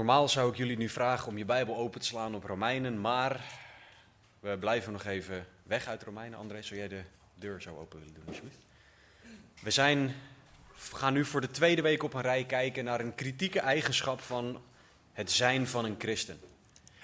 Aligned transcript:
Normaal 0.00 0.28
zou 0.28 0.50
ik 0.50 0.56
jullie 0.56 0.76
nu 0.76 0.88
vragen 0.88 1.28
om 1.28 1.38
je 1.38 1.44
Bijbel 1.44 1.76
open 1.76 2.00
te 2.00 2.06
slaan 2.06 2.34
op 2.34 2.44
Romeinen, 2.44 3.00
maar 3.00 3.44
we 4.38 4.58
blijven 4.58 4.92
nog 4.92 5.04
even 5.04 5.46
weg 5.62 5.86
uit 5.86 6.02
Romeinen. 6.02 6.38
André, 6.38 6.62
zou 6.62 6.78
jij 6.78 6.88
de 6.88 7.02
deur 7.34 7.62
zo 7.62 7.76
open 7.76 7.98
willen 7.98 8.14
doen, 8.14 8.24
alsjeblieft? 8.26 8.58
We 9.62 9.70
zijn, 9.70 10.14
gaan 10.74 11.12
nu 11.12 11.24
voor 11.24 11.40
de 11.40 11.50
tweede 11.50 11.82
week 11.82 12.02
op 12.02 12.14
een 12.14 12.20
rij 12.20 12.44
kijken 12.44 12.84
naar 12.84 13.00
een 13.00 13.14
kritieke 13.14 13.60
eigenschap 13.60 14.20
van 14.20 14.62
het 15.12 15.30
zijn 15.30 15.66
van 15.66 15.84
een 15.84 15.96
christen. 15.98 16.40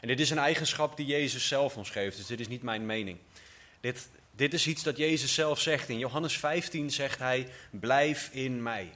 En 0.00 0.08
dit 0.08 0.20
is 0.20 0.30
een 0.30 0.38
eigenschap 0.38 0.96
die 0.96 1.06
Jezus 1.06 1.48
zelf 1.48 1.76
ons 1.76 1.90
geeft, 1.90 2.16
dus 2.16 2.26
dit 2.26 2.40
is 2.40 2.48
niet 2.48 2.62
mijn 2.62 2.86
mening. 2.86 3.18
Dit, 3.80 4.08
dit 4.30 4.54
is 4.54 4.66
iets 4.66 4.82
dat 4.82 4.96
Jezus 4.96 5.34
zelf 5.34 5.60
zegt. 5.60 5.88
In 5.88 5.98
Johannes 5.98 6.38
15 6.38 6.90
zegt 6.90 7.18
hij, 7.18 7.48
blijf 7.70 8.30
in 8.32 8.62
mij. 8.62 8.90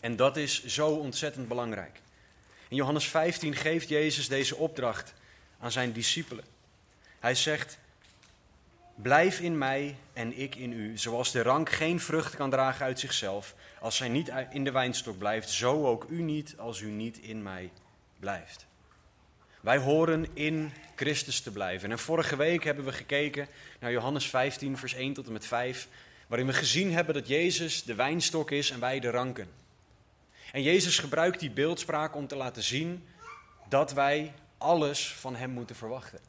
En 0.00 0.16
dat 0.16 0.36
is 0.36 0.64
zo 0.64 0.88
ontzettend 0.88 1.48
belangrijk. 1.48 2.00
In 2.70 2.76
Johannes 2.76 3.08
15 3.08 3.56
geeft 3.56 3.88
Jezus 3.88 4.28
deze 4.28 4.56
opdracht 4.56 5.14
aan 5.58 5.72
zijn 5.72 5.92
discipelen. 5.92 6.44
Hij 7.18 7.34
zegt: 7.34 7.78
Blijf 8.94 9.40
in 9.40 9.58
mij 9.58 9.96
en 10.12 10.38
ik 10.38 10.54
in 10.54 10.72
u. 10.72 10.98
Zoals 10.98 11.32
de 11.32 11.42
rank 11.42 11.70
geen 11.70 12.00
vrucht 12.00 12.36
kan 12.36 12.50
dragen 12.50 12.84
uit 12.84 13.00
zichzelf, 13.00 13.54
als 13.80 13.96
zij 13.96 14.08
niet 14.08 14.32
in 14.50 14.64
de 14.64 14.70
wijnstok 14.70 15.18
blijft, 15.18 15.50
zo 15.50 15.86
ook 15.86 16.06
u 16.08 16.22
niet 16.22 16.54
als 16.58 16.80
u 16.80 16.90
niet 16.90 17.18
in 17.18 17.42
mij 17.42 17.70
blijft. 18.18 18.66
Wij 19.60 19.78
horen 19.78 20.26
in 20.32 20.72
Christus 20.96 21.40
te 21.40 21.50
blijven. 21.50 21.90
En 21.90 21.98
vorige 21.98 22.36
week 22.36 22.64
hebben 22.64 22.84
we 22.84 22.92
gekeken 22.92 23.48
naar 23.80 23.90
Johannes 23.90 24.26
15, 24.26 24.76
vers 24.78 24.94
1 24.94 25.12
tot 25.12 25.26
en 25.26 25.32
met 25.32 25.46
5, 25.46 25.88
waarin 26.26 26.46
we 26.46 26.52
gezien 26.52 26.92
hebben 26.92 27.14
dat 27.14 27.28
Jezus 27.28 27.82
de 27.82 27.94
wijnstok 27.94 28.50
is 28.50 28.70
en 28.70 28.80
wij 28.80 29.00
de 29.00 29.10
ranken. 29.10 29.48
En 30.52 30.62
Jezus 30.62 30.98
gebruikt 30.98 31.40
die 31.40 31.50
beeldspraak 31.50 32.16
om 32.16 32.26
te 32.26 32.36
laten 32.36 32.62
zien 32.62 33.06
dat 33.68 33.92
wij 33.92 34.32
alles 34.58 35.14
van 35.14 35.36
Hem 35.36 35.50
moeten 35.50 35.76
verwachten. 35.76 36.20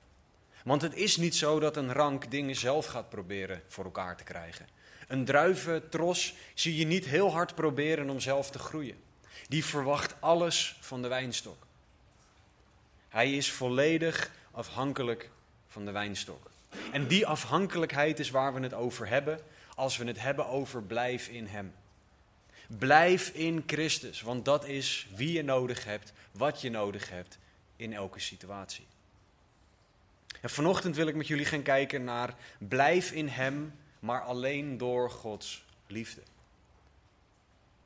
Want 0.63 0.81
het 0.81 0.95
is 0.95 1.17
niet 1.17 1.35
zo 1.35 1.59
dat 1.59 1.77
een 1.77 1.93
rank 1.93 2.31
dingen 2.31 2.55
zelf 2.55 2.85
gaat 2.85 3.09
proberen 3.09 3.61
voor 3.67 3.83
elkaar 3.83 4.17
te 4.17 4.23
krijgen. 4.23 4.67
Een 5.07 5.25
druiventros 5.25 6.33
zie 6.53 6.77
je 6.77 6.85
niet 6.85 7.05
heel 7.05 7.31
hard 7.31 7.55
proberen 7.55 8.09
om 8.09 8.19
zelf 8.19 8.51
te 8.51 8.59
groeien. 8.59 9.03
Die 9.47 9.65
verwacht 9.65 10.15
alles 10.19 10.77
van 10.79 11.01
de 11.01 11.07
wijnstok. 11.07 11.67
Hij 13.09 13.33
is 13.33 13.51
volledig 13.51 14.31
afhankelijk 14.51 15.29
van 15.67 15.85
de 15.85 15.91
wijnstok. 15.91 16.51
En 16.91 17.07
die 17.07 17.27
afhankelijkheid 17.27 18.19
is 18.19 18.29
waar 18.29 18.53
we 18.53 18.59
het 18.59 18.73
over 18.73 19.07
hebben 19.07 19.39
als 19.75 19.97
we 19.97 20.05
het 20.05 20.21
hebben 20.21 20.47
over 20.47 20.83
blijf 20.83 21.27
in 21.27 21.45
Hem. 21.45 21.73
Blijf 22.77 23.29
in 23.29 23.63
Christus, 23.65 24.21
want 24.21 24.45
dat 24.45 24.65
is 24.65 25.07
wie 25.15 25.31
je 25.31 25.43
nodig 25.43 25.85
hebt, 25.85 26.13
wat 26.31 26.61
je 26.61 26.69
nodig 26.69 27.09
hebt 27.09 27.39
in 27.75 27.93
elke 27.93 28.19
situatie. 28.19 28.85
En 30.41 30.49
vanochtend 30.49 30.95
wil 30.95 31.07
ik 31.07 31.15
met 31.15 31.27
jullie 31.27 31.45
gaan 31.45 31.61
kijken 31.61 32.03
naar 32.03 32.35
blijf 32.57 33.11
in 33.11 33.27
Hem, 33.27 33.73
maar 33.99 34.21
alleen 34.21 34.77
door 34.77 35.11
Gods 35.11 35.65
liefde. 35.87 36.21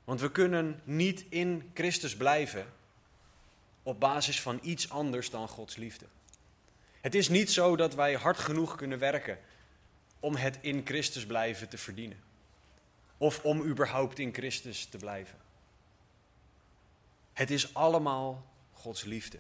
Want 0.03 0.21
we 0.21 0.31
kunnen 0.31 0.81
niet 0.83 1.25
in 1.29 1.71
Christus 1.73 2.15
blijven 2.15 2.65
op 3.83 3.99
basis 3.99 4.41
van 4.41 4.59
iets 4.61 4.89
anders 4.89 5.29
dan 5.29 5.47
Gods 5.47 5.75
liefde. 5.75 6.05
Het 7.01 7.15
is 7.15 7.29
niet 7.29 7.51
zo 7.51 7.75
dat 7.75 7.95
wij 7.95 8.13
hard 8.13 8.37
genoeg 8.37 8.75
kunnen 8.75 8.99
werken 8.99 9.39
om 10.19 10.35
het 10.35 10.57
in 10.61 10.81
Christus 10.85 11.25
blijven 11.25 11.69
te 11.69 11.77
verdienen. 11.77 12.19
Of 13.17 13.43
om 13.43 13.61
überhaupt 13.61 14.19
in 14.19 14.33
Christus 14.33 14.85
te 14.85 14.97
blijven. 14.97 15.37
Het 17.33 17.51
is 17.51 17.73
allemaal 17.73 18.45
Gods 18.73 19.03
liefde. 19.03 19.37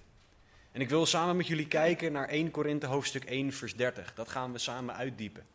En 0.71 0.81
ik 0.81 0.89
wil 0.89 1.05
samen 1.05 1.37
met 1.37 1.47
jullie 1.47 1.67
kijken 1.67 2.11
naar 2.11 2.27
1 2.27 2.51
Korinthe 2.51 2.85
hoofdstuk 2.85 3.23
1 3.23 3.53
vers 3.53 3.75
30. 3.75 4.13
Dat 4.13 4.29
gaan 4.29 4.51
we 4.51 4.57
samen 4.57 4.95
uitdiepen. 4.95 5.45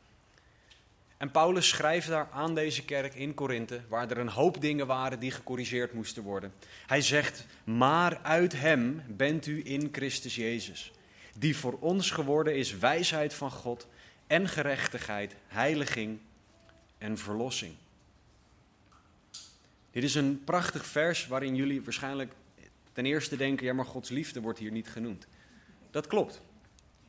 En 1.16 1.31
Paulus 1.31 1.69
schrijft 1.69 2.08
daar 2.08 2.28
aan 2.32 2.54
deze 2.54 2.84
kerk 2.84 3.14
in 3.14 3.34
Korinthe, 3.34 3.81
waar 3.88 4.10
er 4.10 4.19
een 4.19 4.28
hoop 4.28 4.60
dingen 4.60 4.87
waren 4.87 5.19
die 5.19 5.31
gecorrigeerd 5.31 5.92
moesten 5.92 6.22
worden. 6.22 6.52
Hij 6.87 7.02
zegt, 7.02 7.47
maar 7.64 8.20
uit 8.22 8.52
hem 8.52 9.02
bent 9.06 9.47
u 9.47 9.62
in 9.64 9.88
Christus 9.92 10.34
Jezus, 10.34 10.92
die 11.34 11.56
voor 11.56 11.78
ons 11.81 12.10
geworden 12.10 12.56
is 12.56 12.78
wijsheid 12.78 13.34
van 13.34 13.50
God 13.50 13.87
en 14.26 14.48
gerechtigheid, 14.48 15.34
heiliging 15.47 16.19
en 16.98 17.19
verlossing. 17.19 17.75
Dit 19.90 20.02
is 20.02 20.14
een 20.14 20.44
prachtig 20.44 20.86
vers 20.86 21.26
waarin 21.26 21.54
jullie 21.54 21.82
waarschijnlijk 21.82 22.32
ten 22.92 23.06
eerste 23.06 23.36
denken, 23.36 23.66
ja 23.66 23.72
maar 23.72 23.84
Gods 23.84 24.10
liefde 24.10 24.40
wordt 24.40 24.58
hier 24.58 24.70
niet 24.70 24.88
genoemd. 24.88 25.26
Dat 25.90 26.06
klopt, 26.06 26.40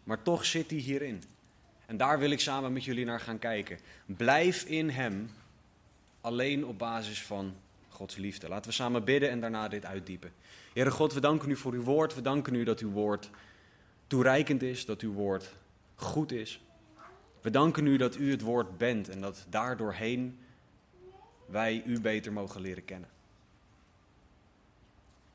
maar 0.04 0.22
toch 0.22 0.46
zit 0.46 0.70
die 0.70 0.82
hierin. 0.82 1.24
En 1.86 1.98
daar 1.98 2.20
wil 2.20 2.32
ik 2.32 2.40
samen 2.40 2.74
met 2.74 2.84
jullie 2.84 3.06
naar 3.06 3.20
gaan 3.20 3.40
kijken. 3.40 3.80
Blijf 4.06 4.64
in 4.64 4.90
Hem, 4.90 5.30
alleen 6.22 6.66
op 6.66 6.78
basis 6.78 7.22
van 7.22 7.56
Gods 7.90 8.16
liefde. 8.16 8.48
Laten 8.48 8.70
we 8.70 8.76
samen 8.76 9.04
bidden 9.04 9.30
en 9.30 9.40
daarna 9.40 9.68
dit 9.68 9.86
uitdiepen. 9.86 10.32
Heere 10.74 10.92
God, 10.92 11.14
we 11.14 11.20
danken 11.20 11.50
u 11.50 11.56
voor 11.56 11.74
uw 11.74 11.84
woord. 11.84 12.16
We 12.16 12.22
danken 12.22 12.56
u 12.56 12.64
dat 12.64 12.80
uw 12.80 12.90
woord 12.90 13.30
toereikend 14.08 14.62
is, 14.62 14.86
dat 14.86 15.02
uw 15.02 15.14
woord 15.14 15.54
goed 15.96 16.32
is. 16.32 16.62
We 17.42 17.50
danken 17.50 17.86
u 17.86 17.98
dat 17.98 18.18
u 18.18 18.32
het 18.32 18.42
woord 18.42 18.78
bent 18.78 19.10
en 19.10 19.22
dat 19.22 19.46
daardoorheen 19.50 20.40
wij 21.52 21.84
u 21.86 22.00
beter 22.00 22.34
mogen 22.34 22.62
leren 22.62 22.86
kennen. 22.86 23.10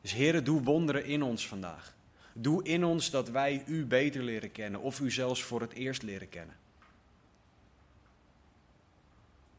Dus 0.00 0.12
Heere, 0.12 0.42
doe 0.42 0.62
wonderen 0.62 1.04
in 1.04 1.22
ons 1.22 1.48
vandaag. 1.48 1.94
Doe 2.32 2.64
in 2.64 2.84
ons 2.84 3.10
dat 3.10 3.30
wij 3.30 3.62
u 3.66 3.84
beter 3.84 4.22
leren 4.22 4.52
kennen 4.52 4.80
of 4.80 5.00
u 5.00 5.10
zelfs 5.10 5.42
voor 5.42 5.60
het 5.60 5.72
eerst 5.72 6.02
leren 6.02 6.28
kennen. 6.28 6.56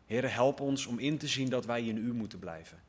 Heere, 0.06 0.28
help 0.28 0.60
ons 0.60 0.86
om 0.86 1.00
in 1.00 1.18
te 1.18 1.28
zien 1.28 1.50
dat 1.50 1.66
wij 1.66 1.84
in 1.84 1.98
u 1.98 2.14
moeten 2.14 2.40
blijven. 2.40 2.80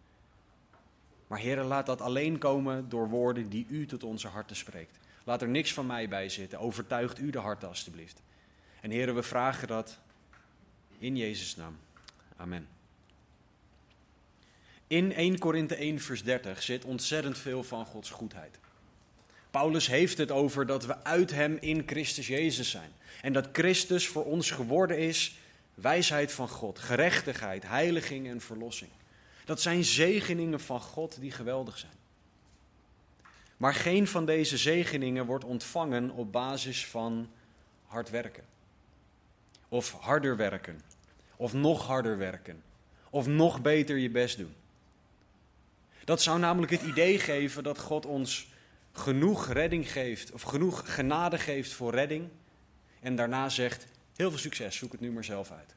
Maar 1.26 1.40
Heere, 1.40 1.62
laat 1.62 1.86
dat 1.86 2.00
alleen 2.00 2.38
komen 2.38 2.88
door 2.88 3.08
woorden 3.08 3.48
die 3.48 3.66
u 3.68 3.86
tot 3.86 4.04
onze 4.04 4.28
harten 4.28 4.56
spreekt. 4.56 4.98
Laat 5.24 5.42
er 5.42 5.48
niks 5.48 5.72
van 5.72 5.86
mij 5.86 6.08
bij 6.08 6.28
zitten. 6.28 6.58
Overtuigt 6.58 7.18
u 7.18 7.30
de 7.30 7.38
harten 7.38 7.68
alstublieft. 7.68 8.22
En 8.80 8.90
Heere, 8.90 9.12
we 9.12 9.22
vragen 9.22 9.68
dat 9.68 9.98
in 10.98 11.16
Jezus' 11.16 11.56
naam. 11.56 11.78
Amen. 12.36 12.77
In 14.88 15.12
1 15.12 15.38
Korinthe 15.38 15.74
1 15.74 16.00
vers 16.00 16.22
30 16.22 16.62
zit 16.62 16.84
ontzettend 16.84 17.38
veel 17.38 17.62
van 17.62 17.86
Gods 17.86 18.10
goedheid. 18.10 18.58
Paulus 19.50 19.86
heeft 19.86 20.18
het 20.18 20.30
over 20.30 20.66
dat 20.66 20.86
we 20.86 21.04
uit 21.04 21.30
Hem 21.30 21.56
in 21.60 21.82
Christus 21.86 22.26
Jezus 22.26 22.70
zijn. 22.70 22.90
En 23.22 23.32
dat 23.32 23.48
Christus 23.52 24.08
voor 24.08 24.24
ons 24.24 24.50
geworden 24.50 24.98
is 24.98 25.38
wijsheid 25.74 26.32
van 26.32 26.48
God, 26.48 26.78
gerechtigheid, 26.78 27.62
heiliging 27.62 28.28
en 28.28 28.40
verlossing. 28.40 28.90
Dat 29.44 29.60
zijn 29.60 29.84
zegeningen 29.84 30.60
van 30.60 30.80
God 30.80 31.20
die 31.20 31.30
geweldig 31.30 31.78
zijn. 31.78 31.92
Maar 33.56 33.74
geen 33.74 34.06
van 34.06 34.26
deze 34.26 34.56
zegeningen 34.56 35.26
wordt 35.26 35.44
ontvangen 35.44 36.10
op 36.10 36.32
basis 36.32 36.86
van 36.86 37.30
hard 37.86 38.10
werken. 38.10 38.44
Of 39.68 39.92
harder 39.92 40.36
werken. 40.36 40.80
Of 41.36 41.52
nog 41.52 41.86
harder 41.86 42.18
werken. 42.18 42.62
Of 43.10 43.26
nog 43.26 43.62
beter 43.62 43.96
je 43.96 44.10
best 44.10 44.38
doen. 44.38 44.54
Dat 46.08 46.22
zou 46.22 46.38
namelijk 46.38 46.72
het 46.72 46.82
idee 46.82 47.18
geven 47.18 47.62
dat 47.62 47.78
God 47.78 48.06
ons 48.06 48.48
genoeg 48.92 49.48
redding 49.52 49.92
geeft, 49.92 50.32
of 50.32 50.42
genoeg 50.42 50.94
genade 50.94 51.38
geeft 51.38 51.72
voor 51.72 51.92
redding. 51.92 52.28
En 53.00 53.16
daarna 53.16 53.48
zegt: 53.48 53.86
heel 54.16 54.30
veel 54.30 54.38
succes, 54.38 54.76
zoek 54.76 54.92
het 54.92 55.00
nu 55.00 55.10
maar 55.10 55.24
zelf 55.24 55.50
uit. 55.50 55.74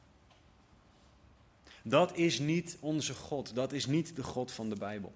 Dat 1.82 2.16
is 2.16 2.38
niet 2.38 2.76
onze 2.80 3.14
God, 3.14 3.54
dat 3.54 3.72
is 3.72 3.86
niet 3.86 4.16
de 4.16 4.22
God 4.22 4.52
van 4.52 4.68
de 4.68 4.76
Bijbel. 4.76 5.12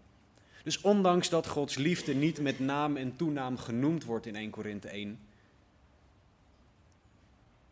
Dus 0.62 0.80
ondanks 0.80 1.28
dat 1.28 1.46
Gods 1.46 1.74
liefde 1.74 2.14
niet 2.14 2.40
met 2.40 2.58
naam 2.58 2.96
en 2.96 3.16
toenaam 3.16 3.58
genoemd 3.58 4.04
wordt 4.04 4.26
in 4.26 4.36
1 4.36 4.50
Korinthe 4.50 4.88
1, 4.88 5.18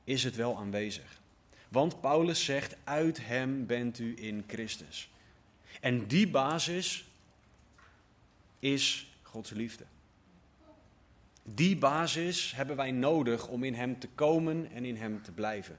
is 0.05 0.25
het 0.25 0.37
wel 0.37 0.57
aanwezig. 0.57 1.21
Want 1.69 2.01
Paulus 2.01 2.45
zegt: 2.45 2.77
uit 2.85 3.27
hem 3.27 3.67
bent 3.67 3.99
u 3.99 4.15
in 4.19 4.45
Christus. 4.47 5.11
En 5.81 6.07
die 6.07 6.29
basis 6.29 7.05
is 8.65 9.17
Gods 9.23 9.51
liefde. 9.51 9.85
Die 11.43 11.77
basis 11.77 12.53
hebben 12.55 12.77
wij 12.77 12.91
nodig 12.91 13.49
om 13.49 13.65
in 13.65 13.75
Hem 13.75 13.99
te 13.99 14.09
komen 14.15 14.71
en 14.71 14.85
in 14.85 14.97
Hem 14.97 15.23
te 15.23 15.33
blijven. 15.33 15.79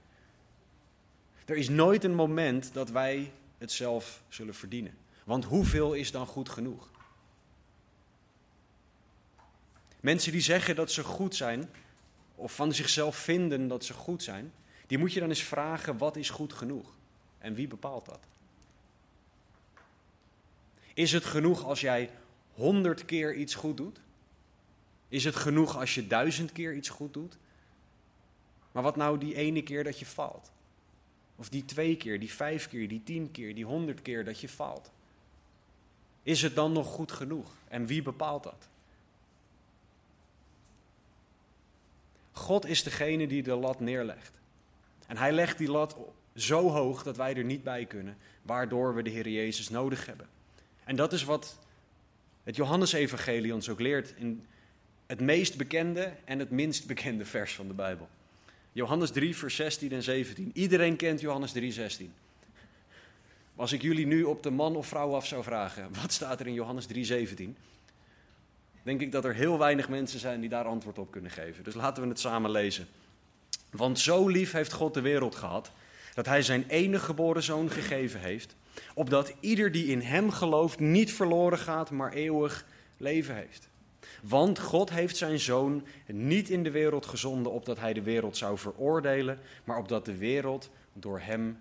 Er 1.45 1.57
is 1.57 1.69
nooit 1.69 2.03
een 2.03 2.15
moment 2.15 2.73
dat 2.73 2.89
wij 2.89 3.31
het 3.57 3.71
zelf 3.71 4.23
zullen 4.27 4.55
verdienen. 4.55 4.97
Want 5.23 5.45
hoeveel 5.45 5.93
is 5.93 6.11
dan 6.11 6.25
goed 6.25 6.49
genoeg? 6.49 6.89
Mensen 9.99 10.31
die 10.31 10.41
zeggen 10.41 10.75
dat 10.75 10.91
ze 10.91 11.03
goed 11.03 11.35
zijn, 11.35 11.69
of 12.35 12.55
van 12.55 12.73
zichzelf 12.73 13.15
vinden 13.15 13.67
dat 13.67 13.85
ze 13.85 13.93
goed 13.93 14.23
zijn, 14.23 14.53
die 14.87 14.97
moet 14.97 15.13
je 15.13 15.19
dan 15.19 15.29
eens 15.29 15.43
vragen: 15.43 15.97
wat 15.97 16.15
is 16.15 16.29
goed 16.29 16.53
genoeg? 16.53 16.93
En 17.37 17.53
wie 17.53 17.67
bepaalt 17.67 18.05
dat? 18.05 18.27
Is 20.93 21.11
het 21.11 21.25
genoeg 21.25 21.63
als 21.63 21.81
jij 21.81 22.09
honderd 22.55 23.05
keer 23.05 23.35
iets 23.35 23.55
goed 23.55 23.77
doet? 23.77 23.99
Is 25.07 25.23
het 25.23 25.35
genoeg 25.35 25.77
als 25.77 25.95
je 25.95 26.07
duizend 26.07 26.51
keer 26.51 26.73
iets 26.73 26.89
goed 26.89 27.13
doet? 27.13 27.37
Maar 28.71 28.83
wat 28.83 28.95
nou 28.95 29.17
die 29.17 29.35
ene 29.35 29.63
keer 29.63 29.83
dat 29.83 29.99
je 29.99 30.05
valt? 30.05 30.51
Of 31.35 31.49
die 31.49 31.65
twee 31.65 31.97
keer, 31.97 32.19
die 32.19 32.33
vijf 32.33 32.67
keer, 32.67 32.87
die 32.87 33.03
tien 33.03 33.31
keer, 33.31 33.55
die 33.55 33.65
honderd 33.65 34.01
keer 34.01 34.25
dat 34.25 34.39
je 34.39 34.49
valt? 34.49 34.91
Is 36.23 36.41
het 36.41 36.55
dan 36.55 36.71
nog 36.71 36.87
goed 36.87 37.11
genoeg? 37.11 37.51
En 37.67 37.85
wie 37.85 38.01
bepaalt 38.01 38.43
dat? 38.43 38.67
God 42.31 42.65
is 42.65 42.83
degene 42.83 43.27
die 43.27 43.43
de 43.43 43.55
lat 43.55 43.79
neerlegt. 43.79 44.31
En 45.07 45.17
hij 45.17 45.31
legt 45.31 45.57
die 45.57 45.71
lat 45.71 45.95
zo 46.35 46.69
hoog 46.69 47.03
dat 47.03 47.17
wij 47.17 47.35
er 47.35 47.43
niet 47.43 47.63
bij 47.63 47.85
kunnen, 47.85 48.17
waardoor 48.41 48.95
we 48.95 49.01
de 49.03 49.09
Heer 49.09 49.29
Jezus 49.29 49.69
nodig 49.69 50.05
hebben. 50.05 50.27
En 50.83 50.95
dat 50.95 51.13
is 51.13 51.23
wat 51.23 51.59
het 52.45 52.55
Johannesevangelie 52.55 53.53
ons 53.53 53.69
ook 53.69 53.79
leert 53.79 54.13
in 54.17 54.45
het 55.05 55.19
meest 55.19 55.57
bekende 55.57 56.13
en 56.25 56.39
het 56.39 56.49
minst 56.49 56.87
bekende 56.87 57.25
vers 57.25 57.53
van 57.53 57.67
de 57.67 57.73
Bijbel. 57.73 58.09
Johannes 58.71 59.11
3, 59.11 59.35
vers 59.35 59.55
16 59.55 59.91
en 59.91 60.03
17. 60.03 60.51
Iedereen 60.53 60.95
kent 60.95 61.21
Johannes 61.21 61.51
3, 61.51 61.71
16. 61.71 62.13
Als 63.55 63.71
ik 63.71 63.81
jullie 63.81 64.07
nu 64.07 64.23
op 64.23 64.43
de 64.43 64.49
man 64.49 64.75
of 64.75 64.87
vrouw 64.87 65.15
af 65.15 65.27
zou 65.27 65.43
vragen, 65.43 65.89
wat 66.01 66.11
staat 66.11 66.39
er 66.39 66.47
in 66.47 66.53
Johannes 66.53 66.85
3, 66.85 67.05
17? 67.05 67.55
Denk 68.83 69.01
ik 69.01 69.11
dat 69.11 69.25
er 69.25 69.33
heel 69.33 69.57
weinig 69.57 69.89
mensen 69.89 70.19
zijn 70.19 70.39
die 70.39 70.49
daar 70.49 70.65
antwoord 70.65 70.97
op 70.97 71.11
kunnen 71.11 71.31
geven. 71.31 71.63
Dus 71.63 71.73
laten 71.73 72.03
we 72.03 72.09
het 72.09 72.19
samen 72.19 72.51
lezen. 72.51 72.87
Want 73.69 73.99
zo 73.99 74.27
lief 74.27 74.51
heeft 74.51 74.73
God 74.73 74.93
de 74.93 75.01
wereld 75.01 75.35
gehad, 75.35 75.71
dat 76.13 76.25
Hij 76.25 76.41
zijn 76.41 76.65
enige 76.67 77.05
geboren 77.05 77.43
zoon 77.43 77.71
gegeven 77.71 78.19
heeft, 78.19 78.55
opdat 78.93 79.33
ieder 79.39 79.71
die 79.71 79.85
in 79.85 80.01
Hem 80.01 80.31
gelooft 80.31 80.79
niet 80.79 81.13
verloren 81.13 81.57
gaat, 81.57 81.91
maar 81.91 82.13
eeuwig 82.13 82.65
leven 82.97 83.35
heeft. 83.35 83.69
Want 84.21 84.59
God 84.59 84.89
heeft 84.89 85.17
zijn 85.17 85.39
zoon 85.39 85.85
niet 86.05 86.49
in 86.49 86.63
de 86.63 86.71
wereld 86.71 87.05
gezonden 87.05 87.51
opdat 87.51 87.79
hij 87.79 87.93
de 87.93 88.01
wereld 88.01 88.37
zou 88.37 88.57
veroordelen, 88.57 89.39
maar 89.63 89.77
opdat 89.77 90.05
de 90.05 90.17
wereld 90.17 90.69
door 90.93 91.19
hem 91.19 91.57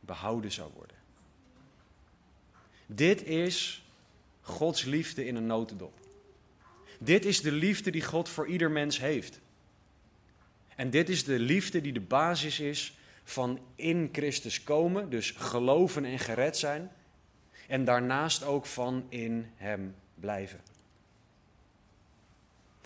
behouden 0.00 0.52
zou 0.52 0.70
worden. 0.74 0.96
Dit 2.86 3.24
is 3.24 3.84
Gods 4.40 4.84
liefde 4.84 5.26
in 5.26 5.36
een 5.36 5.46
notendop. 5.46 5.98
Dit 6.98 7.24
is 7.24 7.40
de 7.40 7.52
liefde 7.52 7.90
die 7.90 8.04
God 8.04 8.28
voor 8.28 8.46
ieder 8.46 8.70
mens 8.70 8.98
heeft. 8.98 9.40
En 10.76 10.90
dit 10.90 11.08
is 11.08 11.24
de 11.24 11.38
liefde 11.38 11.80
die 11.80 11.92
de 11.92 12.00
basis 12.00 12.60
is 12.60 12.96
van 13.32 13.58
in 13.74 14.08
Christus 14.12 14.64
komen, 14.64 15.10
dus 15.10 15.30
geloven 15.30 16.04
en 16.04 16.18
gered 16.18 16.56
zijn. 16.56 16.90
En 17.68 17.84
daarnaast 17.84 18.44
ook 18.44 18.66
van 18.66 19.06
in 19.08 19.50
Hem 19.56 19.94
blijven. 20.14 20.60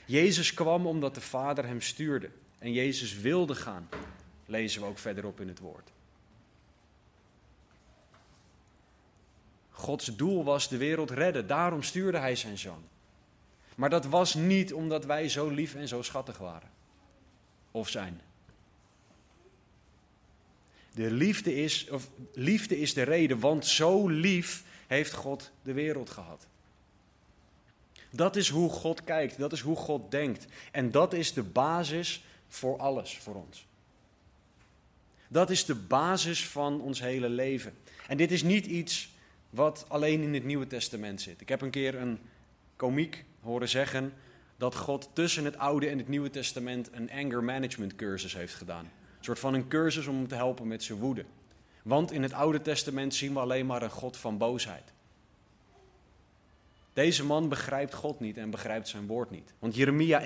Jezus 0.04 0.54
kwam 0.54 0.86
omdat 0.86 1.14
de 1.14 1.20
Vader 1.20 1.66
hem 1.66 1.80
stuurde. 1.80 2.30
En 2.58 2.72
Jezus 2.72 3.16
wilde 3.16 3.54
gaan, 3.54 3.88
lezen 4.46 4.80
we 4.80 4.86
ook 4.86 4.98
verderop 4.98 5.40
in 5.40 5.48
het 5.48 5.58
woord. 5.58 5.92
Gods 9.70 10.16
doel 10.16 10.44
was 10.44 10.68
de 10.68 10.76
wereld 10.76 11.10
redden, 11.10 11.46
daarom 11.46 11.82
stuurde 11.82 12.18
hij 12.18 12.36
zijn 12.36 12.58
zoon. 12.58 12.84
Maar 13.76 13.90
dat 13.90 14.04
was 14.04 14.34
niet 14.34 14.72
omdat 14.72 15.04
wij 15.04 15.28
zo 15.28 15.48
lief 15.48 15.74
en 15.74 15.88
zo 15.88 16.02
schattig 16.02 16.38
waren. 16.38 16.70
Of 17.70 17.88
zijn. 17.88 18.20
De 20.96 21.10
liefde 21.10 21.54
is, 21.54 21.88
of, 21.90 22.10
liefde 22.32 22.78
is 22.78 22.94
de 22.94 23.02
reden, 23.02 23.40
want 23.40 23.66
zo 23.66 24.08
lief 24.08 24.64
heeft 24.86 25.12
God 25.12 25.50
de 25.62 25.72
wereld 25.72 26.10
gehad. 26.10 26.46
Dat 28.10 28.36
is 28.36 28.48
hoe 28.48 28.70
God 28.70 29.04
kijkt, 29.04 29.38
dat 29.38 29.52
is 29.52 29.60
hoe 29.60 29.76
God 29.76 30.10
denkt. 30.10 30.46
En 30.72 30.90
dat 30.90 31.12
is 31.12 31.32
de 31.32 31.42
basis 31.42 32.24
voor 32.48 32.78
alles 32.78 33.18
voor 33.18 33.34
ons. 33.34 33.66
Dat 35.28 35.50
is 35.50 35.64
de 35.64 35.74
basis 35.74 36.46
van 36.46 36.80
ons 36.80 37.00
hele 37.00 37.28
leven. 37.28 37.74
En 38.08 38.16
dit 38.16 38.30
is 38.30 38.42
niet 38.42 38.66
iets 38.66 39.10
wat 39.50 39.84
alleen 39.88 40.22
in 40.22 40.34
het 40.34 40.44
Nieuwe 40.44 40.66
Testament 40.66 41.20
zit. 41.20 41.40
Ik 41.40 41.48
heb 41.48 41.60
een 41.60 41.70
keer 41.70 41.94
een 41.94 42.18
komiek 42.76 43.24
horen 43.40 43.68
zeggen 43.68 44.12
dat 44.56 44.74
God 44.74 45.10
tussen 45.12 45.44
het 45.44 45.58
Oude 45.58 45.88
en 45.88 45.98
het 45.98 46.08
Nieuwe 46.08 46.30
Testament 46.30 46.88
een 46.92 47.10
anger 47.10 47.44
management 47.44 47.96
cursus 47.96 48.34
heeft 48.34 48.54
gedaan. 48.54 48.90
Soort 49.26 49.38
van 49.38 49.54
een 49.54 49.68
cursus 49.68 50.06
om 50.06 50.14
hem 50.14 50.28
te 50.28 50.34
helpen 50.34 50.66
met 50.66 50.82
zijn 50.82 50.98
woede. 50.98 51.24
Want 51.82 52.12
in 52.12 52.22
het 52.22 52.32
Oude 52.32 52.62
Testament 52.62 53.14
zien 53.14 53.32
we 53.32 53.38
alleen 53.38 53.66
maar 53.66 53.82
een 53.82 53.90
God 53.90 54.16
van 54.16 54.38
boosheid. 54.38 54.92
Deze 56.92 57.24
man 57.24 57.48
begrijpt 57.48 57.94
God 57.94 58.20
niet 58.20 58.36
en 58.36 58.50
begrijpt 58.50 58.88
zijn 58.88 59.06
woord 59.06 59.30
niet. 59.30 59.52
Want 59.58 59.74
Jeremia 59.74 60.22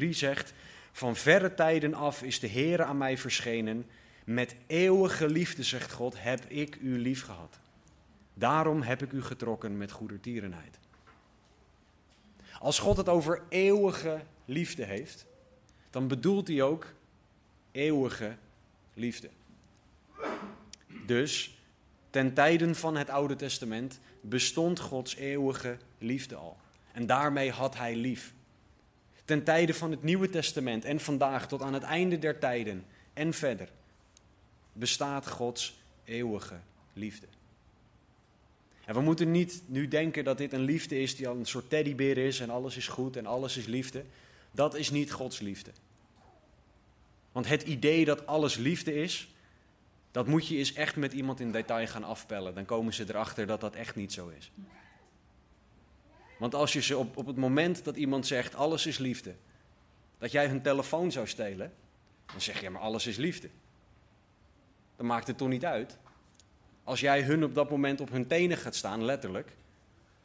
31:3 0.00 0.08
zegt: 0.08 0.52
Van 0.92 1.16
verre 1.16 1.54
tijden 1.54 1.94
af 1.94 2.22
is 2.22 2.40
de 2.40 2.46
Heer 2.46 2.82
aan 2.82 2.98
mij 2.98 3.18
verschenen. 3.18 3.86
Met 4.24 4.56
eeuwige 4.66 5.28
liefde, 5.28 5.62
zegt 5.62 5.92
God, 5.92 6.22
heb 6.22 6.44
ik 6.48 6.78
u 6.80 6.98
lief 6.98 7.24
gehad. 7.24 7.58
Daarom 8.34 8.82
heb 8.82 9.02
ik 9.02 9.12
u 9.12 9.22
getrokken 9.22 9.76
met 9.76 9.90
goedertierenheid. 9.90 10.78
Als 12.58 12.78
God 12.78 12.96
het 12.96 13.08
over 13.08 13.42
eeuwige 13.48 14.20
liefde 14.44 14.84
heeft, 14.84 15.26
dan 15.90 16.08
bedoelt 16.08 16.48
hij 16.48 16.62
ook 16.62 16.94
eeuwige 17.76 18.36
liefde. 18.94 19.28
Dus 21.06 21.58
ten 22.10 22.34
tijden 22.34 22.74
van 22.74 22.96
het 22.96 23.10
Oude 23.10 23.36
Testament 23.36 23.98
bestond 24.20 24.80
Gods 24.80 25.16
eeuwige 25.16 25.76
liefde 25.98 26.34
al. 26.34 26.56
En 26.92 27.06
daarmee 27.06 27.50
had 27.50 27.76
hij 27.76 27.96
lief. 27.96 28.34
Ten 29.24 29.44
tijde 29.44 29.74
van 29.74 29.90
het 29.90 30.02
Nieuwe 30.02 30.30
Testament 30.30 30.84
en 30.84 31.00
vandaag 31.00 31.48
tot 31.48 31.62
aan 31.62 31.74
het 31.74 31.82
einde 31.82 32.18
der 32.18 32.38
tijden 32.38 32.84
en 33.12 33.32
verder 33.32 33.68
bestaat 34.72 35.28
Gods 35.28 35.78
eeuwige 36.04 36.58
liefde. 36.92 37.26
En 38.84 38.94
we 38.94 39.00
moeten 39.00 39.30
niet 39.30 39.62
nu 39.66 39.88
denken 39.88 40.24
dat 40.24 40.38
dit 40.38 40.52
een 40.52 40.60
liefde 40.60 41.00
is 41.00 41.16
die 41.16 41.28
al 41.28 41.36
een 41.36 41.46
soort 41.46 41.70
teddybeer 41.70 42.18
is 42.18 42.40
en 42.40 42.50
alles 42.50 42.76
is 42.76 42.88
goed 42.88 43.16
en 43.16 43.26
alles 43.26 43.56
is 43.56 43.66
liefde. 43.66 44.04
Dat 44.50 44.74
is 44.74 44.90
niet 44.90 45.12
Gods 45.12 45.40
liefde. 45.40 45.70
Want 47.36 47.48
het 47.48 47.62
idee 47.62 48.04
dat 48.04 48.26
alles 48.26 48.56
liefde 48.56 48.94
is, 48.94 49.28
dat 50.10 50.26
moet 50.26 50.46
je 50.46 50.56
eens 50.56 50.72
echt 50.72 50.96
met 50.96 51.12
iemand 51.12 51.40
in 51.40 51.52
detail 51.52 51.86
gaan 51.86 52.04
afpellen. 52.04 52.54
Dan 52.54 52.64
komen 52.64 52.94
ze 52.94 53.04
erachter 53.08 53.46
dat 53.46 53.60
dat 53.60 53.74
echt 53.74 53.96
niet 53.96 54.12
zo 54.12 54.28
is. 54.28 54.52
Want 56.38 56.54
als 56.54 56.72
je 56.72 56.82
ze 56.82 56.96
op, 56.96 57.16
op 57.16 57.26
het 57.26 57.36
moment 57.36 57.84
dat 57.84 57.96
iemand 57.96 58.26
zegt 58.26 58.54
alles 58.54 58.86
is 58.86 58.98
liefde, 58.98 59.34
dat 60.18 60.32
jij 60.32 60.48
hun 60.48 60.62
telefoon 60.62 61.12
zou 61.12 61.26
stelen, 61.26 61.72
dan 62.26 62.40
zeg 62.40 62.60
je 62.60 62.70
maar 62.70 62.82
alles 62.82 63.06
is 63.06 63.16
liefde. 63.16 63.48
Dan 64.96 65.06
maakt 65.06 65.26
het 65.26 65.38
toch 65.38 65.48
niet 65.48 65.64
uit. 65.64 65.98
Als 66.84 67.00
jij 67.00 67.22
hun 67.22 67.44
op 67.44 67.54
dat 67.54 67.70
moment 67.70 68.00
op 68.00 68.10
hun 68.10 68.26
tenen 68.26 68.56
gaat 68.56 68.74
staan, 68.74 69.04
letterlijk, 69.04 69.56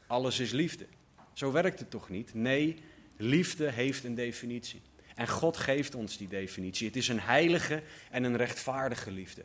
alles 0.08 0.40
is 0.40 0.52
liefde. 0.52 0.86
Zo 1.34 1.52
werkt 1.52 1.80
het 1.80 1.90
toch 1.90 2.10
niet? 2.10 2.34
Nee, 2.34 2.84
liefde 3.18 3.70
heeft 3.70 4.04
een 4.04 4.16
definitie. 4.16 4.82
En 5.16 5.28
God 5.28 5.58
geeft 5.58 5.96
ons 5.96 6.18
die 6.18 6.28
definitie. 6.28 6.88
Het 6.88 6.96
is 6.96 7.08
een 7.08 7.20
heilige 7.20 7.84
en 8.12 8.24
een 8.24 8.38
rechtvaardige 8.38 9.12
liefde. 9.12 9.44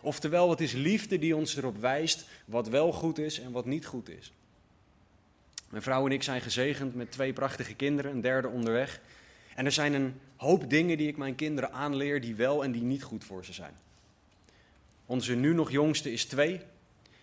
Oftewel, 0.00 0.50
het 0.50 0.60
is 0.60 0.72
liefde 0.72 1.18
die 1.18 1.36
ons 1.36 1.56
erop 1.56 1.76
wijst 1.76 2.24
wat 2.44 2.68
wel 2.68 2.92
goed 2.92 3.18
is 3.18 3.40
en 3.40 3.52
wat 3.52 3.66
niet 3.66 3.86
goed 3.86 4.08
is. 4.08 4.32
Mijn 5.68 5.82
vrouw 5.82 6.06
en 6.06 6.12
ik 6.12 6.22
zijn 6.22 6.40
gezegend 6.40 6.94
met 6.94 7.12
twee 7.12 7.32
prachtige 7.32 7.74
kinderen, 7.74 8.10
een 8.10 8.20
derde 8.20 8.48
onderweg. 8.48 9.00
En 9.54 9.64
er 9.64 9.72
zijn 9.72 9.94
een 9.94 10.20
hoop 10.36 10.70
dingen 10.70 10.98
die 10.98 11.08
ik 11.08 11.16
mijn 11.16 11.34
kinderen 11.34 11.72
aanleer 11.72 12.20
die 12.20 12.34
wel 12.34 12.64
en 12.64 12.72
die 12.72 12.82
niet 12.82 13.02
goed 13.02 13.24
voor 13.24 13.44
ze 13.44 13.52
zijn. 13.52 13.74
Onze 15.06 15.34
nu 15.34 15.54
nog 15.54 15.70
jongste 15.70 16.12
is 16.12 16.24
twee 16.24 16.60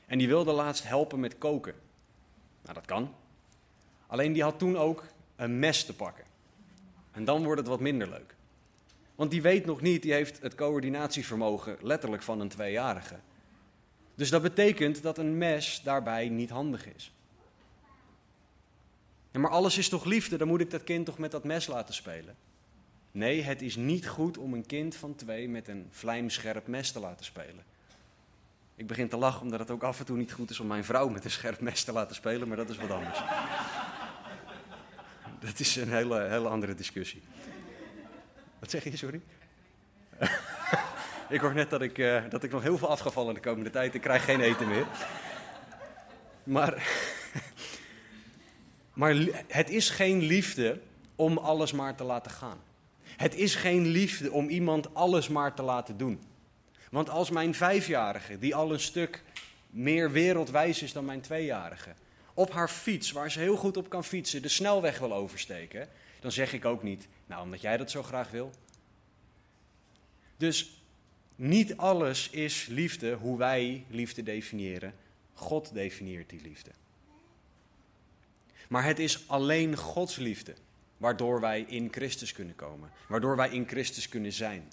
en 0.06 0.18
die 0.18 0.28
wilde 0.28 0.52
laatst 0.52 0.88
helpen 0.88 1.20
met 1.20 1.38
koken. 1.38 1.74
Nou, 2.62 2.74
dat 2.74 2.86
kan. 2.86 3.16
Alleen 4.08 4.34
die 4.34 4.44
had 4.44 4.60
toen 4.60 4.78
ook 4.78 5.06
een 5.36 5.60
mes 5.60 5.86
te 5.86 5.94
pakken. 5.94 6.24
En 7.18 7.26
dan 7.26 7.44
wordt 7.44 7.60
het 7.60 7.70
wat 7.70 7.80
minder 7.80 8.10
leuk. 8.10 8.36
Want 9.16 9.32
die 9.32 9.42
weet 9.42 9.66
nog 9.66 9.82
niet, 9.82 10.02
die 10.02 10.14
heeft 10.14 10.42
het 10.42 10.56
coördinatievermogen 10.56 11.78
letterlijk 11.82 12.24
van 12.24 12.40
een 12.40 12.48
tweejarige. 12.48 13.16
Dus 14.16 14.30
dat 14.30 14.42
betekent 14.42 15.02
dat 15.02 15.18
een 15.18 15.38
mes 15.38 15.82
daarbij 15.84 16.30
niet 16.30 16.50
handig 16.50 16.94
is. 16.96 17.14
Ja, 19.32 19.40
maar 19.40 19.52
alles 19.52 19.78
is 19.78 19.90
toch 19.90 20.06
liefde? 20.06 20.38
Dan 20.38 20.48
moet 20.48 20.62
ik 20.62 20.72
dat 20.72 20.84
kind 20.84 21.06
toch 21.06 21.18
met 21.18 21.32
dat 21.32 21.44
mes 21.44 21.68
laten 21.68 21.94
spelen? 21.94 22.36
Nee, 23.12 23.42
het 23.42 23.62
is 23.62 23.76
niet 23.76 24.08
goed 24.08 24.38
om 24.38 24.54
een 24.54 24.66
kind 24.66 24.96
van 24.96 25.16
twee 25.16 25.50
met 25.50 25.68
een 25.68 25.88
vlijmscherp 25.92 26.68
mes 26.68 26.92
te 26.92 27.00
laten 27.00 27.26
spelen. 27.26 27.64
Ik 28.76 28.88
begin 28.88 29.10
te 29.10 29.18
lachen 29.18 29.42
omdat 29.42 29.60
het 29.60 29.72
ook 29.72 29.84
af 29.84 30.00
en 30.00 30.06
toe 30.06 30.18
niet 30.18 30.34
goed 30.34 30.50
is 30.50 30.60
om 30.60 30.68
mijn 30.68 30.84
vrouw 30.84 31.10
met 31.10 31.26
een 31.26 31.32
scherp 31.32 31.60
mes 31.60 31.84
te 31.84 31.92
laten 31.92 32.16
spelen, 32.16 32.48
maar 32.48 32.58
dat 32.58 32.70
is 32.70 32.78
wat 32.78 32.92
anders. 32.92 33.20
Dat 35.40 35.60
is 35.60 35.76
een 35.76 35.92
hele, 35.92 36.22
hele 36.22 36.48
andere 36.48 36.76
discussie. 36.76 37.22
Wat 38.60 38.70
zeg 38.70 38.84
je, 38.84 38.98
sorry? 38.98 39.22
ik 41.30 41.40
hoor 41.40 41.54
net 41.54 41.70
dat 41.70 41.82
ik, 41.82 41.98
uh, 41.98 42.24
dat 42.30 42.44
ik 42.44 42.52
nog 42.52 42.62
heel 42.62 42.78
veel 42.78 42.90
afgevallen 42.90 43.34
de 43.34 43.40
komende 43.40 43.70
tijd. 43.70 43.94
Ik 43.94 44.02
krijg 44.02 44.26
geen 44.26 44.42
eten 44.42 44.68
meer. 44.68 44.86
Maar, 46.44 46.88
maar 49.02 49.16
het 49.48 49.70
is 49.70 49.90
geen 49.90 50.22
liefde 50.22 50.80
om 51.16 51.38
alles 51.38 51.72
maar 51.72 51.96
te 51.96 52.04
laten 52.04 52.32
gaan. 52.32 52.60
Het 53.04 53.36
is 53.36 53.56
geen 53.56 53.86
liefde 53.86 54.32
om 54.32 54.50
iemand 54.50 54.94
alles 54.94 55.28
maar 55.28 55.54
te 55.54 55.62
laten 55.62 55.98
doen. 55.98 56.22
Want 56.92 57.10
als 57.10 57.30
mijn 57.30 57.54
vijfjarige, 57.54 58.40
die 58.40 58.56
al 58.56 58.74
een 58.74 58.80
stuk 58.80 59.24
meer 59.70 60.12
wereldwijs 60.12 60.82
is 60.82 60.94
dan 60.94 61.06
mijn 61.06 61.22
tweejarige, 61.22 61.94
op 62.38 62.52
haar 62.52 62.70
fiets, 62.70 63.12
waar 63.12 63.32
ze 63.32 63.40
heel 63.40 63.56
goed 63.56 63.78
op 63.78 63.90
kan 63.90 64.04
fietsen, 64.04 64.42
de 64.42 64.48
snelweg 64.48 65.00
wil 65.00 65.14
oversteken, 65.14 65.90
dan 66.20 66.32
zeg 66.32 66.54
ik 66.54 66.66
ook 66.66 66.84
niet, 66.84 67.08
nou 67.26 67.44
omdat 67.44 67.62
jij 67.62 67.78
dat 67.78 67.92
zo 67.92 68.04
graag 68.04 68.30
wil. 68.30 68.52
Dus 70.38 70.82
niet 71.36 71.78
alles 71.78 72.30
is 72.30 72.66
liefde 72.66 73.14
hoe 73.14 73.38
wij 73.38 73.86
liefde 73.90 74.24
definiëren. 74.24 74.94
God 75.34 75.74
definieert 75.74 76.30
die 76.30 76.42
liefde. 76.42 76.72
Maar 78.70 78.84
het 78.84 79.00
is 79.00 79.30
alleen 79.30 79.76
Gods 79.76 80.16
liefde 80.16 80.54
waardoor 80.98 81.40
wij 81.40 81.62
in 81.62 81.88
Christus 81.92 82.32
kunnen 82.32 82.56
komen, 82.56 82.92
waardoor 83.08 83.36
wij 83.36 83.50
in 83.50 83.68
Christus 83.68 84.10
kunnen 84.10 84.34
zijn. 84.34 84.72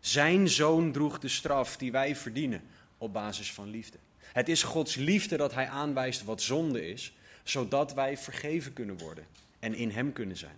Zijn 0.00 0.48
zoon 0.48 0.92
droeg 0.92 1.18
de 1.18 1.28
straf 1.28 1.76
die 1.76 1.92
wij 1.92 2.16
verdienen 2.16 2.62
op 2.98 3.12
basis 3.12 3.52
van 3.52 3.68
liefde. 3.68 3.98
Het 4.32 4.48
is 4.48 4.62
Gods 4.62 4.94
liefde 4.94 5.36
dat 5.36 5.54
Hij 5.54 5.68
aanwijst 5.68 6.24
wat 6.24 6.42
zonde 6.42 6.88
is, 6.88 7.16
zodat 7.42 7.94
wij 7.94 8.16
vergeven 8.16 8.72
kunnen 8.72 8.98
worden 8.98 9.26
en 9.58 9.74
in 9.74 9.90
Hem 9.90 10.12
kunnen 10.12 10.36
zijn. 10.36 10.56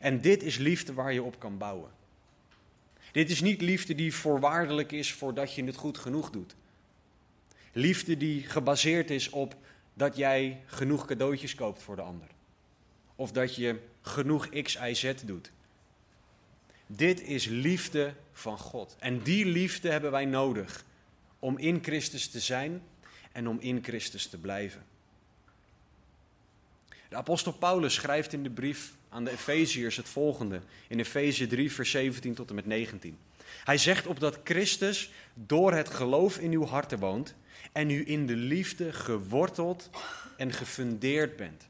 En 0.00 0.20
dit 0.20 0.42
is 0.42 0.56
liefde 0.56 0.92
waar 0.92 1.12
je 1.12 1.22
op 1.22 1.38
kan 1.38 1.58
bouwen. 1.58 1.90
Dit 3.12 3.30
is 3.30 3.40
niet 3.40 3.60
liefde 3.60 3.94
die 3.94 4.14
voorwaardelijk 4.14 4.92
is 4.92 5.12
voordat 5.12 5.54
je 5.54 5.64
het 5.64 5.76
goed 5.76 5.98
genoeg 5.98 6.30
doet. 6.30 6.54
Liefde 7.72 8.16
die 8.16 8.42
gebaseerd 8.42 9.10
is 9.10 9.30
op 9.30 9.56
dat 9.94 10.16
jij 10.16 10.60
genoeg 10.66 11.06
cadeautjes 11.06 11.54
koopt 11.54 11.82
voor 11.82 11.96
de 11.96 12.02
ander. 12.02 12.28
Of 13.16 13.32
dat 13.32 13.54
je 13.54 13.78
genoeg 14.02 14.48
X, 14.48 14.74
Y, 14.74 14.94
Z 14.94 15.14
doet. 15.24 15.52
Dit 16.86 17.22
is 17.22 17.44
liefde 17.44 18.14
van 18.32 18.58
God. 18.58 18.96
En 18.98 19.22
die 19.22 19.46
liefde 19.46 19.90
hebben 19.90 20.10
wij 20.10 20.24
nodig 20.24 20.84
om 21.44 21.58
in 21.58 21.78
Christus 21.82 22.28
te 22.28 22.40
zijn 22.40 22.82
en 23.32 23.48
om 23.48 23.58
in 23.60 23.82
Christus 23.82 24.26
te 24.26 24.38
blijven. 24.38 24.84
De 27.08 27.16
apostel 27.16 27.52
Paulus 27.52 27.94
schrijft 27.94 28.32
in 28.32 28.42
de 28.42 28.50
brief 28.50 28.94
aan 29.08 29.24
de 29.24 29.30
Efeziërs 29.30 29.96
het 29.96 30.08
volgende 30.08 30.60
in 30.88 30.98
Efeze 30.98 31.46
3, 31.46 31.72
vers 31.72 31.90
17 31.90 32.34
tot 32.34 32.48
en 32.48 32.54
met 32.54 32.66
19. 32.66 33.18
Hij 33.64 33.78
zegt 33.78 34.06
op 34.06 34.20
dat 34.20 34.40
Christus 34.44 35.10
door 35.34 35.72
het 35.72 35.88
geloof 35.88 36.38
in 36.38 36.52
uw 36.52 36.64
harten 36.64 36.98
woont 36.98 37.34
en 37.72 37.90
u 37.90 38.02
in 38.06 38.26
de 38.26 38.36
liefde 38.36 38.92
geworteld 38.92 39.90
en 40.36 40.52
gefundeerd 40.52 41.36
bent. 41.36 41.68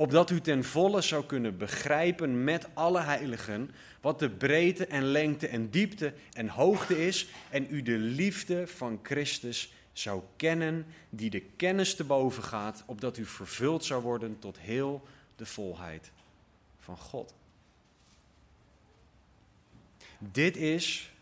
Opdat 0.00 0.30
u 0.30 0.40
ten 0.40 0.64
volle 0.64 1.00
zou 1.00 1.24
kunnen 1.24 1.56
begrijpen 1.56 2.44
met 2.44 2.68
alle 2.74 3.00
heiligen 3.00 3.70
wat 4.00 4.18
de 4.18 4.30
breedte 4.30 4.86
en 4.86 5.04
lengte 5.04 5.48
en 5.48 5.70
diepte 5.70 6.12
en 6.32 6.48
hoogte 6.48 7.06
is 7.06 7.28
en 7.50 7.66
u 7.70 7.82
de 7.82 7.96
liefde 7.98 8.66
van 8.66 9.00
Christus 9.02 9.72
zou 9.92 10.22
kennen 10.36 10.86
die 11.10 11.30
de 11.30 11.40
kennis 11.40 11.94
te 11.94 12.04
boven 12.04 12.42
gaat, 12.42 12.82
opdat 12.86 13.16
u 13.16 13.24
vervuld 13.24 13.84
zou 13.84 14.02
worden 14.02 14.38
tot 14.38 14.58
heel 14.58 15.02
de 15.36 15.46
volheid 15.46 16.10
van 16.78 16.96
God. 16.96 17.34
Dit 20.18 20.56
is 20.56 21.12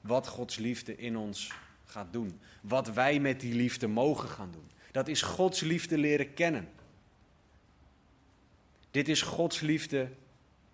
wat 0.00 0.26
Gods 0.26 0.56
liefde 0.56 0.96
in 0.96 1.16
ons 1.16 1.52
gaat 1.84 2.12
doen. 2.12 2.40
Wat 2.60 2.92
wij 2.92 3.20
met 3.20 3.40
die 3.40 3.54
liefde 3.54 3.86
mogen 3.86 4.28
gaan 4.28 4.50
doen. 4.50 4.70
Dat 4.92 5.08
is 5.08 5.22
Gods 5.22 5.60
liefde 5.60 5.98
leren 5.98 6.34
kennen. 6.34 6.68
Dit 8.98 9.08
is 9.08 9.22
Gods 9.22 9.60
liefde 9.60 10.08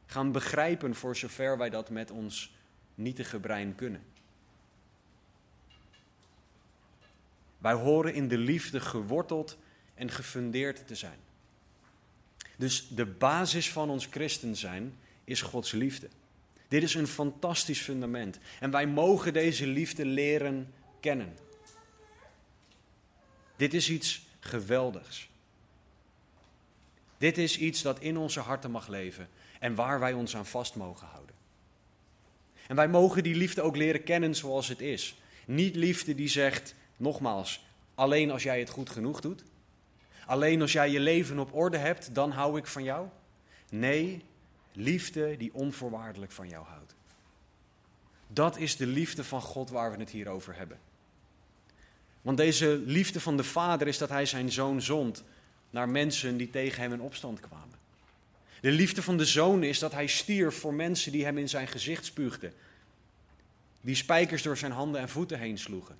gaan 0.06 0.32
begrijpen 0.32 0.94
voor 0.94 1.16
zover 1.16 1.58
wij 1.58 1.70
dat 1.70 1.90
met 1.90 2.10
ons 2.10 2.54
nietige 2.94 3.40
brein 3.40 3.74
kunnen. 3.74 4.02
Wij 7.58 7.72
horen 7.72 8.14
in 8.14 8.28
de 8.28 8.38
liefde 8.38 8.80
geworteld 8.80 9.58
en 9.94 10.10
gefundeerd 10.10 10.86
te 10.86 10.94
zijn. 10.94 11.18
Dus 12.56 12.88
de 12.88 13.06
basis 13.06 13.70
van 13.70 13.90
ons 13.90 14.06
christen 14.06 14.56
zijn 14.56 14.94
is 15.24 15.42
Gods 15.42 15.72
liefde. 15.72 16.08
Dit 16.68 16.82
is 16.82 16.94
een 16.94 17.06
fantastisch 17.06 17.80
fundament. 17.80 18.38
En 18.60 18.70
wij 18.70 18.86
mogen 18.86 19.32
deze 19.32 19.66
liefde 19.66 20.06
leren 20.06 20.72
kennen. 21.00 21.36
Dit 23.56 23.74
is 23.74 23.90
iets 23.90 24.26
geweldigs. 24.40 25.32
Dit 27.18 27.38
is 27.38 27.58
iets 27.58 27.82
dat 27.82 28.00
in 28.00 28.16
onze 28.16 28.40
harten 28.40 28.70
mag 28.70 28.88
leven 28.88 29.28
en 29.60 29.74
waar 29.74 30.00
wij 30.00 30.12
ons 30.12 30.36
aan 30.36 30.46
vast 30.46 30.74
mogen 30.74 31.06
houden. 31.06 31.34
En 32.66 32.76
wij 32.76 32.88
mogen 32.88 33.22
die 33.22 33.34
liefde 33.34 33.62
ook 33.62 33.76
leren 33.76 34.02
kennen 34.02 34.34
zoals 34.34 34.68
het 34.68 34.80
is. 34.80 35.16
Niet 35.46 35.76
liefde 35.76 36.14
die 36.14 36.28
zegt, 36.28 36.74
nogmaals, 36.96 37.66
alleen 37.94 38.30
als 38.30 38.42
jij 38.42 38.58
het 38.58 38.70
goed 38.70 38.90
genoeg 38.90 39.20
doet. 39.20 39.42
Alleen 40.26 40.60
als 40.60 40.72
jij 40.72 40.90
je 40.90 41.00
leven 41.00 41.38
op 41.38 41.54
orde 41.54 41.76
hebt, 41.76 42.14
dan 42.14 42.30
hou 42.30 42.58
ik 42.58 42.66
van 42.66 42.82
jou. 42.82 43.08
Nee, 43.70 44.24
liefde 44.72 45.36
die 45.36 45.54
onvoorwaardelijk 45.54 46.32
van 46.32 46.48
jou 46.48 46.66
houdt. 46.66 46.94
Dat 48.26 48.56
is 48.56 48.76
de 48.76 48.86
liefde 48.86 49.24
van 49.24 49.40
God 49.40 49.70
waar 49.70 49.92
we 49.92 49.98
het 49.98 50.10
hier 50.10 50.28
over 50.28 50.56
hebben. 50.56 50.78
Want 52.22 52.36
deze 52.36 52.82
liefde 52.86 53.20
van 53.20 53.36
de 53.36 53.44
Vader 53.44 53.86
is 53.86 53.98
dat 53.98 54.08
Hij 54.08 54.26
zijn 54.26 54.52
zoon 54.52 54.82
zond 54.82 55.24
naar 55.74 55.88
mensen 55.88 56.36
die 56.36 56.50
tegen 56.50 56.82
Hem 56.82 56.92
in 56.92 57.00
opstand 57.00 57.40
kwamen. 57.40 57.78
De 58.60 58.70
liefde 58.70 59.02
van 59.02 59.16
de 59.16 59.24
zoon 59.24 59.62
is 59.62 59.78
dat 59.78 59.92
Hij 59.92 60.06
stierf 60.06 60.58
voor 60.58 60.74
mensen 60.74 61.12
die 61.12 61.24
Hem 61.24 61.38
in 61.38 61.48
zijn 61.48 61.68
gezicht 61.68 62.04
spuugden. 62.04 62.52
Die 63.80 63.94
spijkers 63.94 64.42
door 64.42 64.56
zijn 64.56 64.72
handen 64.72 65.00
en 65.00 65.08
voeten 65.08 65.38
heen 65.38 65.58
sloegen. 65.58 65.96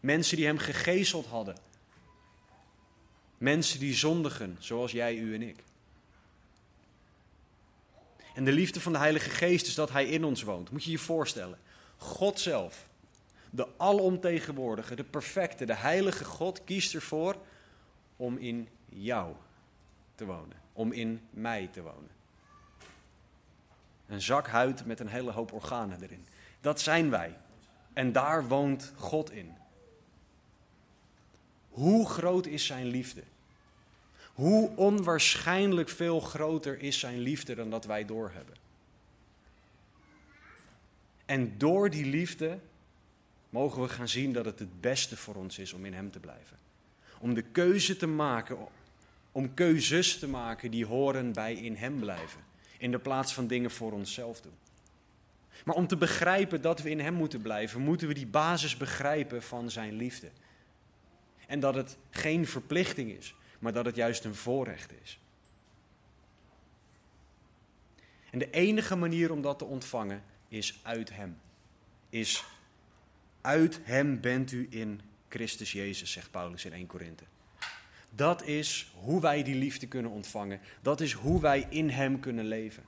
Mensen 0.00 0.36
die 0.36 0.46
Hem 0.46 0.58
gegezeld 0.58 1.26
hadden 1.26 1.56
Mensen 3.40 3.78
die 3.78 3.94
zondigen, 3.94 4.56
zoals 4.58 4.92
jij, 4.92 5.16
u 5.16 5.34
en 5.34 5.42
ik. 5.42 5.56
En 8.34 8.44
de 8.44 8.52
liefde 8.52 8.80
van 8.80 8.92
de 8.92 8.98
Heilige 8.98 9.30
Geest 9.30 9.66
is 9.66 9.74
dat 9.74 9.90
Hij 9.90 10.06
in 10.06 10.24
ons 10.24 10.42
woont. 10.42 10.70
Moet 10.70 10.84
je 10.84 10.90
je 10.90 10.98
voorstellen. 10.98 11.58
God 11.96 12.40
zelf, 12.40 12.88
de 13.50 13.66
alomtegenwoordige, 13.76 14.94
de 14.94 15.04
perfecte, 15.04 15.64
de 15.64 15.74
heilige 15.74 16.24
God 16.24 16.64
kiest 16.64 16.94
ervoor 16.94 17.36
om 18.16 18.36
in 18.36 18.68
jou 18.92 19.34
te 20.14 20.24
wonen. 20.24 20.56
Om 20.72 20.92
in 20.92 21.20
mij 21.30 21.68
te 21.72 21.82
wonen. 21.82 22.10
Een 24.06 24.22
zak 24.22 24.46
huid 24.46 24.86
met 24.86 25.00
een 25.00 25.08
hele 25.08 25.30
hoop 25.30 25.52
organen 25.52 26.02
erin. 26.02 26.26
Dat 26.60 26.80
zijn 26.80 27.10
wij. 27.10 27.36
En 27.92 28.12
daar 28.12 28.48
woont 28.48 28.92
God 28.96 29.30
in. 29.30 29.52
Hoe 31.68 32.08
groot 32.08 32.46
is 32.46 32.66
zijn 32.66 32.86
liefde? 32.86 33.22
Hoe 34.34 34.76
onwaarschijnlijk 34.76 35.88
veel 35.88 36.20
groter 36.20 36.80
is 36.80 36.98
zijn 36.98 37.18
liefde 37.18 37.54
dan 37.54 37.70
dat 37.70 37.84
wij 37.84 38.04
doorhebben. 38.04 38.56
En 41.26 41.58
door 41.58 41.90
die 41.90 42.06
liefde 42.06 42.58
mogen 43.50 43.82
we 43.82 43.88
gaan 43.88 44.08
zien 44.08 44.32
dat 44.32 44.44
het 44.44 44.58
het 44.58 44.80
beste 44.80 45.16
voor 45.16 45.34
ons 45.34 45.58
is 45.58 45.72
om 45.72 45.84
in 45.84 45.94
Hem 45.94 46.10
te 46.10 46.20
blijven. 46.20 46.58
Om 47.18 47.34
de 47.34 47.42
keuze 47.42 47.96
te 47.96 48.06
maken, 48.06 48.58
om 49.32 49.54
keuzes 49.54 50.18
te 50.18 50.28
maken 50.28 50.70
die 50.70 50.86
horen 50.86 51.32
bij 51.32 51.54
in 51.54 51.76
Hem 51.76 51.98
blijven. 51.98 52.40
In 52.78 52.90
de 52.90 52.98
plaats 52.98 53.34
van 53.34 53.46
dingen 53.46 53.70
voor 53.70 53.92
onszelf 53.92 54.40
doen. 54.40 54.54
Maar 55.64 55.74
om 55.74 55.86
te 55.86 55.96
begrijpen 55.96 56.62
dat 56.62 56.82
we 56.82 56.90
in 56.90 57.00
Hem 57.00 57.14
moeten 57.14 57.42
blijven, 57.42 57.80
moeten 57.80 58.08
we 58.08 58.14
die 58.14 58.26
basis 58.26 58.76
begrijpen 58.76 59.42
van 59.42 59.70
Zijn 59.70 59.94
liefde. 59.94 60.30
En 61.46 61.60
dat 61.60 61.74
het 61.74 61.96
geen 62.10 62.46
verplichting 62.46 63.10
is, 63.10 63.34
maar 63.58 63.72
dat 63.72 63.84
het 63.84 63.96
juist 63.96 64.24
een 64.24 64.34
voorrecht 64.34 64.92
is. 65.02 65.18
En 68.30 68.38
de 68.38 68.50
enige 68.50 68.96
manier 68.96 69.32
om 69.32 69.42
dat 69.42 69.58
te 69.58 69.64
ontvangen 69.64 70.22
is 70.48 70.80
uit 70.82 71.10
Hem. 71.10 71.38
Is 72.08 72.44
uit 73.40 73.80
Hem 73.82 74.20
bent 74.20 74.52
u 74.52 74.66
in 74.70 75.00
Christus 75.28 75.72
Jezus, 75.72 76.12
zegt 76.12 76.30
Paulus 76.30 76.64
in 76.64 76.72
1 76.72 76.86
Korinthe. 76.86 77.24
Dat 78.10 78.46
is 78.46 78.92
hoe 78.94 79.20
wij 79.20 79.42
die 79.42 79.54
liefde 79.54 79.86
kunnen 79.86 80.10
ontvangen. 80.10 80.60
Dat 80.82 81.00
is 81.00 81.12
hoe 81.12 81.40
wij 81.40 81.66
in 81.68 81.90
Hem 81.90 82.20
kunnen 82.20 82.44
leven. 82.44 82.82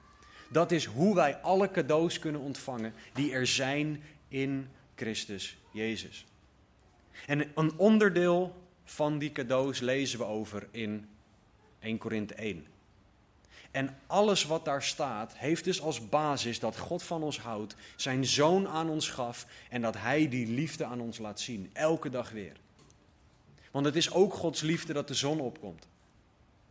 Dat 0.49 0.71
is 0.71 0.85
hoe 0.85 1.15
wij 1.15 1.37
alle 1.37 1.71
cadeaus 1.71 2.19
kunnen 2.19 2.41
ontvangen 2.41 2.95
die 3.13 3.33
er 3.33 3.47
zijn 3.47 4.03
in 4.29 4.69
Christus 4.95 5.57
Jezus. 5.73 6.27
En 7.27 7.51
een 7.55 7.79
onderdeel 7.79 8.63
van 8.85 9.19
die 9.19 9.33
cadeaus 9.33 9.81
lezen 9.81 10.19
we 10.19 10.25
over 10.25 10.69
in 10.71 11.09
1 11.79 11.99
Korinthe 11.99 12.35
1. 12.35 12.67
En 13.71 13.99
alles 14.07 14.45
wat 14.45 14.65
daar 14.65 14.83
staat, 14.83 15.37
heeft 15.37 15.65
dus 15.65 15.81
als 15.81 16.09
basis 16.09 16.59
dat 16.59 16.79
God 16.79 17.03
van 17.03 17.23
ons 17.23 17.41
houdt, 17.41 17.75
zijn 17.97 18.25
zoon 18.25 18.69
aan 18.69 18.89
ons 18.89 19.09
gaf 19.09 19.47
en 19.69 19.83
dat 19.83 19.97
hij 19.97 20.29
die 20.29 20.47
liefde 20.47 20.85
aan 20.85 21.01
ons 21.01 21.19
laat 21.19 21.41
zien, 21.41 21.71
elke 21.73 22.11
dag 22.11 22.31
weer. 22.31 22.57
Want 23.73 23.87
het 23.87 23.97
is 23.97 24.13
ook 24.13 24.35
Gods 24.35 24.61
liefde 24.61 24.93
dat 24.93 25.09
de 25.09 25.15
zon 25.15 25.41
opkomt. 25.41 25.87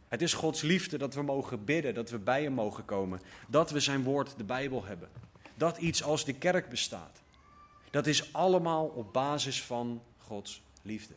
Het 0.08 0.22
is 0.22 0.34
Gods 0.34 0.62
liefde 0.62 0.98
dat 0.98 1.14
we 1.14 1.22
mogen 1.22 1.66
bidden, 1.66 1.94
dat 1.94 2.10
we 2.10 2.18
bij 2.18 2.44
Hem 2.44 2.54
mogen 2.54 2.86
komen, 2.86 3.22
dat 3.48 3.72
we 3.72 3.80
Zijn 3.80 4.04
woord, 4.04 4.34
de 4.38 4.44
Bijbel, 4.44 4.86
hebben. 4.86 5.10
Dat 5.56 5.78
iets 5.78 6.04
als 6.04 6.26
de 6.26 6.34
kerk 6.34 6.70
bestaat. 6.70 7.22
Dat 7.90 8.08
is 8.08 8.34
allemaal 8.34 8.86
op 8.86 9.14
basis 9.14 9.64
van 9.64 10.02
Gods 10.18 10.62
liefde. 10.82 11.14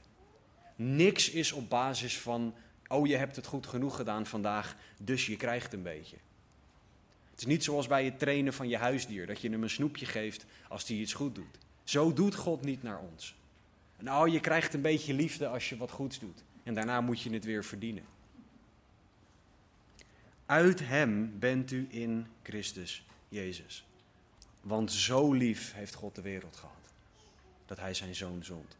Niks 0.76 1.30
is 1.30 1.52
op 1.52 1.68
basis 1.68 2.18
van, 2.18 2.54
oh 2.88 3.06
je 3.06 3.16
hebt 3.16 3.36
het 3.36 3.46
goed 3.46 3.66
genoeg 3.66 3.96
gedaan 3.96 4.26
vandaag, 4.26 4.76
dus 5.00 5.26
je 5.26 5.36
krijgt 5.36 5.72
een 5.72 5.82
beetje. 5.82 6.16
Het 7.30 7.40
is 7.40 7.46
niet 7.46 7.64
zoals 7.64 7.86
bij 7.86 8.04
het 8.04 8.18
trainen 8.18 8.52
van 8.52 8.68
je 8.68 8.76
huisdier, 8.76 9.26
dat 9.26 9.40
je 9.40 9.50
hem 9.50 9.62
een 9.62 9.70
snoepje 9.70 10.06
geeft 10.06 10.44
als 10.68 10.88
hij 10.88 10.96
iets 10.96 11.12
goed 11.12 11.34
doet. 11.34 11.58
Zo 11.84 12.12
doet 12.12 12.34
God 12.34 12.64
niet 12.64 12.82
naar 12.82 13.00
ons. 13.12 13.34
Nou, 14.04 14.30
je 14.30 14.40
krijgt 14.40 14.74
een 14.74 14.80
beetje 14.80 15.14
liefde 15.14 15.48
als 15.48 15.68
je 15.68 15.76
wat 15.76 15.90
goeds 15.90 16.18
doet. 16.18 16.44
En 16.62 16.74
daarna 16.74 17.00
moet 17.00 17.20
je 17.20 17.30
het 17.30 17.44
weer 17.44 17.64
verdienen. 17.64 18.04
Uit 20.46 20.80
Hem 20.80 21.38
bent 21.38 21.70
u 21.70 21.86
in 21.90 22.26
Christus 22.42 23.06
Jezus. 23.28 23.86
Want 24.60 24.92
zo 24.92 25.32
lief 25.32 25.72
heeft 25.74 25.94
God 25.94 26.14
de 26.14 26.22
wereld 26.22 26.56
gehad, 26.56 26.92
dat 27.66 27.78
Hij 27.78 27.94
zijn 27.94 28.14
Zoon 28.14 28.44
zond. 28.44 28.76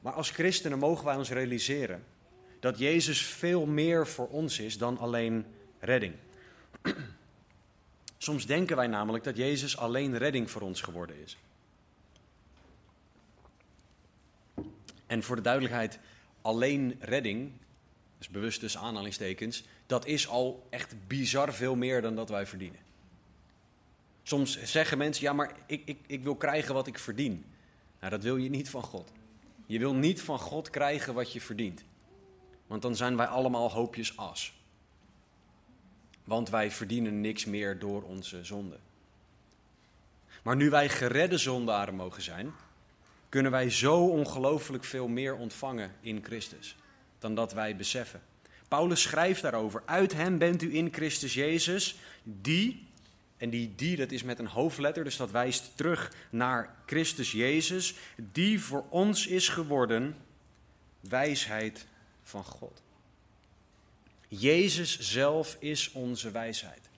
Maar 0.00 0.12
als 0.12 0.30
christenen 0.30 0.78
mogen 0.78 1.04
wij 1.04 1.16
ons 1.16 1.30
realiseren 1.30 2.04
dat 2.60 2.78
Jezus 2.78 3.22
veel 3.22 3.66
meer 3.66 4.06
voor 4.06 4.28
ons 4.28 4.58
is 4.58 4.78
dan 4.78 4.98
alleen 4.98 5.46
redding. 5.78 6.14
Soms 8.18 8.46
denken 8.46 8.76
wij 8.76 8.86
namelijk 8.86 9.24
dat 9.24 9.36
Jezus 9.36 9.76
alleen 9.76 10.18
redding 10.18 10.50
voor 10.50 10.62
ons 10.62 10.80
geworden 10.80 11.22
is. 11.22 11.36
En 15.06 15.22
voor 15.22 15.36
de 15.36 15.42
duidelijkheid, 15.42 15.98
alleen 16.42 16.96
redding, 17.00 17.52
dus 18.18 18.28
bewust 18.28 18.60
dus 18.60 18.76
aanhalingstekens, 18.76 19.64
dat 19.86 20.06
is 20.06 20.28
al 20.28 20.66
echt 20.70 20.94
bizar 21.06 21.54
veel 21.54 21.74
meer 21.74 22.02
dan 22.02 22.16
dat 22.16 22.28
wij 22.28 22.46
verdienen. 22.46 22.80
Soms 24.22 24.62
zeggen 24.62 24.98
mensen, 24.98 25.24
ja, 25.24 25.32
maar 25.32 25.52
ik, 25.66 25.82
ik, 25.84 25.98
ik 26.06 26.22
wil 26.22 26.36
krijgen 26.36 26.74
wat 26.74 26.86
ik 26.86 26.98
verdien. 26.98 27.44
Nou, 27.98 28.10
dat 28.10 28.22
wil 28.22 28.36
je 28.36 28.50
niet 28.50 28.70
van 28.70 28.82
God. 28.82 29.12
Je 29.66 29.78
wil 29.78 29.94
niet 29.94 30.22
van 30.22 30.38
God 30.38 30.70
krijgen 30.70 31.14
wat 31.14 31.32
je 31.32 31.40
verdient. 31.40 31.84
Want 32.66 32.82
dan 32.82 32.96
zijn 32.96 33.16
wij 33.16 33.26
allemaal 33.26 33.70
hoopjes 33.70 34.16
as. 34.16 34.57
Want 36.28 36.50
wij 36.50 36.70
verdienen 36.70 37.20
niks 37.20 37.44
meer 37.44 37.78
door 37.78 38.02
onze 38.02 38.44
zonde. 38.44 38.76
Maar 40.42 40.56
nu 40.56 40.70
wij 40.70 40.88
geredde 40.88 41.38
zondaren 41.38 41.94
mogen 41.94 42.22
zijn, 42.22 42.52
kunnen 43.28 43.50
wij 43.50 43.70
zo 43.70 44.06
ongelooflijk 44.06 44.84
veel 44.84 45.08
meer 45.08 45.36
ontvangen 45.36 45.92
in 46.00 46.24
Christus 46.24 46.76
dan 47.18 47.34
dat 47.34 47.52
wij 47.52 47.76
beseffen. 47.76 48.22
Paulus 48.68 49.02
schrijft 49.02 49.42
daarover: 49.42 49.82
Uit 49.84 50.12
hem 50.12 50.38
bent 50.38 50.62
u 50.62 50.74
in 50.74 50.92
Christus 50.92 51.34
Jezus, 51.34 51.96
die, 52.22 52.86
en 53.36 53.50
die 53.50 53.74
die, 53.74 53.96
dat 53.96 54.10
is 54.10 54.22
met 54.22 54.38
een 54.38 54.46
hoofdletter, 54.46 55.04
dus 55.04 55.16
dat 55.16 55.30
wijst 55.30 55.70
terug 55.74 56.12
naar 56.30 56.74
Christus 56.86 57.32
Jezus, 57.32 57.94
die 58.16 58.60
voor 58.60 58.84
ons 58.88 59.26
is 59.26 59.48
geworden 59.48 60.16
wijsheid 61.00 61.86
van 62.22 62.44
God. 62.44 62.82
Jezus 64.28 64.98
zelf 64.98 65.56
is 65.58 65.92
onze 65.92 66.30
wijsheid. 66.30 66.88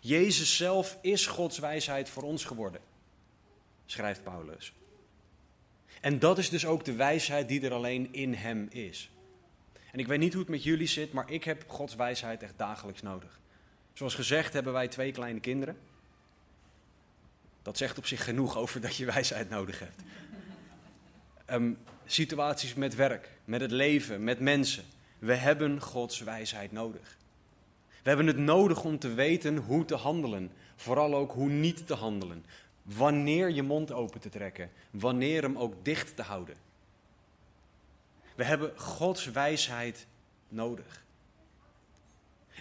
Jezus 0.00 0.56
zelf 0.56 0.98
is 1.00 1.26
Gods 1.26 1.58
wijsheid 1.58 2.08
voor 2.08 2.22
ons 2.22 2.44
geworden, 2.44 2.80
schrijft 3.86 4.22
Paulus. 4.22 4.72
En 6.00 6.18
dat 6.18 6.38
is 6.38 6.48
dus 6.48 6.66
ook 6.66 6.84
de 6.84 6.92
wijsheid 6.92 7.48
die 7.48 7.60
er 7.60 7.72
alleen 7.72 8.12
in 8.12 8.34
Hem 8.34 8.66
is. 8.70 9.10
En 9.92 9.98
ik 9.98 10.06
weet 10.06 10.18
niet 10.18 10.32
hoe 10.32 10.42
het 10.42 10.50
met 10.50 10.62
jullie 10.62 10.86
zit, 10.86 11.12
maar 11.12 11.30
ik 11.30 11.44
heb 11.44 11.64
Gods 11.66 11.94
wijsheid 11.94 12.42
echt 12.42 12.54
dagelijks 12.56 13.02
nodig. 13.02 13.40
Zoals 13.92 14.14
gezegd 14.14 14.52
hebben 14.52 14.72
wij 14.72 14.88
twee 14.88 15.12
kleine 15.12 15.40
kinderen. 15.40 15.76
Dat 17.62 17.76
zegt 17.76 17.98
op 17.98 18.06
zich 18.06 18.24
genoeg 18.24 18.56
over 18.56 18.80
dat 18.80 18.96
je 18.96 19.04
wijsheid 19.04 19.50
nodig 19.50 19.78
hebt. 19.78 20.02
Um, 21.50 21.78
situaties 22.06 22.74
met 22.74 22.94
werk, 22.94 23.30
met 23.44 23.60
het 23.60 23.70
leven, 23.70 24.24
met 24.24 24.40
mensen. 24.40 24.84
We 25.18 25.34
hebben 25.34 25.80
Gods 25.80 26.20
wijsheid 26.20 26.72
nodig. 26.72 27.16
We 28.02 28.08
hebben 28.08 28.26
het 28.26 28.36
nodig 28.36 28.84
om 28.84 28.98
te 28.98 29.14
weten 29.14 29.56
hoe 29.56 29.84
te 29.84 29.94
handelen. 29.94 30.52
Vooral 30.76 31.14
ook 31.14 31.32
hoe 31.32 31.48
niet 31.48 31.86
te 31.86 31.94
handelen. 31.94 32.44
Wanneer 32.82 33.50
je 33.50 33.62
mond 33.62 33.92
open 33.92 34.20
te 34.20 34.28
trekken. 34.28 34.70
Wanneer 34.90 35.42
hem 35.42 35.58
ook 35.58 35.74
dicht 35.82 36.16
te 36.16 36.22
houden. 36.22 36.56
We 38.34 38.44
hebben 38.44 38.78
Gods 38.78 39.24
wijsheid 39.30 40.06
nodig. 40.48 41.04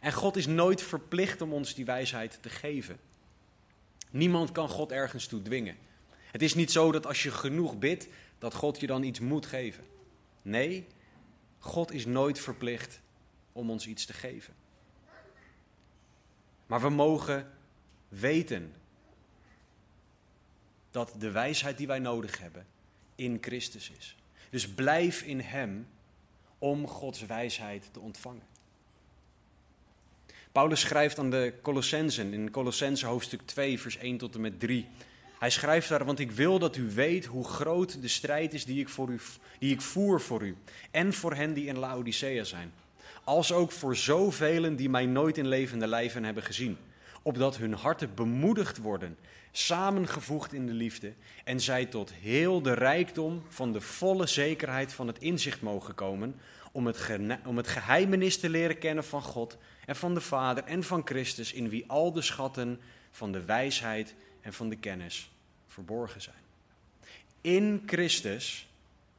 En 0.01 0.13
God 0.13 0.35
is 0.35 0.47
nooit 0.47 0.81
verplicht 0.81 1.41
om 1.41 1.53
ons 1.53 1.73
die 1.73 1.85
wijsheid 1.85 2.37
te 2.41 2.49
geven. 2.49 2.99
Niemand 4.09 4.51
kan 4.51 4.69
God 4.69 4.91
ergens 4.91 5.27
toe 5.27 5.41
dwingen. 5.41 5.77
Het 6.31 6.41
is 6.41 6.53
niet 6.53 6.71
zo 6.71 6.91
dat 6.91 7.05
als 7.05 7.23
je 7.23 7.31
genoeg 7.31 7.77
bidt, 7.77 8.07
dat 8.39 8.53
God 8.53 8.79
je 8.79 8.87
dan 8.87 9.03
iets 9.03 9.19
moet 9.19 9.45
geven. 9.45 9.83
Nee, 10.41 10.87
God 11.59 11.91
is 11.91 12.05
nooit 12.05 12.39
verplicht 12.39 13.01
om 13.51 13.69
ons 13.69 13.87
iets 13.87 14.05
te 14.05 14.13
geven. 14.13 14.53
Maar 16.65 16.81
we 16.81 16.89
mogen 16.89 17.51
weten 18.07 18.73
dat 20.91 21.13
de 21.17 21.31
wijsheid 21.31 21.77
die 21.77 21.87
wij 21.87 21.99
nodig 21.99 22.39
hebben 22.39 22.65
in 23.15 23.37
Christus 23.41 23.91
is. 23.97 24.15
Dus 24.49 24.69
blijf 24.69 25.21
in 25.21 25.39
Hem 25.39 25.87
om 26.57 26.87
Gods 26.87 27.25
wijsheid 27.25 27.89
te 27.91 27.99
ontvangen. 27.99 28.45
Paulus 30.51 30.79
schrijft 30.79 31.19
aan 31.19 31.29
de 31.29 31.53
Colossensen 31.61 32.33
in 32.33 32.51
Colossense 32.51 33.05
hoofdstuk 33.05 33.41
2, 33.45 33.79
vers 33.79 33.97
1 33.97 34.17
tot 34.17 34.35
en 34.35 34.41
met 34.41 34.59
3. 34.59 34.87
Hij 35.39 35.49
schrijft 35.49 35.89
daar, 35.89 36.05
want 36.05 36.19
ik 36.19 36.31
wil 36.31 36.59
dat 36.59 36.75
u 36.75 36.91
weet 36.93 37.25
hoe 37.25 37.47
groot 37.47 38.01
de 38.01 38.07
strijd 38.07 38.53
is 38.53 38.65
die 38.65 38.79
ik, 38.79 38.89
voor 38.89 39.09
u, 39.09 39.19
die 39.59 39.73
ik 39.73 39.81
voer 39.81 40.21
voor 40.21 40.41
u 40.41 40.55
en 40.91 41.13
voor 41.13 41.33
hen 41.33 41.53
die 41.53 41.65
in 41.65 41.77
Laodicea 41.77 42.43
zijn. 42.43 42.73
Als 43.23 43.51
ook 43.51 43.71
voor 43.71 43.95
zoveel 43.95 44.75
die 44.75 44.89
mij 44.89 45.05
nooit 45.05 45.37
in 45.37 45.47
levende 45.47 45.87
lijven 45.87 46.23
hebben 46.23 46.43
gezien. 46.43 46.77
Opdat 47.21 47.57
hun 47.57 47.73
harten 47.73 48.15
bemoedigd 48.15 48.77
worden, 48.77 49.17
samengevoegd 49.51 50.53
in 50.53 50.65
de 50.65 50.73
liefde 50.73 51.13
en 51.43 51.59
zij 51.59 51.85
tot 51.85 52.13
heel 52.13 52.61
de 52.61 52.73
rijkdom 52.73 53.43
van 53.47 53.73
de 53.73 53.81
volle 53.81 54.27
zekerheid 54.27 54.93
van 54.93 55.07
het 55.07 55.19
inzicht 55.19 55.61
mogen 55.61 55.95
komen. 55.95 56.35
Om 56.71 56.87
het, 56.87 57.09
om 57.45 57.57
het 57.57 57.67
geheimenis 57.67 58.39
te 58.39 58.49
leren 58.49 58.77
kennen 58.77 59.03
van 59.03 59.21
God 59.21 59.57
en 59.85 59.95
van 59.95 60.13
de 60.13 60.21
Vader 60.21 60.63
en 60.63 60.83
van 60.83 61.01
Christus, 61.05 61.53
in 61.53 61.69
wie 61.69 61.83
al 61.87 62.11
de 62.11 62.21
schatten 62.21 62.79
van 63.11 63.31
de 63.31 63.45
wijsheid 63.45 64.15
en 64.47 64.53
van 64.53 64.69
de 64.69 64.75
kennis 64.75 65.31
verborgen 65.65 66.21
zijn. 66.21 66.43
In 67.41 67.83
Christus 67.85 68.67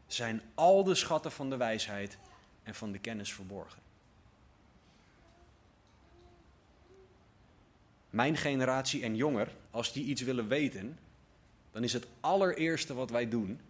zijn 0.07 0.43
al 0.55 0.85
de 0.85 0.95
schatten 0.95 1.33
van 1.33 1.51
de 1.51 1.57
wijsheid 1.57 2.19
en 2.63 2.75
van 2.75 2.93
de 2.93 2.99
kennis 2.99 3.33
verborgen. 3.33 3.83
Mijn 8.11 8.37
generatie 8.37 9.03
en 9.03 9.17
jonger, 9.17 9.49
als 9.71 9.93
die 9.93 10.05
iets 10.05 10.23
willen 10.23 10.49
weten, 10.49 10.99
dan 11.73 11.85
is 11.85 11.93
het 11.93 12.07
allereerste 12.21 12.95
wat 12.95 13.11
wij 13.11 13.29
doen, 13.29 13.61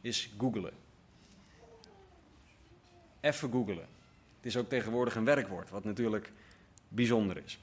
is 0.00 0.30
googlen. 0.38 0.74
Even 3.20 3.50
googlen. 3.50 3.88
Het 4.36 4.46
is 4.46 4.56
ook 4.56 4.68
tegenwoordig 4.68 5.14
een 5.14 5.24
werkwoord, 5.24 5.70
wat 5.70 5.84
natuurlijk 5.84 6.32
bijzonder 6.88 7.42
is. 7.44 7.58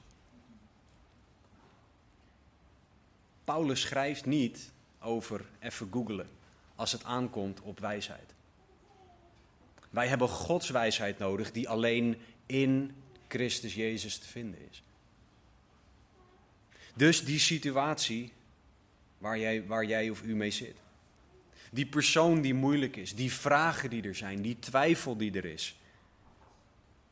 Paulus 3.50 3.80
schrijft 3.80 4.26
niet 4.26 4.70
over 5.00 5.44
even 5.58 5.88
googelen 5.90 6.28
als 6.74 6.92
het 6.92 7.04
aankomt 7.04 7.60
op 7.60 7.80
wijsheid. 7.80 8.34
Wij 9.90 10.08
hebben 10.08 10.28
Gods 10.28 10.70
wijsheid 10.70 11.18
nodig 11.18 11.52
die 11.52 11.68
alleen 11.68 12.20
in 12.46 12.94
Christus 13.28 13.74
Jezus 13.74 14.18
te 14.18 14.26
vinden 14.26 14.60
is. 14.70 14.82
Dus 16.94 17.24
die 17.24 17.38
situatie 17.38 18.32
waar 19.18 19.38
jij, 19.38 19.66
waar 19.66 19.84
jij 19.84 20.10
of 20.10 20.22
u 20.22 20.34
mee 20.34 20.50
zit. 20.50 20.76
die 21.70 21.86
persoon 21.86 22.40
die 22.40 22.54
moeilijk 22.54 22.96
is, 22.96 23.14
die 23.14 23.32
vragen 23.32 23.90
die 23.90 24.02
er 24.02 24.14
zijn, 24.14 24.42
die 24.42 24.58
twijfel 24.58 25.16
die 25.16 25.32
er 25.32 25.44
is. 25.44 25.78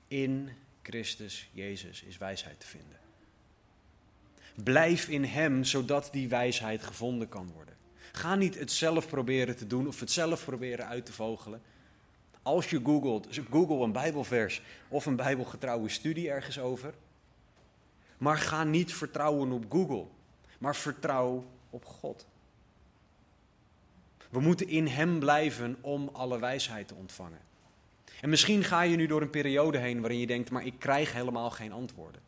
In 0.09 0.51
Christus 0.83 1.49
Jezus 1.53 2.03
is 2.03 2.19
wijsheid 2.19 2.61
te 2.61 2.67
vinden. 2.67 3.08
Blijf 4.63 5.09
in 5.09 5.25
Hem, 5.25 5.65
zodat 5.65 6.09
die 6.13 6.29
wijsheid 6.29 6.83
gevonden 6.83 7.29
kan 7.29 7.51
worden. 7.55 7.75
Ga 8.13 8.35
niet 8.35 8.59
het 8.59 8.73
zelf 8.73 9.09
proberen 9.09 9.57
te 9.57 9.67
doen 9.67 9.87
of 9.87 10.01
het 10.01 10.11
zelf 10.11 10.45
proberen 10.45 10.87
uit 10.87 11.07
te 11.07 11.13
vogelen. 11.13 11.63
Als 12.43 12.71
je 12.71 12.81
googelt, 12.85 13.29
google 13.51 13.85
een 13.85 13.93
Bijbelvers 13.93 14.63
of 14.89 15.07
een 15.07 15.17
Bijbelgetrouwe 15.17 15.89
studie 15.89 16.31
ergens 16.31 16.59
over. 16.59 16.95
Maar 18.19 18.39
ga 18.39 18.65
niet 18.65 18.95
vertrouwen 18.95 19.53
op 19.53 19.65
Google, 19.69 20.07
maar 20.59 20.77
vertrouw 20.77 21.47
op 21.71 21.85
God. 21.85 22.27
We 24.31 24.41
moeten 24.41 24.69
in 24.69 24.87
Hem 24.87 25.19
blijven 25.19 25.77
om 25.81 26.11
alle 26.13 26.39
wijsheid 26.39 26.89
te 26.89 26.95
ontvangen. 26.95 27.41
En 28.21 28.29
misschien 28.29 28.65
ga 28.65 28.83
je 28.83 28.97
nu 28.97 29.07
door 29.07 29.23
een 29.23 29.31
periode 29.31 29.79
heen 29.79 30.01
waarin 30.01 30.19
je 30.19 30.27
denkt, 30.27 30.51
maar 30.51 30.67
ik 30.67 30.75
krijg 30.79 31.13
helemaal 31.13 31.51
geen 31.51 31.73
antwoorden. 31.73 32.28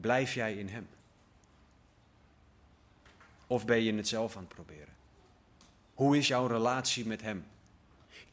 Blijf 0.00 0.34
jij 0.34 0.54
in 0.54 0.68
Hem? 0.68 0.88
Of 3.46 3.66
ben 3.66 3.82
je 3.82 3.94
het 3.94 4.08
zelf 4.08 4.36
aan 4.36 4.42
het 4.42 4.54
proberen? 4.54 4.92
Hoe 5.94 6.16
is 6.16 6.28
jouw 6.28 6.46
relatie 6.46 7.06
met 7.06 7.22
Hem? 7.22 7.44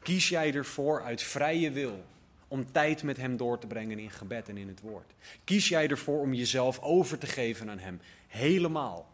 Kies 0.02 0.28
jij 0.28 0.54
ervoor 0.54 1.02
uit 1.02 1.22
vrije 1.22 1.70
wil 1.70 2.04
om 2.48 2.72
tijd 2.72 3.02
met 3.02 3.16
Hem 3.16 3.36
door 3.36 3.58
te 3.58 3.66
brengen 3.66 3.98
in 3.98 4.10
gebed 4.10 4.48
en 4.48 4.56
in 4.56 4.68
het 4.68 4.80
woord? 4.80 5.12
Kies 5.44 5.68
jij 5.68 5.88
ervoor 5.88 6.20
om 6.20 6.34
jezelf 6.34 6.78
over 6.80 7.18
te 7.18 7.26
geven 7.26 7.70
aan 7.70 7.78
Hem, 7.78 8.00
helemaal? 8.28 9.10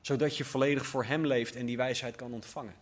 Zodat 0.00 0.36
je 0.36 0.44
volledig 0.44 0.86
voor 0.86 1.04
Hem 1.04 1.26
leeft 1.26 1.56
en 1.56 1.66
die 1.66 1.76
wijsheid 1.76 2.16
kan 2.16 2.32
ontvangen. 2.32 2.74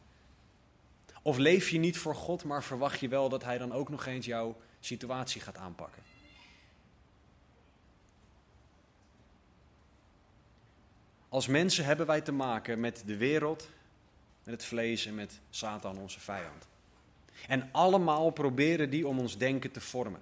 Of 1.22 1.36
leef 1.36 1.68
je 1.68 1.78
niet 1.78 1.98
voor 1.98 2.14
God, 2.14 2.44
maar 2.44 2.64
verwacht 2.64 3.00
je 3.00 3.08
wel 3.08 3.28
dat 3.28 3.44
Hij 3.44 3.58
dan 3.58 3.72
ook 3.72 3.88
nog 3.88 4.06
eens 4.06 4.26
jouw 4.26 4.56
situatie 4.80 5.40
gaat 5.40 5.56
aanpakken? 5.56 6.02
Als 11.28 11.46
mensen 11.46 11.84
hebben 11.84 12.06
wij 12.06 12.20
te 12.20 12.32
maken 12.32 12.80
met 12.80 13.02
de 13.06 13.16
wereld, 13.16 13.68
met 14.44 14.54
het 14.54 14.64
vlees 14.64 15.06
en 15.06 15.14
met 15.14 15.40
Satan, 15.50 15.98
onze 15.98 16.20
vijand. 16.20 16.66
En 17.48 17.68
allemaal 17.72 18.30
proberen 18.30 18.90
die 18.90 19.06
om 19.06 19.18
ons 19.18 19.38
denken 19.38 19.70
te 19.70 19.80
vormen. 19.80 20.20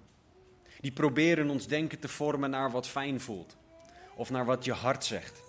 Die 0.80 0.92
proberen 0.92 1.50
ons 1.50 1.66
denken 1.66 1.98
te 1.98 2.08
vormen 2.08 2.50
naar 2.50 2.70
wat 2.70 2.88
fijn 2.88 3.20
voelt. 3.20 3.56
Of 4.14 4.30
naar 4.30 4.44
wat 4.44 4.64
je 4.64 4.72
hart 4.72 5.04
zegt. 5.04 5.42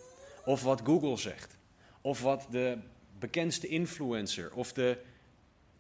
Of 0.45 0.63
wat 0.63 0.81
Google 0.83 1.17
zegt. 1.17 1.57
Of 2.01 2.21
wat 2.21 2.47
de 2.49 2.77
bekendste 3.19 3.67
influencer. 3.67 4.53
Of 4.53 4.73
de, 4.73 4.97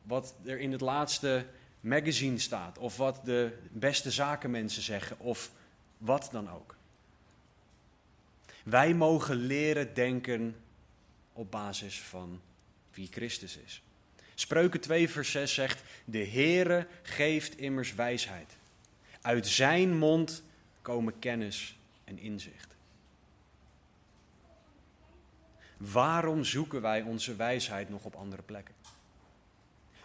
wat 0.03 0.35
er 0.45 0.59
in 0.59 0.71
het 0.71 0.81
laatste 0.81 1.45
magazine 1.79 2.39
staat. 2.39 2.77
Of 2.77 2.97
wat 2.97 3.21
de 3.23 3.57
beste 3.71 4.11
zakenmensen 4.11 4.81
zeggen. 4.81 5.19
Of 5.19 5.51
wat 5.97 6.29
dan 6.31 6.49
ook. 6.51 6.74
Wij 8.65 8.93
mogen 8.93 9.35
leren 9.35 9.93
denken 9.93 10.55
op 11.33 11.51
basis 11.51 12.01
van 12.01 12.41
wie 12.93 13.07
Christus 13.11 13.57
is. 13.57 13.83
Spreuken 14.35 14.79
2 14.79 15.09
vers 15.09 15.31
6 15.31 15.53
zegt, 15.53 15.83
de 16.05 16.25
Heere 16.27 16.87
geeft 17.01 17.57
immers 17.57 17.95
wijsheid. 17.95 18.57
Uit 19.21 19.47
zijn 19.47 19.97
mond 19.97 20.43
komen 20.81 21.19
kennis 21.19 21.77
en 22.03 22.19
inzicht. 22.19 22.75
Waarom 25.77 26.43
zoeken 26.43 26.81
wij 26.81 27.01
onze 27.01 27.35
wijsheid 27.35 27.89
nog 27.89 28.03
op 28.03 28.15
andere 28.15 28.41
plekken? 28.41 28.75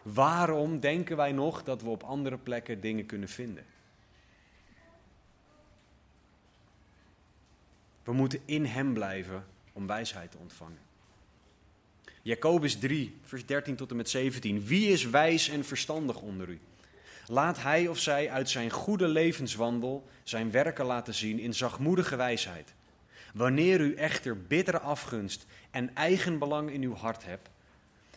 Waarom 0.03 0.81
denken 0.81 1.17
wij 1.17 1.33
nog 1.33 1.63
dat 1.63 1.83
we 1.83 1.89
op 1.89 2.03
andere 2.03 2.39
plekken 2.39 2.81
dingen 2.81 3.07
kunnen 3.07 3.29
vinden? 3.29 3.65
We 8.05 8.13
moeten 8.13 8.41
in 8.45 8.65
Hem 8.65 8.93
blijven 8.93 9.45
om 9.73 9.87
wijsheid 9.87 10.31
te 10.31 10.39
ontvangen. 10.39 10.79
Jacobus 12.23 12.79
3, 12.79 13.17
vers 13.23 13.47
13 13.47 13.77
tot 13.77 13.91
en 13.91 13.97
met 13.97 14.11
17. 14.11 14.65
Wie 14.65 14.89
is 14.89 15.05
wijs 15.05 15.49
en 15.49 15.65
verstandig 15.65 16.21
onder 16.21 16.49
u? 16.49 16.61
Laat 17.27 17.63
hij 17.63 17.89
of 17.89 17.99
zij 17.99 18.31
uit 18.31 18.51
zijn 18.51 18.71
goede 18.71 19.09
levenswandel 19.09 20.09
zijn 20.23 20.51
werken 20.51 20.85
laten 20.85 21.15
zien 21.15 21.39
in 21.39 21.55
zachtmoedige 21.55 22.17
wijsheid. 22.17 22.75
Wanneer 23.35 23.81
u 23.81 23.95
echter 23.95 24.43
bittere 24.43 24.81
afgunst 24.81 25.47
en 25.71 25.95
eigenbelang 25.95 26.71
in 26.71 26.83
uw 26.83 26.95
hart 26.95 27.25
hebt, 27.25 27.51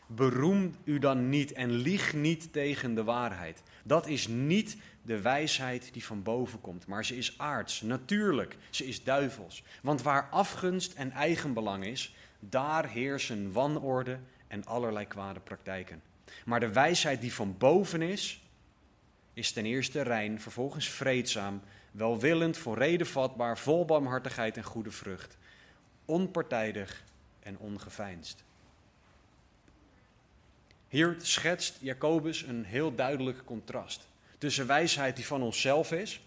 beroem 0.08 0.76
u 0.84 1.00
dan 1.00 1.30
niet 1.30 1.52
en 1.52 1.72
lieg 1.72 2.14
niet 2.14 2.54
tegen 2.54 2.96
de 2.96 3.04
waarheid. 3.04 3.64
Dat 3.84 4.08
is 4.08 4.28
niet 4.28 4.78
de 5.02 5.22
wijsheid 5.22 5.94
die 5.94 6.06
van 6.06 6.24
boven 6.24 6.62
komt, 6.62 6.88
maar 6.88 7.06
ze 7.06 7.18
is 7.18 7.38
aards, 7.38 7.82
natuurlijk, 7.82 8.58
ze 8.70 8.86
is 8.86 9.04
duivels. 9.04 9.64
Want 9.82 10.02
waar 10.02 10.28
afgunst 10.30 10.94
en 10.94 11.12
eigenbelang 11.12 11.86
is, 11.86 12.16
daar 12.40 12.88
heersen 12.90 13.52
wanorde 13.52 14.20
en 14.48 14.66
allerlei 14.66 15.08
kwade 15.08 15.40
praktijken. 15.40 16.02
Maar 16.46 16.60
de 16.60 16.72
wijsheid 16.72 17.22
die 17.22 17.34
van 17.34 17.58
boven 17.58 18.02
is, 18.02 18.44
is 19.34 19.52
ten 19.52 19.66
eerste 19.66 20.02
rein, 20.02 20.42
vervolgens 20.42 20.90
vreedzaam, 20.90 21.62
welwillend, 21.92 22.58
voor 22.58 22.78
reden 22.78 23.08
vatbaar, 23.08 23.58
vol 23.58 23.86
barmhartigheid 23.86 24.58
en 24.58 24.64
goede 24.64 24.92
vrucht, 24.92 25.38
onpartijdig 26.06 27.04
en 27.40 27.58
ongeveinsd. 27.58 28.44
Hier 30.94 31.16
schetst 31.22 31.78
Jacobus 31.82 32.42
een 32.42 32.64
heel 32.64 32.96
duidelijk 32.96 33.46
contrast 33.46 34.08
tussen 34.38 34.68
wijsheid 34.68 35.16
die 35.16 35.26
van 35.26 35.42
onszelf 35.42 35.92
is, 35.92 36.22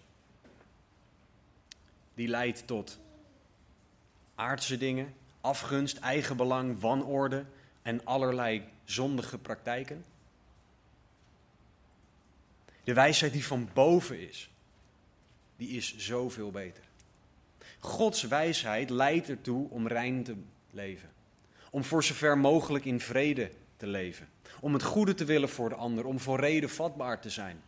die 2.13 2.27
leidt 2.27 2.67
tot 2.67 2.99
aardse 4.35 4.77
dingen, 4.77 5.13
afgunst, 5.41 5.97
eigenbelang, 5.97 6.79
wanorde 6.79 7.45
en 7.81 8.05
allerlei 8.05 8.63
zondige 8.83 9.37
praktijken. 9.37 10.05
De 12.83 12.93
wijsheid 12.93 13.33
die 13.33 13.45
van 13.45 13.69
boven 13.73 14.19
is, 14.29 14.49
die 15.55 15.69
is 15.69 15.97
zoveel 15.97 16.51
beter. 16.51 16.83
Gods 17.79 18.23
wijsheid 18.23 18.89
leidt 18.89 19.29
ertoe 19.29 19.69
om 19.69 19.87
rein 19.87 20.23
te 20.23 20.35
leven. 20.71 21.09
Om 21.71 21.83
voor 21.83 22.03
zover 22.03 22.37
mogelijk 22.37 22.85
in 22.85 22.99
vrede 22.99 23.51
te 23.77 23.87
leven. 23.87 24.35
Om 24.59 24.73
het 24.73 24.83
goede 24.83 25.13
te 25.13 25.25
willen 25.25 25.49
voor 25.49 25.69
de 25.69 25.75
ander. 25.75 26.05
Om 26.05 26.19
voor 26.19 26.39
reden 26.39 26.69
vatbaar 26.69 27.21
te 27.21 27.29
zijn. 27.29 27.61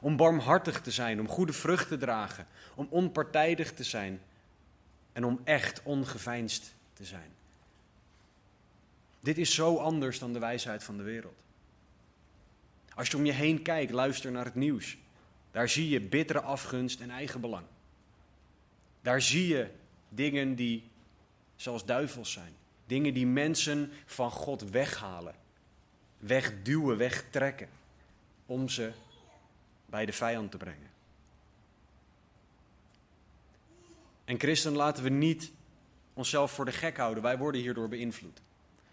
Om 0.00 0.16
barmhartig 0.16 0.80
te 0.80 0.90
zijn. 0.90 1.20
Om 1.20 1.28
goede 1.28 1.52
vrucht 1.52 1.88
te 1.88 1.96
dragen. 1.96 2.46
Om 2.74 2.86
onpartijdig 2.90 3.72
te 3.72 3.84
zijn 3.84 4.20
en 5.12 5.24
om 5.24 5.40
echt 5.44 5.80
ongeveinsd 5.82 6.74
te 6.92 7.04
zijn. 7.04 7.30
Dit 9.20 9.38
is 9.38 9.54
zo 9.54 9.76
anders 9.76 10.18
dan 10.18 10.32
de 10.32 10.38
wijsheid 10.38 10.84
van 10.84 10.96
de 10.96 11.02
wereld. 11.02 11.36
Als 12.94 13.08
je 13.08 13.16
om 13.16 13.24
je 13.24 13.32
heen 13.32 13.62
kijkt, 13.62 13.92
luister 13.92 14.30
naar 14.30 14.44
het 14.44 14.54
nieuws. 14.54 14.96
Daar 15.50 15.68
zie 15.68 15.88
je 15.88 16.00
bittere 16.00 16.40
afgunst 16.40 17.00
en 17.00 17.10
eigenbelang. 17.10 17.64
Daar 19.02 19.22
zie 19.22 19.46
je 19.46 19.70
dingen 20.08 20.54
die 20.54 20.90
zoals 21.56 21.84
duivels 21.84 22.32
zijn. 22.32 22.52
Dingen 22.86 23.14
die 23.14 23.26
mensen 23.26 23.92
van 24.06 24.30
God 24.30 24.70
weghalen, 24.70 25.34
wegduwen, 26.18 26.96
wegtrekken. 26.96 27.68
Om 28.46 28.68
ze 28.68 28.92
bij 29.86 30.06
de 30.06 30.12
vijand 30.12 30.50
te 30.50 30.56
brengen. 30.56 30.90
En 34.24 34.38
christen, 34.38 34.72
laten 34.72 35.02
we 35.02 35.08
niet 35.08 35.52
onszelf 36.14 36.52
voor 36.52 36.64
de 36.64 36.72
gek 36.72 36.96
houden. 36.96 37.22
Wij 37.22 37.38
worden 37.38 37.60
hierdoor 37.60 37.88
beïnvloed. 37.88 38.40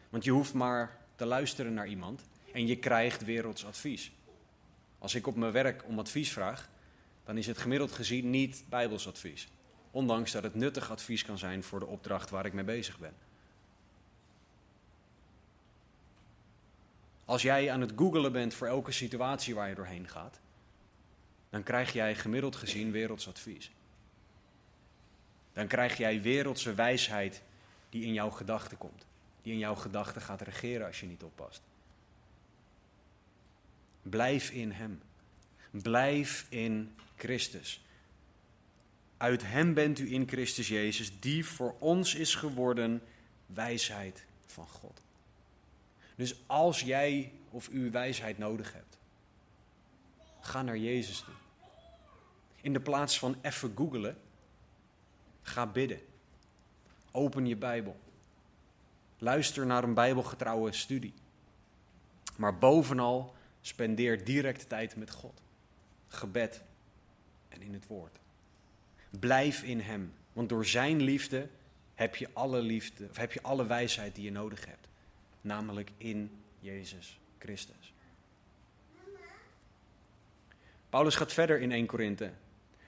Want 0.10 0.24
je 0.24 0.32
hoeft 0.32 0.54
maar 0.54 0.98
te 1.16 1.26
luisteren 1.26 1.74
naar 1.74 1.88
iemand 1.88 2.22
en 2.54 2.68
je 2.68 2.78
krijgt 2.78 3.26
werelds 3.26 3.66
advies. 3.66 4.12
Als 5.00 5.16
ik 5.16 5.28
op 5.28 5.36
mijn 5.36 5.52
werk 5.52 5.84
om 5.88 6.00
advies 6.00 6.32
vraag, 6.32 6.70
dan 7.26 7.38
is 7.38 7.48
het 7.48 7.58
gemiddeld 7.58 7.92
gezien 7.92 8.30
niet 8.30 8.64
bijbels 8.70 9.08
advies. 9.08 9.48
Ondanks 9.92 10.32
dat 10.32 10.44
het 10.44 10.56
nuttig 10.56 10.92
advies 10.92 11.26
kan 11.26 11.38
zijn 11.38 11.64
voor 11.64 11.80
de 11.80 11.86
opdracht 11.86 12.30
waar 12.30 12.46
ik 12.46 12.54
mee 12.54 12.64
bezig 12.64 13.00
ben. 13.00 13.14
Als 17.34 17.42
jij 17.42 17.72
aan 17.72 17.82
het 17.82 17.92
googelen 17.96 18.32
bent 18.32 18.54
voor 18.54 18.68
elke 18.68 18.92
situatie 18.92 19.56
waar 19.56 19.70
je 19.70 19.76
doorheen 19.76 20.10
gaat, 20.10 20.40
dan 21.50 21.64
krijg 21.64 21.94
jij 21.94 22.16
gemiddeld 22.16 22.56
gezien 22.56 22.92
werelds 22.92 23.28
advies 23.28 23.72
dan 25.54 25.68
krijg 25.68 25.98
jij 25.98 26.22
wereldse 26.22 26.74
wijsheid 26.74 27.42
die 27.90 28.06
in 28.06 28.14
jouw 28.14 28.30
gedachten 28.30 28.78
komt. 28.78 29.06
Die 29.42 29.54
in 29.54 29.60
jouw 29.60 29.76
gedachten 29.76 30.22
gaat 30.22 30.42
regeren 30.42 30.88
als 30.88 31.00
je 31.00 31.06
niet 31.06 31.24
oppast. 31.24 31.62
Blijf 34.02 34.50
in 34.50 34.72
Hem. 34.72 35.02
Blijf 35.72 36.46
in 36.50 36.96
Christus. 37.16 37.84
Uit 39.18 39.42
Hem 39.46 39.74
bent 39.74 40.00
u 40.00 40.14
in 40.14 40.28
Christus 40.28 40.68
Jezus, 40.68 41.20
die 41.20 41.46
voor 41.46 41.76
ons 41.80 42.16
is 42.16 42.36
geworden 42.36 43.02
wijsheid 43.46 44.26
van 44.46 44.68
God. 44.68 45.03
Dus 46.16 46.36
als 46.48 46.82
jij 46.82 47.32
of 47.50 47.70
u 47.70 47.92
wijsheid 47.92 48.38
nodig 48.38 48.74
hebt, 48.74 48.98
ga 50.40 50.62
naar 50.62 50.78
Jezus 50.78 51.20
toe. 51.20 51.34
In 52.62 52.74
de 52.74 52.80
plaats 52.80 53.20
van 53.20 53.36
even 53.42 53.74
googelen, 53.76 54.18
ga 55.42 55.66
bidden. 55.66 56.00
Open 57.12 57.46
je 57.46 57.56
Bijbel. 57.56 58.00
Luister 59.18 59.66
naar 59.66 59.84
een 59.84 59.94
Bijbelgetrouwe 59.94 60.72
studie. 60.74 61.14
Maar 62.38 62.58
bovenal 62.58 63.36
spendeer 63.62 64.26
direct 64.26 64.70
tijd 64.70 64.96
met 64.96 65.12
God. 65.12 65.42
Gebed 66.08 66.62
en 67.50 67.62
in 67.62 67.74
het 67.74 67.88
woord. 67.88 68.20
Blijf 69.10 69.64
in 69.64 69.80
Hem, 69.80 70.14
want 70.34 70.50
door 70.50 70.66
Zijn 70.66 71.02
liefde 71.02 71.50
heb 71.96 72.16
je 72.16 72.30
alle 72.34 72.62
liefde, 72.62 73.08
of 73.10 73.18
heb 73.18 73.32
je 73.32 73.42
alle 73.42 73.66
wijsheid 73.66 74.16
die 74.16 74.24
je 74.24 74.32
nodig 74.32 74.66
hebt. 74.66 74.83
Namelijk 75.44 75.92
in 75.98 76.44
Jezus 76.60 77.20
Christus. 77.40 77.94
Paulus 80.90 81.16
gaat 81.16 81.34
verder 81.34 81.60
in 81.60 81.72
1 81.72 81.86
Korinthe. 81.86 82.32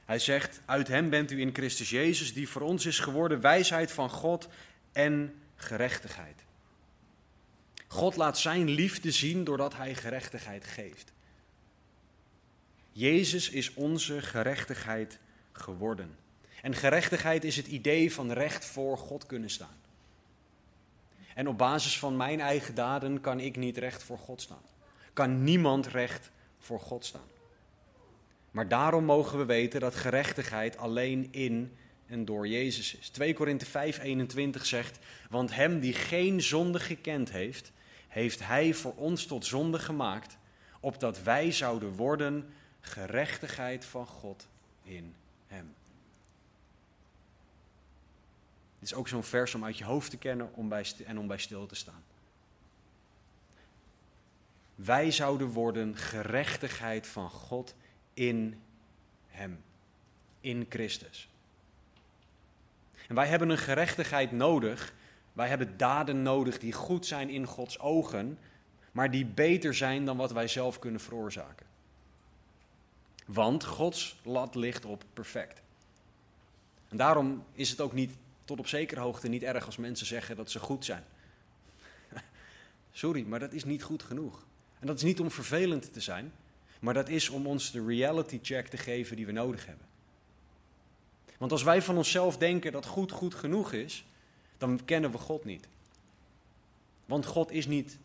Hij 0.05 0.19
zegt: 0.19 0.61
Uit 0.65 0.87
Hem 0.87 1.09
bent 1.09 1.31
u 1.31 1.41
in 1.41 1.53
Christus 1.53 1.89
Jezus, 1.89 2.33
die 2.33 2.49
voor 2.49 2.61
ons 2.61 2.85
is 2.85 2.99
geworden 2.99 3.41
wijsheid 3.41 3.91
van 3.91 4.09
God 4.09 4.47
en 4.91 5.41
gerechtigheid. 5.55 6.43
God 7.87 8.15
laat 8.15 8.37
Zijn 8.37 8.69
liefde 8.69 9.11
zien 9.11 9.43
doordat 9.43 9.75
Hij 9.75 9.95
gerechtigheid 9.95 10.65
geeft. 10.65 11.13
Jezus 12.91 13.49
is 13.49 13.73
onze 13.73 14.21
gerechtigheid 14.21 15.19
geworden. 15.51 16.17
En 16.61 16.75
gerechtigheid 16.75 17.43
is 17.43 17.55
het 17.55 17.67
idee 17.67 18.13
van 18.13 18.31
recht 18.31 18.65
voor 18.65 18.97
God 18.97 19.25
kunnen 19.25 19.49
staan. 19.49 19.77
En 21.35 21.47
op 21.47 21.57
basis 21.57 21.99
van 21.99 22.17
mijn 22.17 22.39
eigen 22.39 22.75
daden 22.75 23.21
kan 23.21 23.39
ik 23.39 23.55
niet 23.55 23.77
recht 23.77 24.03
voor 24.03 24.17
God 24.17 24.41
staan. 24.41 24.63
Kan 25.13 25.43
niemand 25.43 25.87
recht 25.87 26.31
voor 26.59 26.79
God 26.79 27.05
staan. 27.05 27.27
Maar 28.51 28.67
daarom 28.67 29.05
mogen 29.05 29.37
we 29.37 29.45
weten 29.45 29.79
dat 29.79 29.95
gerechtigheid 29.95 30.77
alleen 30.77 31.27
in 31.31 31.77
en 32.07 32.25
door 32.25 32.47
Jezus 32.47 32.95
is. 32.95 33.09
2 33.09 33.33
Korinthe 33.33 33.65
5:21 33.65 34.65
zegt: 34.65 34.99
"Want 35.29 35.55
hem 35.55 35.79
die 35.79 35.93
geen 35.93 36.41
zonde 36.41 36.79
gekend 36.79 37.31
heeft, 37.31 37.71
heeft 38.07 38.45
hij 38.47 38.73
voor 38.73 38.93
ons 38.95 39.25
tot 39.25 39.45
zonde 39.45 39.79
gemaakt, 39.79 40.37
opdat 40.79 41.23
wij 41.23 41.51
zouden 41.51 41.95
worden 41.95 42.53
gerechtigheid 42.81 43.85
van 43.85 44.05
God 44.05 44.47
in 44.83 45.13
hem." 45.47 45.73
Dit 48.74 48.74
is 48.85 48.93
ook 48.93 49.07
zo'n 49.07 49.23
vers 49.23 49.55
om 49.55 49.65
uit 49.65 49.77
je 49.77 49.83
hoofd 49.83 50.09
te 50.09 50.17
kennen 50.17 50.53
om 50.53 50.69
bij 50.69 50.85
en 51.05 51.19
om 51.19 51.27
bij 51.27 51.37
stil 51.37 51.65
te 51.65 51.75
staan. 51.75 52.03
Wij 54.75 55.11
zouden 55.11 55.47
worden 55.47 55.97
gerechtigheid 55.97 57.07
van 57.07 57.29
God 57.29 57.75
in 58.13 58.61
Hem, 59.27 59.63
in 60.41 60.65
Christus. 60.69 61.29
En 63.07 63.15
wij 63.15 63.27
hebben 63.27 63.49
een 63.49 63.57
gerechtigheid 63.57 64.31
nodig. 64.31 64.93
Wij 65.33 65.47
hebben 65.47 65.77
daden 65.77 66.21
nodig 66.21 66.59
die 66.59 66.73
goed 66.73 67.05
zijn 67.05 67.29
in 67.29 67.45
Gods 67.45 67.79
ogen, 67.79 68.39
maar 68.91 69.11
die 69.11 69.25
beter 69.25 69.73
zijn 69.73 70.05
dan 70.05 70.17
wat 70.17 70.31
wij 70.31 70.47
zelf 70.47 70.79
kunnen 70.79 71.01
veroorzaken. 71.01 71.65
Want 73.25 73.63
Gods 73.63 74.19
lat 74.23 74.55
ligt 74.55 74.85
op 74.85 75.03
perfect. 75.13 75.61
En 76.89 76.97
daarom 76.97 77.43
is 77.53 77.69
het 77.69 77.81
ook 77.81 77.93
niet 77.93 78.15
tot 78.45 78.60
op 78.60 78.67
zekere 78.67 78.99
hoogte 78.99 79.27
niet 79.27 79.43
erg 79.43 79.65
als 79.65 79.77
mensen 79.77 80.05
zeggen 80.05 80.36
dat 80.36 80.51
ze 80.51 80.60
goed 80.60 80.86
zijn. 80.86 81.03
Sorry, 82.91 83.23
maar 83.23 83.39
dat 83.39 83.53
is 83.53 83.63
niet 83.63 83.84
goed 83.84 84.03
genoeg. 84.03 84.45
En 84.79 84.88
dat 84.88 84.95
is 84.95 85.03
niet 85.03 85.19
om 85.19 85.31
vervelend 85.31 85.93
te 85.93 86.01
zijn, 86.01 86.31
maar 86.79 86.93
dat 86.93 87.10
is 87.10 87.29
om 87.29 87.47
ons 87.47 87.71
de 87.71 87.86
reality 87.86 88.39
check 88.41 88.67
te 88.67 88.77
geven 88.77 89.15
die 89.15 89.25
we 89.25 89.31
nodig 89.31 89.65
hebben. 89.65 89.86
Want 91.38 91.51
als 91.51 91.63
wij 91.63 91.81
van 91.81 91.97
onszelf 91.97 92.38
denken 92.38 92.71
dat 92.71 92.86
goed 92.86 93.12
goed 93.12 93.36
genoeg 93.36 93.73
is, 93.73 94.05
dan 94.58 94.86
kennen 94.86 95.12
we 95.12 95.17
God 95.17 95.45
niet. 95.45 95.67
Want 97.05 97.25
God 97.25 97.51
is 97.51 97.65
niet 97.65 97.97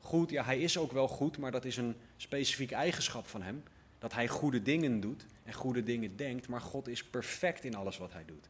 goed, 0.00 0.30
ja, 0.30 0.44
hij 0.44 0.60
is 0.60 0.78
ook 0.78 0.92
wel 0.92 1.08
goed, 1.08 1.38
maar 1.38 1.50
dat 1.50 1.64
is 1.64 1.76
een 1.76 1.96
specifieke 2.16 2.74
eigenschap 2.74 3.26
van 3.26 3.42
hem. 3.42 3.62
Dat 3.98 4.12
hij 4.12 4.28
goede 4.28 4.62
dingen 4.62 5.00
doet 5.00 5.26
en 5.44 5.52
goede 5.52 5.82
dingen 5.82 6.16
denkt, 6.16 6.48
maar 6.48 6.60
God 6.60 6.88
is 6.88 7.04
perfect 7.04 7.64
in 7.64 7.74
alles 7.74 7.98
wat 7.98 8.12
hij 8.12 8.24
doet. 8.24 8.48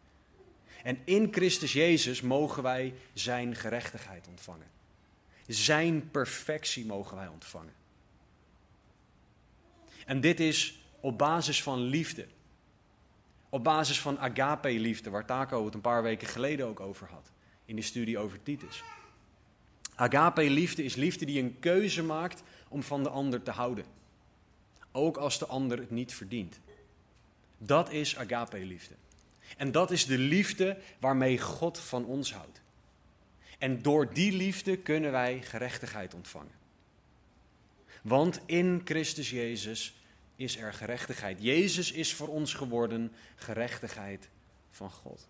En 0.82 0.98
in 1.04 1.28
Christus 1.32 1.72
Jezus 1.72 2.20
mogen 2.20 2.62
wij 2.62 2.94
zijn 3.12 3.54
gerechtigheid 3.56 4.28
ontvangen. 4.28 4.70
Zijn 5.46 6.10
perfectie 6.10 6.86
mogen 6.86 7.16
wij 7.16 7.28
ontvangen. 7.28 7.74
En 10.06 10.20
dit 10.20 10.40
is 10.40 10.80
op 11.00 11.18
basis 11.18 11.62
van 11.62 11.80
liefde. 11.80 12.26
Op 13.48 13.64
basis 13.64 14.00
van 14.00 14.18
agape-liefde, 14.18 15.10
waar 15.10 15.26
Taco 15.26 15.64
het 15.64 15.74
een 15.74 15.80
paar 15.80 16.02
weken 16.02 16.28
geleden 16.28 16.66
ook 16.66 16.80
over 16.80 17.08
had. 17.08 17.30
In 17.64 17.76
de 17.76 17.82
studie 17.82 18.18
over 18.18 18.42
Titus. 18.42 18.82
Agape-liefde 19.94 20.84
is 20.84 20.94
liefde 20.94 21.24
die 21.24 21.42
een 21.42 21.58
keuze 21.58 22.02
maakt 22.02 22.42
om 22.68 22.82
van 22.82 23.02
de 23.02 23.08
ander 23.08 23.42
te 23.42 23.50
houden. 23.50 23.84
Ook 24.92 25.16
als 25.16 25.38
de 25.38 25.46
ander 25.46 25.78
het 25.78 25.90
niet 25.90 26.14
verdient. 26.14 26.60
Dat 27.58 27.90
is 27.90 28.16
agape-liefde. 28.16 28.94
En 29.56 29.72
dat 29.72 29.90
is 29.90 30.06
de 30.06 30.18
liefde 30.18 30.78
waarmee 30.98 31.38
God 31.38 31.78
van 31.78 32.04
ons 32.04 32.32
houdt. 32.32 32.60
En 33.58 33.82
door 33.82 34.12
die 34.12 34.32
liefde 34.32 34.76
kunnen 34.76 35.12
wij 35.12 35.42
gerechtigheid 35.42 36.14
ontvangen. 36.14 36.60
Want 38.02 38.40
in 38.46 38.80
Christus 38.84 39.30
Jezus 39.30 39.94
is 40.36 40.56
er 40.56 40.72
gerechtigheid. 40.72 41.42
Jezus 41.42 41.92
is 41.92 42.14
voor 42.14 42.28
ons 42.28 42.54
geworden 42.54 43.12
gerechtigheid 43.36 44.28
van 44.70 44.90
God. 44.90 45.28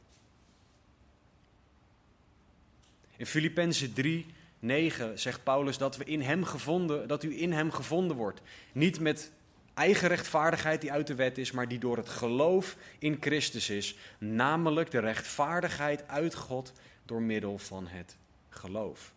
In 3.17 3.27
Filippenzen 3.27 3.93
3, 3.93 4.27
9 4.59 5.19
zegt 5.19 5.43
Paulus 5.43 5.79
dat, 5.79 5.97
we 5.97 6.05
in 6.05 6.21
hem 6.21 6.45
gevonden, 6.45 7.09
dat 7.09 7.23
u 7.23 7.41
in 7.41 7.53
hem 7.53 7.71
gevonden 7.71 8.17
wordt. 8.17 8.41
Niet 8.73 9.01
met 9.01 9.33
eigen 9.75 10.09
rechtvaardigheid 10.09 10.81
die 10.81 10.93
uit 10.93 11.07
de 11.07 11.15
wet 11.15 11.39
is, 11.39 11.51
maar 11.51 11.69
die 11.69 11.79
door 11.79 11.97
het 11.97 12.09
geloof 12.09 12.77
in 12.99 13.17
Christus 13.21 13.71
is. 13.71 13.97
Namelijk 14.19 14.91
de 14.91 14.99
rechtvaardigheid 14.99 16.09
uit 16.09 16.35
God 16.35 16.73
door 17.05 17.23
middel 17.23 17.59
van 17.59 17.87
het 17.87 18.17
geloof. 18.49 19.13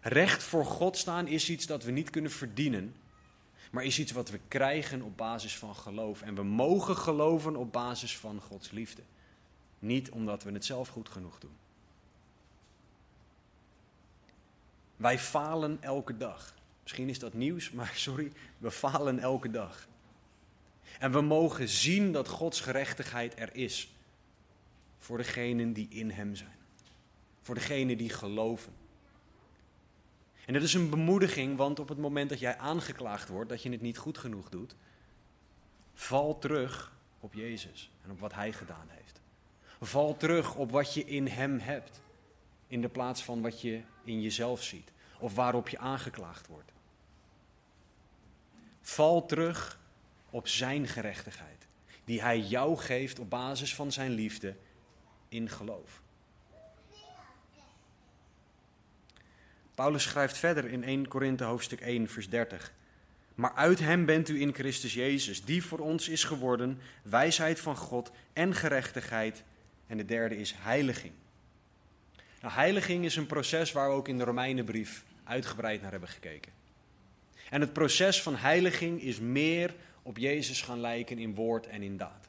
Recht 0.00 0.42
voor 0.42 0.64
God 0.64 0.96
staan 0.96 1.26
is 1.26 1.50
iets 1.50 1.66
dat 1.66 1.84
we 1.84 1.90
niet 1.90 2.10
kunnen 2.10 2.30
verdienen, 2.30 2.94
maar 3.70 3.84
is 3.84 3.98
iets 3.98 4.12
wat 4.12 4.30
we 4.30 4.40
krijgen 4.48 5.02
op 5.02 5.16
basis 5.16 5.56
van 5.56 5.74
geloof. 5.74 6.22
En 6.22 6.34
we 6.34 6.42
mogen 6.42 6.96
geloven 6.96 7.56
op 7.56 7.72
basis 7.72 8.18
van 8.18 8.40
Gods 8.40 8.70
liefde. 8.70 9.02
Niet 9.78 10.10
omdat 10.10 10.42
we 10.42 10.52
het 10.52 10.64
zelf 10.64 10.88
goed 10.88 11.08
genoeg 11.08 11.38
doen. 11.38 11.56
Wij 14.96 15.18
falen 15.18 15.78
elke 15.80 16.16
dag. 16.16 16.54
Misschien 16.92 17.12
is 17.12 17.18
dat 17.18 17.34
nieuws, 17.34 17.70
maar 17.70 17.92
sorry, 18.08 18.32
we 18.58 18.70
falen 18.70 19.18
elke 19.18 19.50
dag. 19.50 19.88
En 20.98 21.12
we 21.12 21.20
mogen 21.20 21.68
zien 21.68 22.12
dat 22.12 22.28
Gods 22.28 22.60
gerechtigheid 22.60 23.38
er 23.38 23.54
is. 23.54 23.94
Voor 24.98 25.16
degenen 25.16 25.72
die 25.72 25.88
in 25.90 26.10
Hem 26.10 26.34
zijn. 26.34 26.56
Voor 27.40 27.54
degenen 27.54 27.98
die 27.98 28.08
geloven. 28.08 28.72
En 30.46 30.52
dat 30.52 30.62
is 30.62 30.74
een 30.74 30.90
bemoediging, 30.90 31.56
want 31.56 31.78
op 31.78 31.88
het 31.88 31.98
moment 31.98 32.28
dat 32.28 32.38
jij 32.38 32.58
aangeklaagd 32.58 33.28
wordt 33.28 33.50
dat 33.50 33.62
je 33.62 33.70
het 33.70 33.80
niet 33.80 33.98
goed 33.98 34.18
genoeg 34.18 34.48
doet, 34.48 34.74
val 35.94 36.38
terug 36.38 36.92
op 37.20 37.34
Jezus 37.34 37.90
en 38.04 38.10
op 38.10 38.20
wat 38.20 38.34
Hij 38.34 38.52
gedaan 38.52 38.88
heeft. 38.88 39.20
Val 39.80 40.16
terug 40.16 40.54
op 40.54 40.70
wat 40.70 40.94
je 40.94 41.04
in 41.04 41.26
Hem 41.26 41.58
hebt, 41.58 42.00
in 42.66 42.80
de 42.80 42.88
plaats 42.88 43.24
van 43.24 43.42
wat 43.42 43.60
je 43.60 43.82
in 44.04 44.22
jezelf 44.22 44.62
ziet 44.62 44.92
of 45.18 45.34
waarop 45.34 45.68
je 45.68 45.78
aangeklaagd 45.78 46.46
wordt. 46.46 46.71
Val 48.92 49.26
terug 49.26 49.78
op 50.30 50.48
Zijn 50.48 50.88
gerechtigheid, 50.88 51.66
die 52.04 52.22
Hij 52.22 52.40
jou 52.40 52.76
geeft 52.76 53.18
op 53.18 53.30
basis 53.30 53.74
van 53.74 53.92
Zijn 53.92 54.10
liefde 54.10 54.56
in 55.28 55.48
geloof. 55.48 56.02
Paulus 59.74 60.02
schrijft 60.02 60.36
verder 60.36 60.64
in 60.64 60.84
1 60.84 61.08
Korinthe 61.08 61.44
hoofdstuk 61.44 61.80
1 61.80 62.08
vers 62.08 62.28
30. 62.28 62.72
Maar 63.34 63.52
uit 63.54 63.78
hem 63.78 64.06
bent 64.06 64.28
u 64.28 64.40
in 64.40 64.54
Christus 64.54 64.94
Jezus, 64.94 65.44
die 65.44 65.64
voor 65.64 65.78
ons 65.78 66.08
is 66.08 66.24
geworden 66.24 66.78
wijsheid 67.02 67.60
van 67.60 67.76
God 67.76 68.10
en 68.32 68.54
gerechtigheid. 68.54 69.42
En 69.86 69.96
de 69.96 70.04
derde 70.04 70.36
is 70.36 70.54
heiliging. 70.56 71.12
Nou, 72.40 72.54
heiliging 72.54 73.04
is 73.04 73.16
een 73.16 73.26
proces 73.26 73.72
waar 73.72 73.88
we 73.88 73.94
ook 73.94 74.08
in 74.08 74.18
de 74.18 74.24
Romeinenbrief 74.24 75.04
uitgebreid 75.24 75.82
naar 75.82 75.90
hebben 75.90 76.08
gekeken. 76.08 76.61
En 77.52 77.60
het 77.60 77.72
proces 77.72 78.22
van 78.22 78.36
heiliging 78.36 79.02
is 79.02 79.20
meer 79.20 79.74
op 80.02 80.18
Jezus 80.18 80.62
gaan 80.62 80.80
lijken 80.80 81.18
in 81.18 81.34
woord 81.34 81.66
en 81.66 81.82
in 81.82 81.96
daad. 81.96 82.28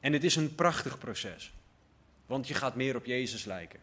En 0.00 0.12
het 0.12 0.24
is 0.24 0.36
een 0.36 0.54
prachtig 0.54 0.98
proces, 0.98 1.52
want 2.26 2.48
je 2.48 2.54
gaat 2.54 2.74
meer 2.74 2.96
op 2.96 3.04
Jezus 3.04 3.44
lijken. 3.44 3.80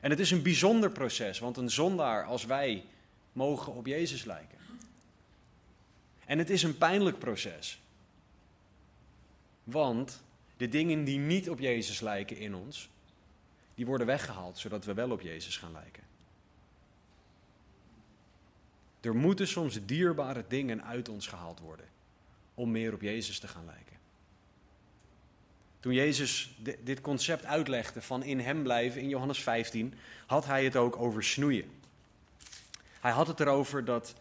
En 0.00 0.10
het 0.10 0.18
is 0.18 0.30
een 0.30 0.42
bijzonder 0.42 0.90
proces, 0.90 1.38
want 1.38 1.56
een 1.56 1.70
zondaar 1.70 2.24
als 2.24 2.44
wij 2.44 2.84
mogen 3.32 3.72
op 3.72 3.86
Jezus 3.86 4.24
lijken. 4.24 4.58
En 6.24 6.38
het 6.38 6.50
is 6.50 6.62
een 6.62 6.78
pijnlijk 6.78 7.18
proces. 7.18 7.80
Want 9.64 10.22
de 10.56 10.68
dingen 10.68 11.04
die 11.04 11.18
niet 11.18 11.50
op 11.50 11.58
Jezus 11.58 12.00
lijken 12.00 12.36
in 12.36 12.54
ons, 12.54 12.88
die 13.74 13.86
worden 13.86 14.06
weggehaald, 14.06 14.58
zodat 14.58 14.84
we 14.84 14.94
wel 14.94 15.10
op 15.10 15.20
Jezus 15.20 15.56
gaan 15.56 15.72
lijken. 15.72 16.07
Er 19.08 19.16
moeten 19.16 19.48
soms 19.48 19.78
dierbare 19.86 20.44
dingen 20.48 20.84
uit 20.84 21.08
ons 21.08 21.26
gehaald 21.26 21.60
worden 21.60 21.86
om 22.54 22.70
meer 22.70 22.94
op 22.94 23.00
Jezus 23.00 23.38
te 23.38 23.48
gaan 23.48 23.64
lijken. 23.64 23.96
Toen 25.80 25.92
Jezus 25.92 26.58
dit 26.80 27.00
concept 27.00 27.44
uitlegde 27.44 28.02
van 28.02 28.22
in 28.22 28.40
Hem 28.40 28.62
blijven 28.62 29.00
in 29.00 29.08
Johannes 29.08 29.42
15, 29.42 29.94
had 30.26 30.46
hij 30.46 30.64
het 30.64 30.76
ook 30.76 30.96
over 30.96 31.24
snoeien. 31.24 31.70
Hij 33.00 33.10
had 33.10 33.26
het 33.26 33.40
erover 33.40 33.84
dat 33.84 34.14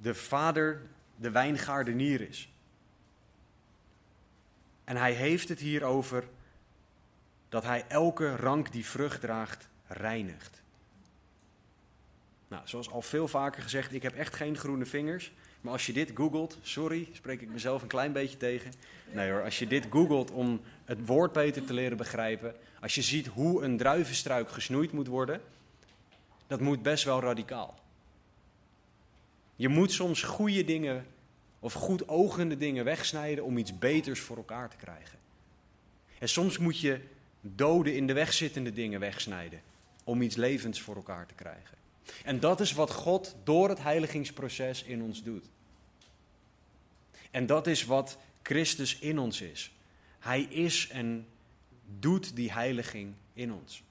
de 0.00 0.14
Vader 0.14 0.82
de 1.16 1.30
wijngaardenier 1.30 2.20
is. 2.20 2.48
En 4.84 4.96
hij 4.96 5.12
heeft 5.12 5.48
het 5.48 5.58
hier 5.58 5.84
over 5.84 6.28
dat 7.48 7.64
hij 7.64 7.84
elke 7.88 8.36
rank 8.36 8.72
die 8.72 8.86
vrucht 8.86 9.20
draagt 9.20 9.68
reinigt. 9.86 10.62
Nou, 12.48 12.62
zoals 12.64 12.90
al 12.90 13.02
veel 13.02 13.28
vaker 13.28 13.62
gezegd, 13.62 13.92
ik 13.92 14.02
heb 14.02 14.14
echt 14.14 14.34
geen 14.34 14.56
groene 14.56 14.86
vingers. 14.86 15.32
Maar 15.60 15.72
als 15.72 15.86
je 15.86 15.92
dit 15.92 16.10
googelt, 16.14 16.58
sorry, 16.62 17.08
spreek 17.12 17.40
ik 17.40 17.48
mezelf 17.48 17.82
een 17.82 17.88
klein 17.88 18.12
beetje 18.12 18.36
tegen. 18.36 18.72
Nee 19.12 19.30
hoor, 19.30 19.42
als 19.42 19.58
je 19.58 19.66
dit 19.66 19.86
googelt 19.90 20.30
om 20.30 20.60
het 20.84 21.06
woord 21.06 21.32
beter 21.32 21.64
te 21.64 21.72
leren 21.72 21.96
begrijpen. 21.96 22.54
Als 22.80 22.94
je 22.94 23.02
ziet 23.02 23.26
hoe 23.26 23.62
een 23.62 23.76
druivenstruik 23.76 24.48
gesnoeid 24.48 24.92
moet 24.92 25.06
worden. 25.06 25.40
Dat 26.46 26.60
moet 26.60 26.82
best 26.82 27.04
wel 27.04 27.20
radicaal. 27.20 27.78
Je 29.56 29.68
moet 29.68 29.92
soms 29.92 30.22
goede 30.22 30.64
dingen 30.64 31.06
of 31.58 31.72
goed 31.72 32.08
ogende 32.08 32.56
dingen 32.56 32.84
wegsnijden 32.84 33.44
om 33.44 33.58
iets 33.58 33.78
beters 33.78 34.20
voor 34.20 34.36
elkaar 34.36 34.70
te 34.70 34.76
krijgen. 34.76 35.18
En 36.18 36.28
soms 36.28 36.58
moet 36.58 36.80
je 36.80 37.00
doden 37.40 37.94
in 37.94 38.06
de 38.06 38.12
weg 38.12 38.32
zittende 38.32 38.72
dingen 38.72 39.00
wegsnijden 39.00 39.60
om 40.04 40.22
iets 40.22 40.36
levends 40.36 40.80
voor 40.80 40.96
elkaar 40.96 41.26
te 41.26 41.34
krijgen. 41.34 41.76
En 42.24 42.40
dat 42.40 42.60
is 42.60 42.72
wat 42.72 42.90
God 42.90 43.36
door 43.44 43.68
het 43.68 43.82
heiligingsproces 43.82 44.82
in 44.82 45.02
ons 45.02 45.22
doet. 45.22 45.46
En 47.30 47.46
dat 47.46 47.66
is 47.66 47.84
wat 47.84 48.18
Christus 48.42 48.98
in 48.98 49.18
ons 49.18 49.40
is. 49.40 49.72
Hij 50.18 50.42
is 50.42 50.88
en 50.88 51.26
doet 51.98 52.36
die 52.36 52.52
heiliging 52.52 53.14
in 53.32 53.52
ons. 53.52 53.82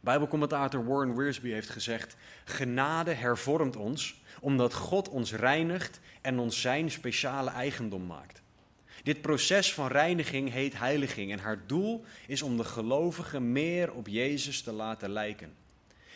Bijbelcommentator 0.00 0.86
Warren 0.86 1.16
Wiersbe 1.16 1.48
heeft 1.48 1.70
gezegd: 1.70 2.16
Genade 2.44 3.12
hervormt 3.12 3.76
ons 3.76 4.20
omdat 4.40 4.74
God 4.74 5.08
ons 5.08 5.32
reinigt 5.32 6.00
en 6.20 6.38
ons 6.38 6.60
zijn 6.60 6.90
speciale 6.90 7.50
eigendom 7.50 8.06
maakt. 8.06 8.42
Dit 9.02 9.20
proces 9.20 9.74
van 9.74 9.86
reiniging 9.86 10.52
heet 10.52 10.78
heiliging 10.78 11.32
en 11.32 11.38
haar 11.38 11.66
doel 11.66 12.04
is 12.26 12.42
om 12.42 12.56
de 12.56 12.64
gelovigen 12.64 13.52
meer 13.52 13.92
op 13.92 14.08
Jezus 14.08 14.62
te 14.62 14.72
laten 14.72 15.10
lijken. 15.10 15.54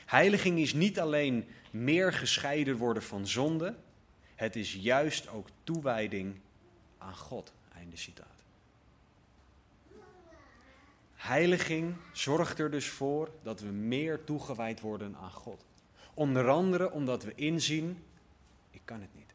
Heiliging 0.06 0.58
is 0.58 0.72
niet 0.72 1.00
alleen 1.00 1.46
meer 1.70 2.12
gescheiden 2.12 2.76
worden 2.76 3.02
van 3.02 3.26
zonde, 3.26 3.74
het 4.34 4.56
is 4.56 4.74
juist 4.74 5.28
ook 5.28 5.48
toewijding 5.64 6.40
aan 6.98 7.16
God. 7.16 7.52
Einde 7.74 7.96
citaat. 7.96 8.26
Heiliging 11.14 11.94
zorgt 12.12 12.58
er 12.58 12.70
dus 12.70 12.88
voor 12.88 13.30
dat 13.42 13.60
we 13.60 13.66
meer 13.66 14.24
toegewijd 14.24 14.80
worden 14.80 15.16
aan 15.16 15.30
God. 15.30 15.64
Onder 16.14 16.48
andere 16.48 16.90
omdat 16.90 17.22
we 17.22 17.32
inzien, 17.34 18.04
ik 18.70 18.80
kan 18.84 19.00
het 19.00 19.14
niet. 19.14 19.34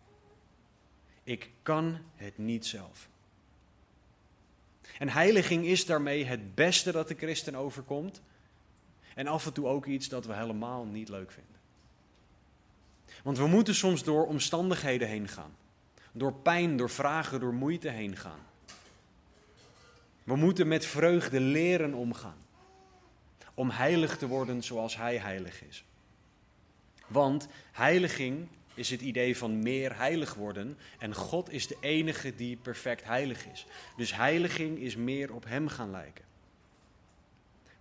Ik 1.23 1.49
kan 1.61 1.97
het 2.15 2.37
niet 2.37 2.65
zelf. 2.65 3.09
En 4.97 5.09
heiliging 5.09 5.65
is 5.65 5.85
daarmee 5.85 6.25
het 6.25 6.55
beste 6.55 6.91
dat 6.91 7.07
de 7.07 7.15
christen 7.15 7.55
overkomt. 7.55 8.21
En 9.19 9.27
af 9.27 9.45
en 9.45 9.53
toe 9.53 9.67
ook 9.67 9.85
iets 9.85 10.09
dat 10.09 10.25
we 10.25 10.33
helemaal 10.33 10.85
niet 10.85 11.09
leuk 11.09 11.31
vinden. 11.31 11.55
Want 13.23 13.37
we 13.37 13.47
moeten 13.47 13.75
soms 13.75 14.03
door 14.03 14.27
omstandigheden 14.27 15.07
heen 15.07 15.27
gaan. 15.27 15.55
Door 16.11 16.33
pijn, 16.33 16.77
door 16.77 16.89
vragen, 16.89 17.39
door 17.39 17.53
moeite 17.53 17.89
heen 17.89 18.15
gaan. 18.15 18.39
We 20.23 20.35
moeten 20.35 20.67
met 20.67 20.85
vreugde 20.85 21.39
leren 21.39 21.93
omgaan. 21.93 22.37
Om 23.53 23.69
heilig 23.69 24.17
te 24.17 24.27
worden 24.27 24.63
zoals 24.63 24.95
Hij 24.95 25.17
heilig 25.17 25.63
is. 25.63 25.83
Want 27.07 27.47
heiliging 27.71 28.47
is 28.73 28.89
het 28.89 29.01
idee 29.01 29.37
van 29.37 29.63
meer 29.63 29.97
heilig 29.97 30.33
worden. 30.33 30.77
En 30.99 31.15
God 31.15 31.51
is 31.51 31.67
de 31.67 31.77
enige 31.79 32.35
die 32.35 32.57
perfect 32.57 33.03
heilig 33.03 33.47
is. 33.47 33.65
Dus 33.97 34.15
heiliging 34.15 34.77
is 34.77 34.95
meer 34.95 35.33
op 35.33 35.45
Hem 35.45 35.67
gaan 35.67 35.91
lijken. 35.91 36.28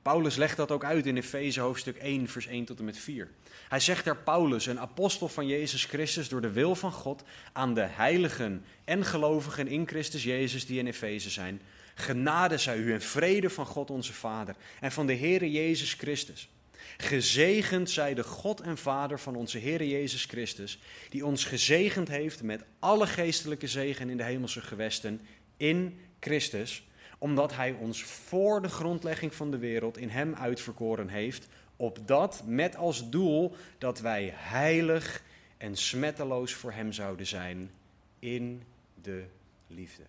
Paulus 0.09 0.37
legt 0.37 0.57
dat 0.57 0.71
ook 0.71 0.85
uit 0.85 1.07
in 1.07 1.17
Efeze 1.17 1.61
hoofdstuk 1.61 1.97
1, 1.97 2.29
vers 2.29 2.47
1 2.47 2.65
tot 2.65 2.79
en 2.79 2.85
met 2.85 2.99
4. 2.99 3.29
Hij 3.69 3.81
zegt 3.81 4.05
daar 4.05 4.17
Paulus, 4.17 4.67
een 4.67 4.81
apostel 4.81 5.29
van 5.29 5.47
Jezus 5.47 5.85
Christus 5.85 6.29
door 6.29 6.41
de 6.41 6.51
wil 6.51 6.75
van 6.75 6.93
God, 6.93 7.23
aan 7.53 7.75
de 7.75 7.81
heiligen 7.81 8.65
en 8.85 9.05
gelovigen 9.05 9.67
in 9.67 9.87
Christus 9.87 10.25
Jezus 10.25 10.67
die 10.67 10.79
in 10.79 10.87
Efeze 10.87 11.31
zijn. 11.31 11.61
Genade 11.95 12.59
zij 12.59 12.77
u 12.77 12.93
en 12.93 13.03
vrede 13.03 13.51
van 13.51 13.67
God 13.67 13.91
onze 13.91 14.13
Vader 14.13 14.57
en 14.81 14.93
van 14.93 15.07
de 15.07 15.17
Heere 15.17 15.51
Jezus 15.51 15.93
Christus. 15.93 16.49
Gezegend 16.97 17.91
zij 17.91 18.15
de 18.15 18.25
God 18.25 18.61
en 18.61 18.79
Vader 18.79 19.21
van 19.21 19.37
onze 19.37 19.59
Heere 19.59 19.89
Jezus 19.89 20.25
Christus, 20.25 20.79
die 21.09 21.27
ons 21.27 21.45
gezegend 21.45 22.09
heeft 22.09 22.43
met 22.43 22.65
alle 22.79 23.07
geestelijke 23.07 23.67
zegen 23.67 24.11
in 24.11 24.17
de 24.17 24.25
hemelse 24.25 24.61
gewesten 24.61 25.21
in 25.57 26.01
Christus 26.21 26.88
omdat 27.19 27.55
Hij 27.55 27.73
ons 27.73 28.03
voor 28.03 28.63
de 28.63 28.69
grondlegging 28.69 29.35
van 29.35 29.51
de 29.51 29.59
wereld 29.59 29.97
in 29.97 30.09
Hem 30.09 30.35
uitverkoren 30.35 31.09
heeft, 31.09 31.49
opdat 31.77 32.43
met 32.47 32.77
als 32.77 33.11
doel 33.11 33.55
dat 33.79 34.01
wij 34.01 34.33
heilig 34.35 35.23
en 35.57 35.77
smetteloos 35.77 36.55
voor 36.55 36.73
Hem 36.73 36.93
zouden 36.93 37.27
zijn 37.27 37.71
in 38.19 38.63
de 39.03 39.25
liefde. 39.67 40.03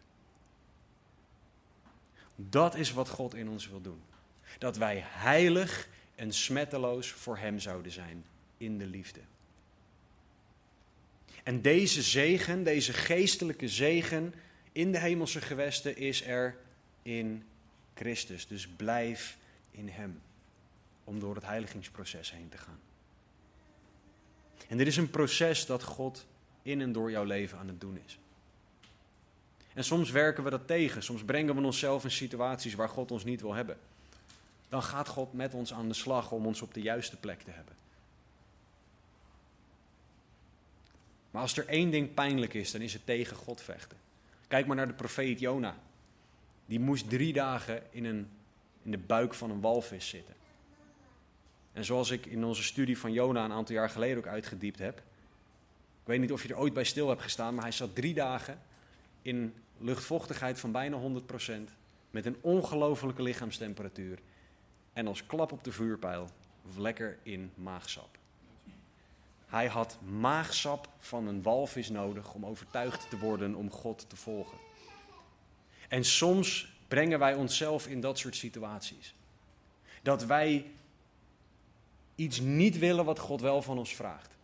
Dat 2.36 2.76
is 2.76 2.92
wat 2.92 3.10
God 3.10 3.36
in 3.36 3.50
ons 3.50 3.70
wil 3.70 3.82
doen. 3.82 4.02
Dat 4.58 4.78
wij 4.78 5.04
heilig 5.06 5.88
en 6.16 6.34
smetteloos 6.34 7.12
voor 7.12 7.38
Hem 7.38 7.60
zouden 7.60 7.92
zijn 7.92 8.26
in 8.58 8.78
de 8.78 8.86
liefde. 8.86 9.20
En 11.44 11.62
deze 11.62 12.02
zegen, 12.02 12.64
deze 12.64 12.94
geestelijke 12.94 13.68
zegen 13.68 14.34
in 14.72 14.92
de 14.92 15.00
hemelse 15.00 15.42
gewesten 15.42 15.98
is 15.98 16.26
er 16.26 16.58
in 17.18 17.44
Christus. 17.94 18.48
Dus 18.48 18.68
blijf 18.68 19.38
in 19.72 19.88
Hem 19.88 20.22
om 21.04 21.20
door 21.20 21.36
het 21.36 21.46
heiligingsproces 21.46 22.32
heen 22.32 22.50
te 22.50 22.58
gaan. 22.58 22.80
En 24.68 24.78
dit 24.78 24.88
is 24.88 24.98
een 24.98 25.10
proces 25.10 25.66
dat 25.66 25.84
God 25.84 26.26
in 26.62 26.82
en 26.82 26.92
door 26.92 27.12
jouw 27.12 27.24
leven 27.24 27.58
aan 27.58 27.68
het 27.68 27.82
doen 27.82 28.00
is. 28.06 28.20
En 29.74 29.84
soms 29.84 30.12
werken 30.12 30.44
we 30.44 30.50
dat 30.50 30.68
tegen, 30.68 31.04
soms 31.04 31.24
brengen 31.24 31.56
we 31.56 31.62
onszelf 31.62 32.04
in 32.04 32.12
situaties 32.12 32.74
waar 32.74 32.90
God 32.90 33.12
ons 33.12 33.24
niet 33.24 33.42
wil 33.42 33.54
hebben. 33.54 33.78
Dan 34.70 34.84
gaat 34.84 35.08
God 35.08 35.34
met 35.34 35.54
ons 35.54 35.74
aan 35.74 35.88
de 35.88 35.94
slag 35.94 36.32
om 36.32 36.46
ons 36.46 36.62
op 36.62 36.74
de 36.74 36.82
juiste 36.82 37.18
plek 37.18 37.42
te 37.42 37.52
hebben. 37.52 37.74
Maar 41.32 41.42
als 41.42 41.58
er 41.58 41.68
één 41.68 41.92
ding 41.92 42.14
pijnlijk 42.14 42.54
is, 42.54 42.72
dan 42.72 42.82
is 42.82 42.94
het 42.94 43.06
tegen 43.06 43.36
God 43.36 43.62
vechten. 43.62 43.98
Kijk 44.48 44.66
maar 44.66 44.76
naar 44.76 44.88
de 44.88 44.94
profeet 44.94 45.40
Jona 45.40 45.78
die 46.70 46.80
moest 46.80 47.10
drie 47.10 47.34
dagen 47.34 47.82
in, 47.90 48.06
een, 48.06 48.30
in 48.84 48.92
de 48.92 48.98
buik 48.98 49.34
van 49.34 49.50
een 49.52 49.62
walvis 49.62 50.08
zitten. 50.08 50.36
En 51.74 51.86
zoals 51.86 52.12
ik 52.12 52.26
in 52.26 52.44
onze 52.44 52.64
studie 52.64 52.98
van 52.98 53.14
Jona 53.14 53.46
een 53.46 53.52
aantal 53.52 53.76
jaar 53.76 53.90
geleden 53.90 54.18
ook 54.18 54.28
uitgediept 54.28 54.80
heb. 54.80 54.98
Ik 56.02 56.06
weet 56.06 56.20
niet 56.20 56.32
of 56.32 56.44
je 56.44 56.50
er 56.50 56.58
ooit 56.58 56.74
bij 56.74 56.84
stil 56.84 57.10
hebt 57.10 57.22
gestaan, 57.22 57.54
maar 57.54 57.64
hij 57.64 57.72
zat 57.72 57.96
drie 57.96 58.14
dagen 58.14 58.60
in 59.22 59.54
luchtvochtigheid 59.78 60.60
van 60.60 60.72
bijna 60.72 61.00
100%. 61.00 61.52
Met 62.12 62.26
een 62.26 62.38
ongelofelijke 62.42 63.22
lichaamstemperatuur. 63.22 64.20
En 64.94 65.08
als 65.08 65.26
klap 65.26 65.52
op 65.52 65.64
de 65.64 65.72
vuurpijl 65.72 66.30
lekker 66.78 67.18
in 67.24 67.52
maagsap. 67.56 68.18
Hij 69.46 69.68
had 69.68 69.98
maagsap 70.02 70.90
van 71.00 71.28
een 71.28 71.42
walvis 71.42 71.90
nodig 71.90 72.34
om 72.34 72.46
overtuigd 72.46 73.10
te 73.10 73.18
worden 73.18 73.56
om 73.56 73.72
God 73.72 74.10
te 74.10 74.16
volgen. 74.16 74.69
En 75.90 76.06
soms 76.06 76.74
brengen 76.88 77.20
wij 77.20 77.34
onszelf 77.34 77.88
in 77.88 78.02
dat 78.02 78.18
soort 78.18 78.36
situaties. 78.36 79.14
Dat 80.02 80.26
wij 80.26 80.66
iets 82.16 82.40
niet 82.40 82.78
willen 82.78 83.06
wat 83.06 83.20
God 83.20 83.42
wel 83.42 83.62
van 83.62 83.78
ons 83.78 83.96
vraagt. 83.96 84.38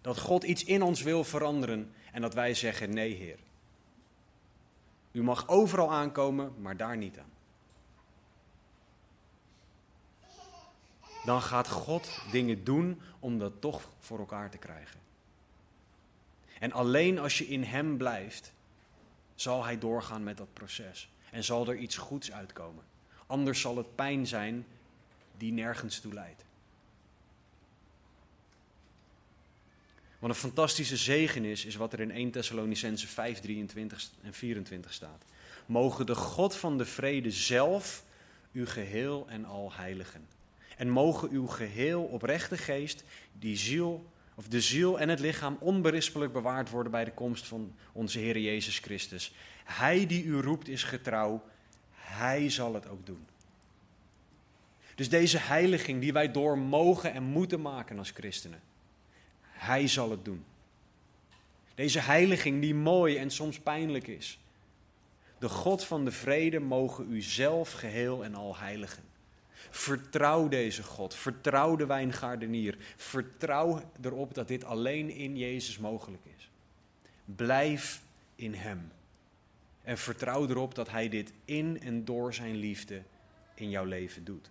Dat 0.00 0.18
God 0.18 0.42
iets 0.42 0.64
in 0.64 0.82
ons 0.82 1.02
wil 1.02 1.24
veranderen 1.24 1.92
en 2.12 2.20
dat 2.20 2.34
wij 2.34 2.54
zeggen: 2.54 2.94
nee, 2.94 3.14
Heer. 3.14 3.38
U 5.12 5.22
mag 5.22 5.48
overal 5.48 5.92
aankomen, 5.92 6.54
maar 6.60 6.76
daar 6.76 6.96
niet 6.96 7.18
aan. 7.18 7.34
dan 11.24 11.42
gaat 11.42 11.68
God 11.68 12.22
dingen 12.30 12.64
doen 12.64 13.00
om 13.18 13.38
dat 13.38 13.60
toch 13.60 13.90
voor 13.98 14.18
elkaar 14.18 14.50
te 14.50 14.58
krijgen. 14.58 15.00
En 16.58 16.72
alleen 16.72 17.18
als 17.18 17.38
je 17.38 17.46
in 17.46 17.62
Hem 17.62 17.96
blijft, 17.96 18.52
zal 19.34 19.64
Hij 19.64 19.78
doorgaan 19.78 20.22
met 20.22 20.36
dat 20.36 20.52
proces. 20.52 21.08
En 21.30 21.44
zal 21.44 21.68
er 21.68 21.76
iets 21.76 21.96
goeds 21.96 22.32
uitkomen. 22.32 22.84
Anders 23.26 23.60
zal 23.60 23.76
het 23.76 23.94
pijn 23.94 24.26
zijn 24.26 24.66
die 25.36 25.52
nergens 25.52 26.00
toe 26.00 26.14
leidt. 26.14 26.44
Wat 30.18 30.30
een 30.30 30.38
fantastische 30.38 30.96
zegen 30.96 31.44
is, 31.44 31.64
is 31.64 31.76
wat 31.76 31.92
er 31.92 32.00
in 32.00 32.10
1 32.10 32.30
Thessalonicense 32.30 33.06
5, 33.06 33.40
23 33.40 34.10
en 34.22 34.34
24 34.34 34.92
staat. 34.92 35.24
Mogen 35.66 36.06
de 36.06 36.14
God 36.14 36.56
van 36.56 36.78
de 36.78 36.84
vrede 36.84 37.30
zelf 37.30 38.04
uw 38.52 38.66
geheel 38.66 39.26
en 39.28 39.44
al 39.44 39.72
heiligen. 39.72 40.26
En 40.76 40.88
mogen 40.88 41.30
uw 41.30 41.46
geheel 41.46 42.02
oprechte 42.02 42.56
geest, 42.56 43.04
die 43.32 43.56
ziel, 43.56 44.10
of 44.34 44.48
de 44.48 44.60
ziel 44.60 45.00
en 45.00 45.08
het 45.08 45.20
lichaam 45.20 45.56
onberispelijk 45.60 46.32
bewaard 46.32 46.70
worden 46.70 46.92
bij 46.92 47.04
de 47.04 47.12
komst 47.12 47.46
van 47.46 47.74
onze 47.92 48.18
Heer 48.18 48.38
Jezus 48.38 48.78
Christus. 48.78 49.34
Hij 49.64 50.06
die 50.06 50.24
u 50.24 50.40
roept 50.40 50.68
is 50.68 50.82
getrouw, 50.82 51.42
hij 51.90 52.50
zal 52.50 52.74
het 52.74 52.88
ook 52.88 53.06
doen. 53.06 53.26
Dus 54.94 55.08
deze 55.08 55.38
heiliging 55.38 56.00
die 56.00 56.12
wij 56.12 56.30
door 56.30 56.58
mogen 56.58 57.12
en 57.12 57.22
moeten 57.22 57.60
maken 57.60 57.98
als 57.98 58.10
christenen, 58.10 58.60
hij 59.42 59.88
zal 59.88 60.10
het 60.10 60.24
doen. 60.24 60.44
Deze 61.74 62.00
heiliging 62.00 62.60
die 62.60 62.74
mooi 62.74 63.16
en 63.16 63.30
soms 63.30 63.58
pijnlijk 63.58 64.06
is. 64.06 64.38
De 65.38 65.48
God 65.48 65.84
van 65.84 66.04
de 66.04 66.12
vrede 66.12 66.60
mogen 66.60 67.12
u 67.12 67.22
zelf 67.22 67.72
geheel 67.72 68.24
en 68.24 68.34
al 68.34 68.56
heiligen. 68.56 69.13
Vertrouw 69.74 70.48
deze 70.48 70.82
God. 70.82 71.14
Vertrouw 71.14 71.76
de 71.76 71.86
wijngaardenier. 71.86 72.76
Vertrouw 72.96 73.90
erop 74.02 74.34
dat 74.34 74.48
dit 74.48 74.64
alleen 74.64 75.10
in 75.10 75.36
Jezus 75.36 75.78
mogelijk 75.78 76.22
is. 76.36 76.50
Blijf 77.24 78.02
in 78.34 78.54
Hem. 78.54 78.92
En 79.82 79.98
vertrouw 79.98 80.48
erop 80.48 80.74
dat 80.74 80.90
Hij 80.90 81.08
dit 81.08 81.32
in 81.44 81.80
en 81.80 82.04
door 82.04 82.34
Zijn 82.34 82.56
liefde 82.56 83.02
in 83.54 83.70
jouw 83.70 83.84
leven 83.84 84.24
doet. 84.24 84.50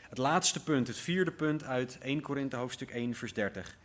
Het 0.00 0.18
laatste 0.18 0.62
punt, 0.62 0.86
het 0.86 0.98
vierde 0.98 1.32
punt 1.32 1.64
uit 1.64 1.98
1 1.98 2.20
Korinthe 2.20 2.56
hoofdstuk 2.56 2.90
1 2.90 3.14
vers 3.14 3.32
30 3.32 3.78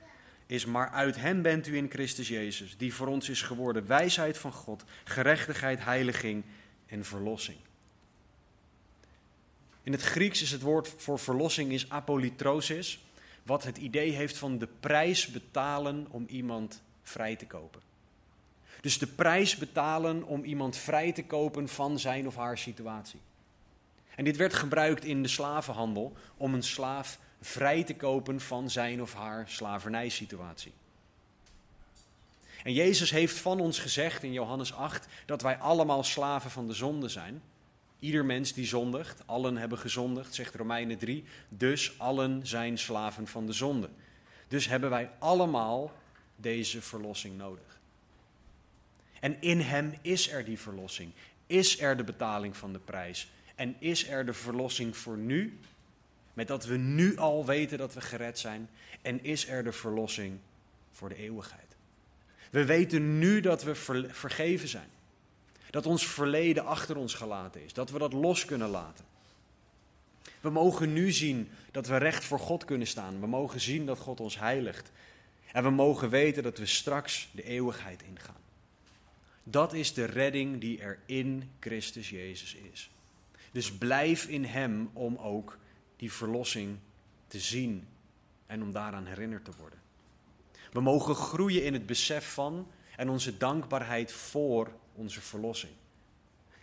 is 0.46 0.66
maar 0.66 0.90
uit 0.90 1.16
hem 1.16 1.42
bent 1.42 1.68
u 1.68 1.78
in 1.78 1.90
Christus 1.90 2.28
Jezus, 2.28 2.78
die 2.78 2.94
voor 2.94 3.08
ons 3.08 3.30
is 3.30 3.42
geworden 3.42 3.88
wijsheid 3.88 4.38
van 4.38 4.52
God, 4.52 4.84
gerechtigheid, 5.04 5.84
heiliging 5.84 6.44
en 6.86 7.06
verlossing. 7.06 7.58
In 9.86 9.92
het 9.92 10.02
Grieks 10.02 10.42
is 10.42 10.52
het 10.52 10.62
woord 10.62 10.94
voor 10.98 11.20
verlossing 11.20 11.72
is 11.72 11.90
apolitrosis, 11.90 13.00
wat 13.44 13.64
het 13.64 13.78
idee 13.78 14.12
heeft 14.12 14.38
van 14.38 14.58
de 14.58 14.68
prijs 14.80 15.28
betalen 15.28 16.08
om 16.10 16.26
iemand 16.30 16.82
vrij 17.04 17.36
te 17.36 17.46
kopen. 17.46 17.82
Dus 18.82 18.98
de 18.98 19.08
prijs 19.08 19.56
betalen 19.56 20.24
om 20.24 20.44
iemand 20.44 20.78
vrij 20.78 21.12
te 21.12 21.24
kopen 21.24 21.70
van 21.70 22.00
zijn 22.00 22.28
of 22.28 22.36
haar 22.36 22.58
situatie. 22.58 23.20
En 24.16 24.24
dit 24.24 24.38
werd 24.38 24.54
gebruikt 24.54 25.04
in 25.04 25.22
de 25.22 25.28
slavenhandel 25.28 26.14
om 26.38 26.54
een 26.54 26.64
slaaf 26.64 27.20
vrij 27.42 27.84
te 27.84 27.96
kopen 27.96 28.42
van 28.42 28.70
zijn 28.70 29.02
of 29.02 29.14
haar 29.14 29.50
slavernijsituatie. 29.50 30.74
En 32.64 32.74
Jezus 32.74 33.12
heeft 33.12 33.38
van 33.38 33.60
ons 33.60 33.80
gezegd 33.80 34.24
in 34.24 34.34
Johannes 34.34 34.74
8 34.74 35.08
dat 35.26 35.42
wij 35.42 35.58
allemaal 35.58 36.04
slaven 36.04 36.52
van 36.52 36.68
de 36.68 36.74
zonde 36.74 37.10
zijn. 37.10 37.42
Ieder 38.00 38.26
mens 38.26 38.54
die 38.54 38.66
zondigt, 38.66 39.22
allen 39.26 39.58
hebben 39.58 39.78
gezondigd, 39.78 40.34
zegt 40.34 40.56
Romeinen 40.56 40.98
3. 40.98 41.24
Dus 41.50 42.00
allen 42.00 42.48
zijn 42.48 42.78
slaven 42.78 43.28
van 43.28 43.46
de 43.46 43.54
zonde. 43.54 43.90
Dus 44.48 44.68
hebben 44.68 44.90
wij 44.90 45.10
allemaal 45.20 45.92
deze 46.36 46.82
verlossing 46.82 47.38
nodig. 47.38 47.80
En 49.20 49.42
in 49.42 49.60
Hem 49.60 49.94
is 50.02 50.32
er 50.32 50.46
die 50.46 50.60
verlossing, 50.60 51.12
is 51.48 51.82
er 51.82 51.98
de 51.98 52.04
betaling 52.04 52.58
van 52.58 52.74
de 52.74 52.80
prijs 52.80 53.30
en 53.56 53.76
is 53.80 54.08
er 54.08 54.26
de 54.26 54.34
verlossing 54.34 54.98
voor 54.98 55.18
nu, 55.18 55.60
met 56.34 56.48
dat 56.48 56.66
we 56.66 56.78
nu 56.78 57.18
al 57.18 57.46
weten 57.46 57.78
dat 57.78 57.94
we 57.94 58.02
gered 58.02 58.40
zijn, 58.40 58.70
en 59.02 59.24
is 59.24 59.48
er 59.48 59.64
de 59.64 59.72
verlossing 59.72 60.40
voor 60.92 61.10
de 61.10 61.16
eeuwigheid. 61.16 61.76
We 62.52 62.66
weten 62.66 63.20
nu 63.20 63.40
dat 63.40 63.64
we 63.64 63.76
vergeven 64.10 64.68
zijn. 64.68 64.90
Dat 65.70 65.86
ons 65.86 66.08
verleden 66.08 66.66
achter 66.66 66.98
ons 66.98 67.14
gelaten 67.14 67.64
is. 67.64 67.74
Dat 67.74 67.90
we 67.90 68.00
dat 68.00 68.14
los 68.14 68.46
kunnen 68.46 68.70
laten. 68.70 69.06
We 70.42 70.50
mogen 70.50 70.94
nu 70.94 71.12
zien 71.12 71.50
dat 71.72 71.88
we 71.88 71.98
recht 71.98 72.24
voor 72.24 72.40
God 72.40 72.66
kunnen 72.66 72.88
staan. 72.88 73.20
We 73.20 73.28
mogen 73.28 73.60
zien 73.60 73.86
dat 73.86 74.00
God 74.00 74.20
ons 74.20 74.40
heiligt. 74.40 74.92
En 75.52 75.64
we 75.64 75.70
mogen 75.70 76.10
weten 76.10 76.44
dat 76.44 76.58
we 76.58 76.66
straks 76.66 77.30
de 77.32 77.44
eeuwigheid 77.44 78.04
ingaan. 78.04 78.44
Dat 79.44 79.74
is 79.74 79.94
de 79.94 80.06
redding 80.06 80.62
die 80.62 80.82
er 80.82 81.00
in 81.06 81.52
Christus 81.60 82.10
Jezus 82.10 82.56
is. 82.74 82.90
Dus 83.52 83.72
blijf 83.72 84.28
in 84.28 84.46
Hem 84.46 84.90
om 84.94 85.18
ook 85.18 85.58
die 85.98 86.12
verlossing 86.12 86.78
te 87.28 87.40
zien 87.40 87.88
en 88.46 88.62
om 88.62 88.72
daaraan 88.72 89.06
herinnerd 89.06 89.46
te 89.46 89.52
worden. 89.60 89.80
We 90.72 90.82
mogen 90.82 91.16
groeien 91.16 91.64
in 91.64 91.74
het 91.74 91.86
besef 91.86 92.34
van 92.34 92.68
en 92.96 93.10
onze 93.10 93.38
dankbaarheid 93.38 94.12
voor 94.12 94.72
onze 94.96 95.22
verlossing. 95.22 95.74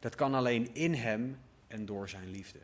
Dat 0.00 0.14
kan 0.14 0.34
alleen 0.34 0.74
in 0.74 0.94
Hem 0.94 1.38
en 1.66 1.86
door 1.86 2.08
Zijn 2.08 2.30
liefde. 2.30 2.58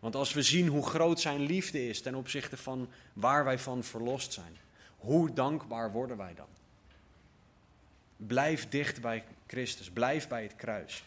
Want 0.00 0.14
als 0.14 0.32
we 0.32 0.42
zien 0.42 0.66
hoe 0.66 0.86
groot 0.86 1.20
Zijn 1.20 1.40
liefde 1.40 1.88
is 1.88 2.02
ten 2.02 2.14
opzichte 2.14 2.56
van 2.56 2.88
waar 3.12 3.44
wij 3.44 3.58
van 3.58 3.84
verlost 3.84 4.32
zijn, 4.32 4.56
hoe 4.96 5.32
dankbaar 5.32 5.92
worden 5.92 6.16
wij 6.16 6.34
dan? 6.34 6.48
Blijf 8.16 8.68
dicht 8.68 9.00
bij 9.00 9.24
Christus, 9.46 9.90
blijf 9.90 10.28
bij 10.28 10.42
het 10.42 10.56
kruis. 10.56 11.04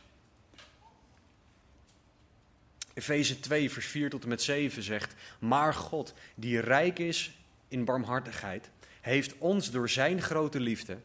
Efeze 2.94 3.40
2, 3.40 3.72
vers 3.72 3.86
4 3.86 4.10
tot 4.10 4.24
en 4.24 4.30
met 4.30 4.42
7 4.42 4.84
zegt: 4.84 5.14
Maar 5.40 5.74
God, 5.74 6.14
die 6.36 6.60
rijk 6.60 7.00
is 7.00 7.38
in 7.68 7.86
barmhartigheid, 7.86 8.70
heeft 9.02 9.38
ons 9.38 9.72
door 9.72 9.90
zijn 9.90 10.22
grote 10.22 10.60
liefde, 10.60 10.98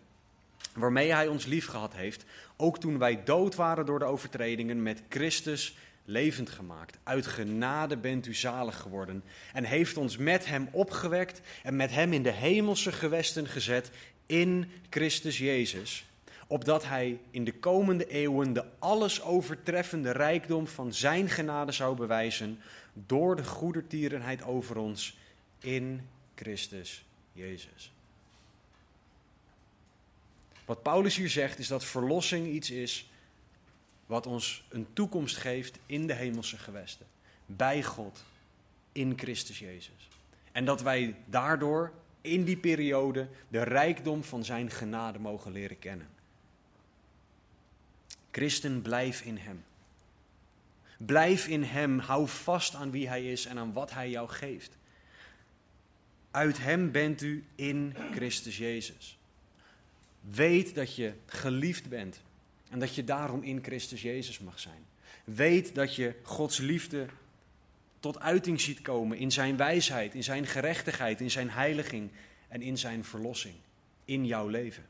waarmee 0.75 1.13
hij 1.13 1.29
ons 1.29 1.45
liefgehad 1.45 1.95
heeft, 1.95 2.25
ook 2.57 2.79
toen 2.79 2.99
wij 2.99 3.25
dood 3.25 3.55
waren 3.55 3.87
door 3.87 3.99
de 3.99 4.05
overtredingen, 4.05 4.83
met 4.83 5.03
Christus 5.09 5.77
levend 6.05 6.51
gemaakt. 6.51 6.99
Uit 7.03 7.27
genade 7.27 7.97
bent 7.97 8.27
u 8.27 8.35
zalig 8.35 8.77
geworden 8.77 9.25
en 9.53 9.65
heeft 9.65 9.97
ons 9.97 10.17
met 10.17 10.47
hem 10.47 10.69
opgewekt 10.73 11.41
en 11.63 11.77
met 11.77 11.91
hem 11.91 12.13
in 12.13 12.23
de 12.23 12.33
hemelse 12.33 12.93
gewesten 12.93 13.47
gezet 13.47 13.91
in 14.27 14.71
Christus 14.91 15.39
Jezus 15.39 16.07
opdat 16.47 16.85
hij 16.85 17.21
in 17.31 17.45
de 17.45 17.55
komende 17.55 18.09
eeuwen 18.09 18.53
de 18.53 18.65
alles 18.79 19.23
overtreffende 19.23 20.11
rijkdom 20.11 20.67
van 20.67 20.95
zijn 20.95 21.29
genade 21.29 21.73
zou 21.73 21.97
bewijzen 21.97 22.61
door 22.93 23.37
de 23.37 23.45
goedertierenheid 23.45 24.43
over 24.43 24.77
ons 24.77 25.19
in 25.59 26.09
Christus 26.35 27.05
Jezus. 27.33 27.96
Wat 30.67 30.83
Paulus 30.83 31.17
hier 31.17 31.31
zegt 31.31 31.59
is 31.59 31.69
dat 31.69 31.85
verlossing 31.85 32.47
iets 32.47 32.71
is 32.71 33.11
wat 34.07 34.27
ons 34.27 34.65
een 34.69 34.87
toekomst 34.93 35.37
geeft 35.37 35.79
in 35.87 36.07
de 36.07 36.15
hemelse 36.15 36.57
gewesten, 36.57 37.07
bij 37.47 37.83
God, 37.83 38.25
in 38.93 39.19
Christus 39.19 39.59
Jezus. 39.59 40.09
En 40.53 40.65
dat 40.65 40.83
wij 40.83 41.15
daardoor 41.25 41.93
in 42.21 42.45
die 42.45 42.57
periode 42.57 43.29
de 43.49 43.63
rijkdom 43.63 44.25
van 44.25 44.45
zijn 44.45 44.71
genade 44.71 45.19
mogen 45.19 45.53
leren 45.53 45.79
kennen. 45.79 46.09
Christen, 48.31 48.83
blijf 48.83 49.21
in 49.21 49.37
Hem. 49.37 49.65
Blijf 50.97 51.47
in 51.47 51.63
Hem, 51.63 51.99
hou 51.99 52.29
vast 52.29 52.75
aan 52.75 52.91
wie 52.91 53.09
Hij 53.09 53.33
is 53.33 53.47
en 53.47 53.59
aan 53.59 53.73
wat 53.73 53.91
Hij 53.91 54.11
jou 54.11 54.29
geeft. 54.29 54.77
Uit 56.31 56.59
Hem 56.59 56.91
bent 56.91 57.21
u 57.21 57.45
in 57.55 57.95
Christus 58.13 58.57
Jezus. 58.57 59.19
Weet 60.31 60.75
dat 60.75 60.95
je 60.95 61.13
geliefd 61.27 61.89
bent 61.89 62.21
en 62.71 62.79
dat 62.79 62.95
je 62.95 63.05
daarom 63.05 63.43
in 63.43 63.63
Christus 63.63 64.03
Jezus 64.03 64.39
mag 64.39 64.61
zijn. 64.61 64.85
Weet 65.25 65.75
dat 65.75 65.95
je 65.95 66.15
Gods 66.23 66.59
liefde 66.59 67.07
tot 68.01 68.21
uiting 68.21 68.61
ziet 68.61 68.83
komen 68.83 69.19
in 69.19 69.33
Zijn 69.33 69.57
wijsheid, 69.57 70.15
in 70.15 70.25
Zijn 70.25 70.47
gerechtigheid, 70.47 71.21
in 71.21 71.31
Zijn 71.31 71.51
heiliging 71.51 72.11
en 72.49 72.63
in 72.63 72.79
Zijn 72.79 73.05
verlossing 73.05 73.55
in 74.05 74.27
jouw 74.27 74.49
leven 74.49 74.85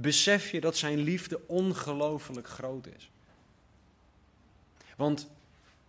besef 0.00 0.50
je 0.50 0.60
dat 0.60 0.76
zijn 0.76 0.98
liefde 0.98 1.40
ongelooflijk 1.46 2.48
groot 2.48 2.86
is. 2.96 3.10
Want 4.96 5.28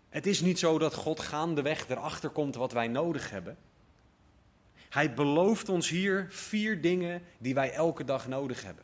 het 0.10 0.26
is 0.26 0.42
niet 0.42 0.60
zo 0.60 0.78
dat 0.78 0.94
God 0.94 1.20
gaandeweg 1.20 1.90
erachter 1.90 2.30
komt 2.30 2.56
wat 2.56 2.72
wij 2.72 2.88
nodig 2.88 3.30
hebben. 3.30 3.58
Hij 4.90 5.14
belooft 5.14 5.70
ons 5.70 5.90
hier 5.90 6.28
vier 6.30 6.82
dingen 6.82 7.22
die 7.38 7.54
wij 7.54 7.72
elke 7.72 8.04
dag 8.04 8.28
nodig 8.28 8.64
hebben. 8.64 8.84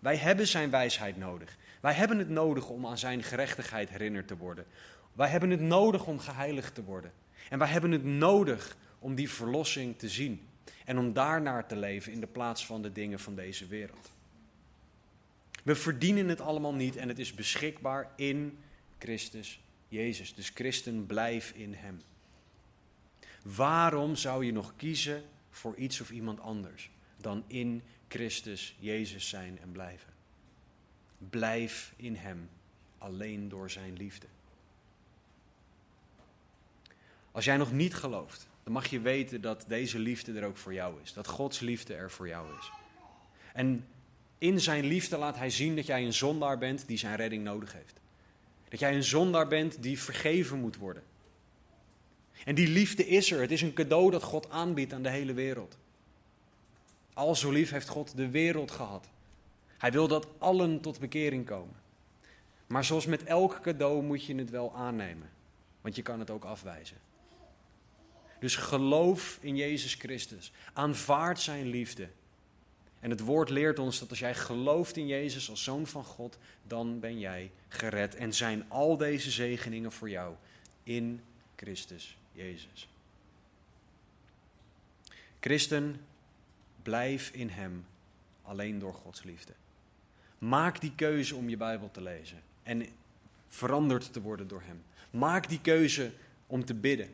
Wij 0.00 0.16
hebben 0.16 0.46
zijn 0.46 0.70
wijsheid 0.70 1.16
nodig. 1.16 1.56
Wij 1.80 1.92
hebben 1.92 2.18
het 2.18 2.28
nodig 2.28 2.68
om 2.68 2.86
aan 2.86 2.98
zijn 2.98 3.22
gerechtigheid 3.22 3.88
herinnerd 3.88 4.28
te 4.28 4.36
worden. 4.36 4.66
Wij 5.12 5.28
hebben 5.28 5.50
het 5.50 5.60
nodig 5.60 6.06
om 6.06 6.18
geheiligd 6.18 6.74
te 6.74 6.84
worden. 6.84 7.12
En 7.50 7.58
wij 7.58 7.68
hebben 7.68 7.90
het 7.90 8.04
nodig 8.04 8.76
om 8.98 9.14
die 9.14 9.30
verlossing 9.30 9.98
te 9.98 10.08
zien. 10.08 10.48
En 10.84 10.98
om 10.98 11.12
daarnaar 11.12 11.66
te 11.66 11.76
leven 11.76 12.12
in 12.12 12.20
de 12.20 12.26
plaats 12.26 12.66
van 12.66 12.82
de 12.82 12.92
dingen 12.92 13.18
van 13.18 13.34
deze 13.34 13.66
wereld. 13.66 14.10
We 15.62 15.74
verdienen 15.74 16.28
het 16.28 16.40
allemaal 16.40 16.74
niet 16.74 16.96
en 16.96 17.08
het 17.08 17.18
is 17.18 17.34
beschikbaar 17.34 18.10
in 18.16 18.58
Christus 18.98 19.60
Jezus. 19.88 20.34
Dus 20.34 20.50
christen, 20.54 21.06
blijf 21.06 21.52
in 21.54 21.74
Hem. 21.74 22.00
Waarom 23.42 24.16
zou 24.16 24.44
je 24.44 24.52
nog 24.52 24.72
kiezen 24.76 25.22
voor 25.56 25.76
iets 25.76 26.00
of 26.00 26.10
iemand 26.10 26.40
anders 26.40 26.90
dan 27.16 27.44
in 27.46 27.82
Christus 28.08 28.76
Jezus 28.78 29.28
zijn 29.28 29.58
en 29.62 29.72
blijven? 29.72 30.12
Blijf 31.30 31.92
in 31.96 32.14
Hem, 32.14 32.48
alleen 32.98 33.48
door 33.48 33.70
Zijn 33.70 33.96
liefde. 33.96 34.26
Als 37.32 37.44
jij 37.44 37.56
nog 37.56 37.72
niet 37.72 37.94
gelooft, 37.94 38.48
dan 38.62 38.72
mag 38.72 38.86
je 38.86 39.00
weten 39.00 39.40
dat 39.40 39.64
deze 39.68 39.98
liefde 39.98 40.32
er 40.32 40.46
ook 40.46 40.56
voor 40.56 40.74
jou 40.74 41.00
is. 41.02 41.12
Dat 41.12 41.26
Gods 41.26 41.60
liefde 41.60 41.94
er 41.94 42.10
voor 42.10 42.28
jou 42.28 42.58
is. 42.58 42.70
En 43.52 43.86
in 44.38 44.60
zijn 44.60 44.84
liefde 44.84 45.16
laat 45.16 45.36
hij 45.36 45.50
zien 45.50 45.76
dat 45.76 45.86
jij 45.86 46.04
een 46.04 46.12
zondaar 46.12 46.58
bent 46.58 46.86
die 46.86 46.98
zijn 46.98 47.16
redding 47.16 47.44
nodig 47.44 47.72
heeft. 47.72 48.00
Dat 48.68 48.80
jij 48.80 48.94
een 48.94 49.04
zondaar 49.04 49.48
bent 49.48 49.82
die 49.82 50.00
vergeven 50.00 50.60
moet 50.60 50.76
worden. 50.76 51.02
En 52.46 52.54
die 52.54 52.68
liefde 52.68 53.06
is 53.06 53.30
er. 53.30 53.40
Het 53.40 53.50
is 53.50 53.62
een 53.62 53.72
cadeau 53.72 54.10
dat 54.10 54.22
God 54.22 54.50
aanbiedt 54.50 54.92
aan 54.92 55.02
de 55.02 55.10
hele 55.10 55.32
wereld. 55.32 55.76
Al 57.14 57.34
zo 57.34 57.50
lief 57.50 57.70
heeft 57.70 57.88
God 57.88 58.16
de 58.16 58.30
wereld 58.30 58.70
gehad. 58.70 59.08
Hij 59.78 59.92
wil 59.92 60.08
dat 60.08 60.26
allen 60.38 60.80
tot 60.80 60.98
bekering 60.98 61.46
komen. 61.46 61.74
Maar 62.66 62.84
zoals 62.84 63.06
met 63.06 63.24
elk 63.24 63.60
cadeau 63.62 64.02
moet 64.02 64.24
je 64.24 64.34
het 64.34 64.50
wel 64.50 64.74
aannemen. 64.74 65.30
Want 65.80 65.96
je 65.96 66.02
kan 66.02 66.18
het 66.18 66.30
ook 66.30 66.44
afwijzen. 66.44 66.96
Dus 68.40 68.56
geloof 68.56 69.38
in 69.40 69.56
Jezus 69.56 69.94
Christus. 69.94 70.52
Aanvaard 70.72 71.40
zijn 71.40 71.66
liefde. 71.66 72.08
En 73.00 73.10
het 73.10 73.20
woord 73.20 73.50
leert 73.50 73.78
ons 73.78 73.98
dat 73.98 74.10
als 74.10 74.18
jij 74.18 74.34
gelooft 74.34 74.96
in 74.96 75.06
Jezus 75.06 75.50
als 75.50 75.62
zoon 75.62 75.86
van 75.86 76.04
God, 76.04 76.38
dan 76.62 77.00
ben 77.00 77.18
jij 77.18 77.50
gered. 77.68 78.14
En 78.14 78.34
zijn 78.34 78.64
al 78.68 78.96
deze 78.96 79.30
zegeningen 79.30 79.92
voor 79.92 80.10
jou 80.10 80.34
in 80.82 81.20
Christus 81.56 82.16
Jezus. 82.36 82.88
Christen, 85.40 86.00
blijf 86.82 87.30
in 87.30 87.48
Hem 87.48 87.86
alleen 88.42 88.78
door 88.78 88.94
Gods 88.94 89.22
liefde. 89.22 89.52
Maak 90.38 90.80
die 90.80 90.92
keuze 90.94 91.34
om 91.34 91.48
je 91.48 91.56
Bijbel 91.56 91.90
te 91.90 92.00
lezen 92.00 92.42
en 92.62 92.86
veranderd 93.48 94.12
te 94.12 94.20
worden 94.20 94.48
door 94.48 94.62
Hem. 94.64 94.82
Maak 95.10 95.48
die 95.48 95.60
keuze 95.60 96.12
om 96.46 96.64
te 96.64 96.74
bidden, 96.74 97.08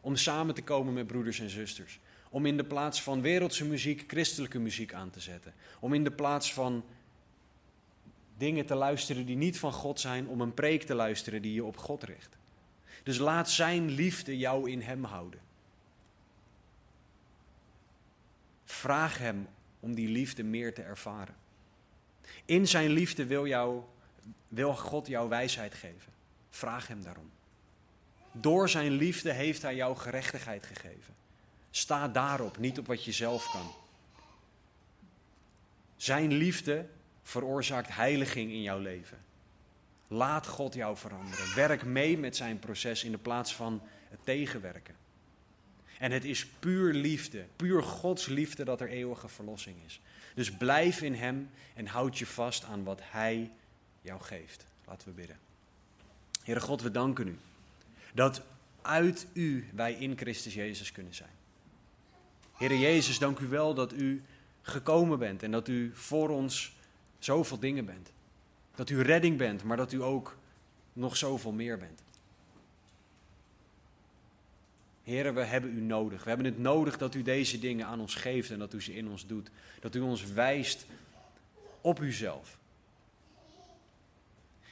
om 0.00 0.16
samen 0.16 0.54
te 0.54 0.62
komen 0.62 0.92
met 0.92 1.06
broeders 1.06 1.40
en 1.40 1.50
zusters. 1.50 1.98
Om 2.30 2.46
in 2.46 2.56
de 2.56 2.64
plaats 2.64 3.02
van 3.02 3.20
wereldse 3.20 3.64
muziek 3.64 4.04
christelijke 4.06 4.58
muziek 4.58 4.92
aan 4.92 5.10
te 5.10 5.20
zetten. 5.20 5.54
Om 5.80 5.94
in 5.94 6.04
de 6.04 6.10
plaats 6.10 6.52
van 6.52 6.84
dingen 8.36 8.66
te 8.66 8.74
luisteren 8.74 9.26
die 9.26 9.36
niet 9.36 9.58
van 9.58 9.72
God 9.72 10.00
zijn, 10.00 10.28
om 10.28 10.40
een 10.40 10.54
preek 10.54 10.82
te 10.82 10.94
luisteren 10.94 11.42
die 11.42 11.54
je 11.54 11.64
op 11.64 11.76
God 11.76 12.02
richt. 12.02 12.36
Dus 13.06 13.18
laat 13.18 13.50
Zijn 13.50 13.90
liefde 13.90 14.38
jou 14.38 14.70
in 14.70 14.80
Hem 14.80 15.04
houden. 15.04 15.40
Vraag 18.64 19.18
Hem 19.18 19.48
om 19.80 19.94
die 19.94 20.08
liefde 20.08 20.42
meer 20.42 20.74
te 20.74 20.82
ervaren. 20.82 21.34
In 22.44 22.68
Zijn 22.68 22.90
liefde 22.90 23.26
wil, 23.26 23.46
jou, 23.46 23.82
wil 24.48 24.74
God 24.74 25.06
jou 25.06 25.28
wijsheid 25.28 25.74
geven. 25.74 26.12
Vraag 26.50 26.86
Hem 26.86 27.02
daarom. 27.02 27.30
Door 28.32 28.68
Zijn 28.68 28.92
liefde 28.92 29.32
heeft 29.32 29.62
Hij 29.62 29.74
jou 29.74 29.96
gerechtigheid 29.96 30.66
gegeven. 30.66 31.14
Sta 31.70 32.08
daarop, 32.08 32.58
niet 32.58 32.78
op 32.78 32.86
wat 32.86 33.04
je 33.04 33.12
zelf 33.12 33.50
kan. 33.50 33.74
Zijn 35.96 36.32
liefde 36.32 36.88
veroorzaakt 37.22 37.94
heiliging 37.94 38.50
in 38.50 38.62
jouw 38.62 38.78
leven. 38.78 39.24
Laat 40.08 40.46
God 40.46 40.74
jou 40.74 40.96
veranderen. 40.96 41.54
Werk 41.54 41.84
mee 41.84 42.18
met 42.18 42.36
zijn 42.36 42.58
proces 42.58 43.04
in 43.04 43.10
de 43.10 43.18
plaats 43.18 43.54
van 43.54 43.82
het 44.08 44.18
tegenwerken. 44.24 44.94
En 45.98 46.12
het 46.12 46.24
is 46.24 46.46
puur 46.46 46.92
liefde, 46.92 47.44
puur 47.56 47.82
Gods 47.82 48.26
liefde 48.26 48.64
dat 48.64 48.80
er 48.80 48.88
eeuwige 48.88 49.28
verlossing 49.28 49.76
is. 49.86 50.00
Dus 50.34 50.52
blijf 50.52 51.02
in 51.02 51.14
Hem 51.14 51.50
en 51.74 51.86
houd 51.86 52.18
je 52.18 52.26
vast 52.26 52.64
aan 52.64 52.84
wat 52.84 53.00
Hij 53.02 53.50
jou 54.00 54.20
geeft. 54.20 54.66
Laten 54.86 55.08
we 55.08 55.14
bidden. 55.14 55.38
Heere 56.42 56.60
God, 56.60 56.82
we 56.82 56.90
danken 56.90 57.28
U 57.28 57.38
dat 58.12 58.42
uit 58.82 59.26
U 59.32 59.68
wij 59.74 59.92
in 59.92 60.16
Christus 60.16 60.54
Jezus 60.54 60.92
kunnen 60.92 61.14
zijn. 61.14 61.30
Heere 62.56 62.78
Jezus, 62.78 63.18
dank 63.18 63.38
u 63.38 63.46
wel 63.46 63.74
dat 63.74 63.92
u 63.92 64.22
gekomen 64.62 65.18
bent 65.18 65.42
en 65.42 65.50
dat 65.50 65.68
u 65.68 65.90
voor 65.94 66.28
ons 66.28 66.76
zoveel 67.18 67.58
dingen 67.58 67.84
bent. 67.84 68.10
Dat 68.76 68.90
u 68.90 69.02
redding 69.02 69.38
bent, 69.38 69.62
maar 69.62 69.76
dat 69.76 69.92
u 69.92 70.02
ook 70.02 70.36
nog 70.92 71.16
zoveel 71.16 71.52
meer 71.52 71.78
bent. 71.78 72.02
Heren, 75.02 75.34
we 75.34 75.44
hebben 75.44 75.76
u 75.76 75.80
nodig. 75.80 76.22
We 76.22 76.28
hebben 76.28 76.46
het 76.46 76.58
nodig 76.58 76.98
dat 76.98 77.14
u 77.14 77.22
deze 77.22 77.58
dingen 77.58 77.86
aan 77.86 78.00
ons 78.00 78.14
geeft 78.14 78.50
en 78.50 78.58
dat 78.58 78.72
u 78.72 78.82
ze 78.82 78.94
in 78.94 79.08
ons 79.08 79.26
doet. 79.26 79.50
Dat 79.80 79.94
u 79.94 80.00
ons 80.00 80.24
wijst 80.24 80.86
op 81.80 82.00
uzelf. 82.00 82.58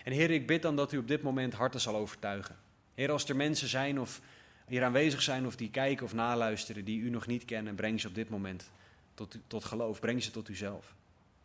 En 0.05 0.13
Heer, 0.13 0.31
ik 0.31 0.47
bid 0.47 0.63
dan 0.63 0.77
dat 0.77 0.93
u 0.93 0.99
op 0.99 1.09
dit 1.09 1.23
moment 1.23 1.55
harten 1.55 1.81
zal 1.81 1.97
overtuigen. 1.97 2.57
Heer, 2.95 3.11
als 3.11 3.29
er 3.29 3.37
mensen 3.37 3.69
zijn 3.69 4.01
of 4.01 4.21
hier 4.67 4.85
aanwezig 4.85 5.23
zijn 5.23 5.47
of 5.47 5.57
die 5.57 5.71
kijken 5.71 6.05
of 6.05 6.15
naluisteren, 6.15 6.85
die 6.85 7.01
u 7.01 7.11
nog 7.11 7.27
niet 7.27 7.45
kennen, 7.45 7.75
breng 7.75 8.01
ze 8.01 8.09
op 8.09 8.15
dit 8.15 8.29
moment 8.29 8.71
tot, 9.15 9.37
tot 9.47 9.65
geloof. 9.65 10.01
Breng 10.01 10.23
ze 10.23 10.31
tot 10.31 10.49
uzelf. 10.49 10.95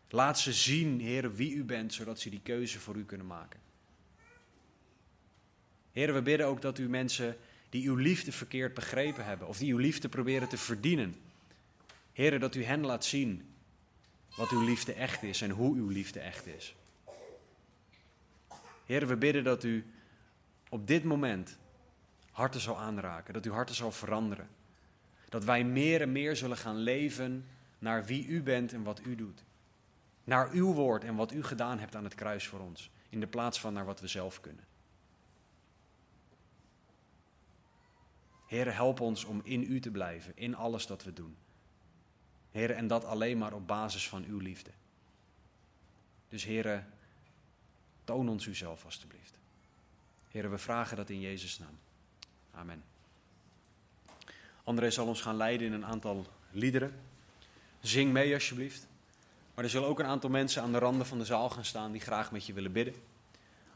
Laat 0.09 0.39
ze 0.39 0.53
zien, 0.53 0.99
Heer, 0.99 1.35
wie 1.35 1.53
u 1.53 1.63
bent, 1.63 1.93
zodat 1.93 2.19
ze 2.19 2.29
die 2.29 2.41
keuze 2.43 2.79
voor 2.79 2.95
u 2.95 3.05
kunnen 3.05 3.27
maken. 3.27 3.59
Heer, 5.91 6.13
we 6.13 6.21
bidden 6.21 6.47
ook 6.47 6.61
dat 6.61 6.77
u 6.77 6.89
mensen 6.89 7.37
die 7.69 7.87
uw 7.87 7.95
liefde 7.95 8.31
verkeerd 8.31 8.73
begrepen 8.73 9.25
hebben, 9.25 9.47
of 9.47 9.57
die 9.57 9.73
uw 9.73 9.77
liefde 9.77 10.09
proberen 10.09 10.49
te 10.49 10.57
verdienen, 10.57 11.15
Heer, 12.13 12.39
dat 12.39 12.55
u 12.55 12.63
hen 12.63 12.85
laat 12.85 13.05
zien 13.05 13.53
wat 14.35 14.49
uw 14.49 14.61
liefde 14.61 14.93
echt 14.93 15.23
is 15.23 15.41
en 15.41 15.49
hoe 15.49 15.75
uw 15.75 15.87
liefde 15.87 16.19
echt 16.19 16.47
is. 16.47 16.75
Heer, 18.85 19.07
we 19.07 19.15
bidden 19.15 19.43
dat 19.43 19.63
u 19.63 19.85
op 20.69 20.87
dit 20.87 21.03
moment 21.03 21.57
harten 22.31 22.61
zal 22.61 22.77
aanraken, 22.77 23.33
dat 23.33 23.45
uw 23.45 23.51
harten 23.51 23.75
zal 23.75 23.91
veranderen. 23.91 24.47
Dat 25.29 25.43
wij 25.43 25.63
meer 25.63 26.01
en 26.01 26.11
meer 26.11 26.35
zullen 26.35 26.57
gaan 26.57 26.77
leven 26.77 27.45
naar 27.79 28.05
wie 28.05 28.27
u 28.27 28.41
bent 28.41 28.73
en 28.73 28.83
wat 28.83 29.01
u 29.05 29.15
doet. 29.15 29.43
Naar 30.29 30.51
uw 30.51 30.73
woord 30.73 31.03
en 31.03 31.15
wat 31.15 31.31
u 31.31 31.43
gedaan 31.43 31.79
hebt 31.79 31.95
aan 31.95 32.03
het 32.03 32.15
kruis 32.15 32.47
voor 32.47 32.59
ons, 32.59 32.91
in 33.09 33.19
de 33.19 33.27
plaats 33.27 33.59
van 33.59 33.73
naar 33.73 33.85
wat 33.85 33.99
we 33.99 34.07
zelf 34.07 34.41
kunnen. 34.41 34.65
Heer, 38.45 38.73
help 38.73 38.99
ons 38.99 39.23
om 39.23 39.41
in 39.43 39.61
u 39.71 39.79
te 39.79 39.91
blijven, 39.91 40.31
in 40.35 40.55
alles 40.55 40.87
dat 40.87 41.03
we 41.03 41.13
doen. 41.13 41.37
Heer, 42.51 42.71
en 42.71 42.87
dat 42.87 43.05
alleen 43.05 43.37
maar 43.37 43.53
op 43.53 43.67
basis 43.67 44.09
van 44.09 44.23
uw 44.23 44.39
liefde. 44.39 44.71
Dus 46.27 46.43
Heer, 46.43 46.85
toon 48.03 48.29
ons 48.29 48.45
uzelf 48.45 48.85
alstublieft. 48.85 49.39
Heer, 50.27 50.51
we 50.51 50.57
vragen 50.57 50.97
dat 50.97 51.09
in 51.09 51.19
Jezus' 51.19 51.59
naam. 51.59 51.79
Amen. 52.51 52.83
André 54.63 54.91
zal 54.91 55.07
ons 55.07 55.21
gaan 55.21 55.35
leiden 55.35 55.67
in 55.67 55.73
een 55.73 55.85
aantal 55.85 56.25
liederen. 56.51 56.99
Zing 57.79 58.11
mee 58.11 58.33
alsjeblieft. 58.33 58.88
Maar 59.59 59.67
er 59.67 59.73
zullen 59.73 59.89
ook 59.89 59.99
een 59.99 60.05
aantal 60.05 60.29
mensen 60.29 60.61
aan 60.61 60.71
de 60.71 60.77
randen 60.77 61.05
van 61.05 61.17
de 61.17 61.25
zaal 61.25 61.49
gaan 61.49 61.65
staan 61.65 61.91
die 61.91 62.01
graag 62.01 62.31
met 62.31 62.45
je 62.45 62.53
willen 62.53 62.71
bidden. 62.71 62.93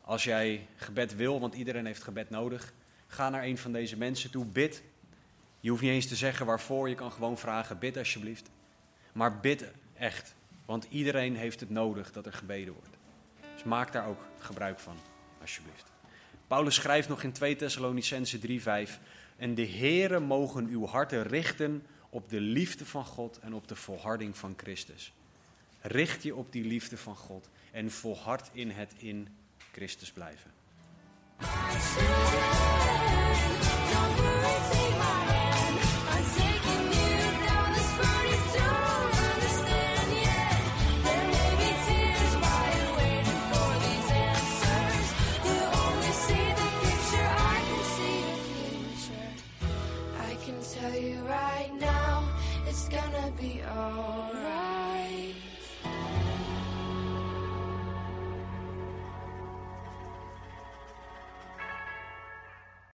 Als 0.01 0.23
jij 0.23 0.67
gebed 0.75 1.15
wil, 1.15 1.39
want 1.39 1.53
iedereen 1.53 1.85
heeft 1.85 2.03
gebed 2.03 2.29
nodig, 2.29 2.73
ga 3.07 3.29
naar 3.29 3.43
een 3.43 3.57
van 3.57 3.71
deze 3.71 3.97
mensen 3.97 4.31
toe, 4.31 4.45
bid. 4.45 4.83
Je 5.59 5.69
hoeft 5.69 5.81
niet 5.81 5.91
eens 5.91 6.07
te 6.07 6.15
zeggen 6.15 6.45
waarvoor, 6.45 6.89
je 6.89 6.95
kan 6.95 7.11
gewoon 7.11 7.37
vragen, 7.37 7.79
bid 7.79 7.97
alsjeblieft. 7.97 8.49
Maar 9.13 9.39
bid 9.39 9.65
echt, 9.93 10.35
want 10.65 10.87
iedereen 10.89 11.35
heeft 11.35 11.59
het 11.59 11.69
nodig 11.69 12.11
dat 12.11 12.25
er 12.25 12.33
gebeden 12.33 12.73
wordt. 12.73 12.97
Dus 13.53 13.63
maak 13.63 13.91
daar 13.91 14.07
ook 14.07 14.21
gebruik 14.37 14.79
van, 14.79 14.95
alsjeblieft. 15.41 15.91
Paulus 16.47 16.75
schrijft 16.75 17.09
nog 17.09 17.23
in 17.23 17.31
2 17.31 17.55
Thessalonicense 17.55 18.39
3:5 18.87 18.99
en 19.37 19.55
de 19.55 19.67
Heere 19.67 20.19
mogen 20.19 20.67
uw 20.67 20.85
harten 20.85 21.23
richten 21.23 21.85
op 22.09 22.29
de 22.29 22.39
liefde 22.39 22.85
van 22.85 23.05
God 23.05 23.39
en 23.39 23.53
op 23.53 23.67
de 23.67 23.75
volharding 23.75 24.37
van 24.37 24.53
Christus. 24.57 25.13
Richt 25.85 26.23
je 26.23 26.35
op 26.35 26.51
die 26.51 26.63
liefde 26.63 26.97
van 26.97 27.15
God 27.15 27.49
en 27.71 27.91
volhard 27.91 28.49
in 28.53 28.69
het 28.69 28.93
in 28.97 29.27
Christus 29.71 30.11
blijven. 30.11 30.51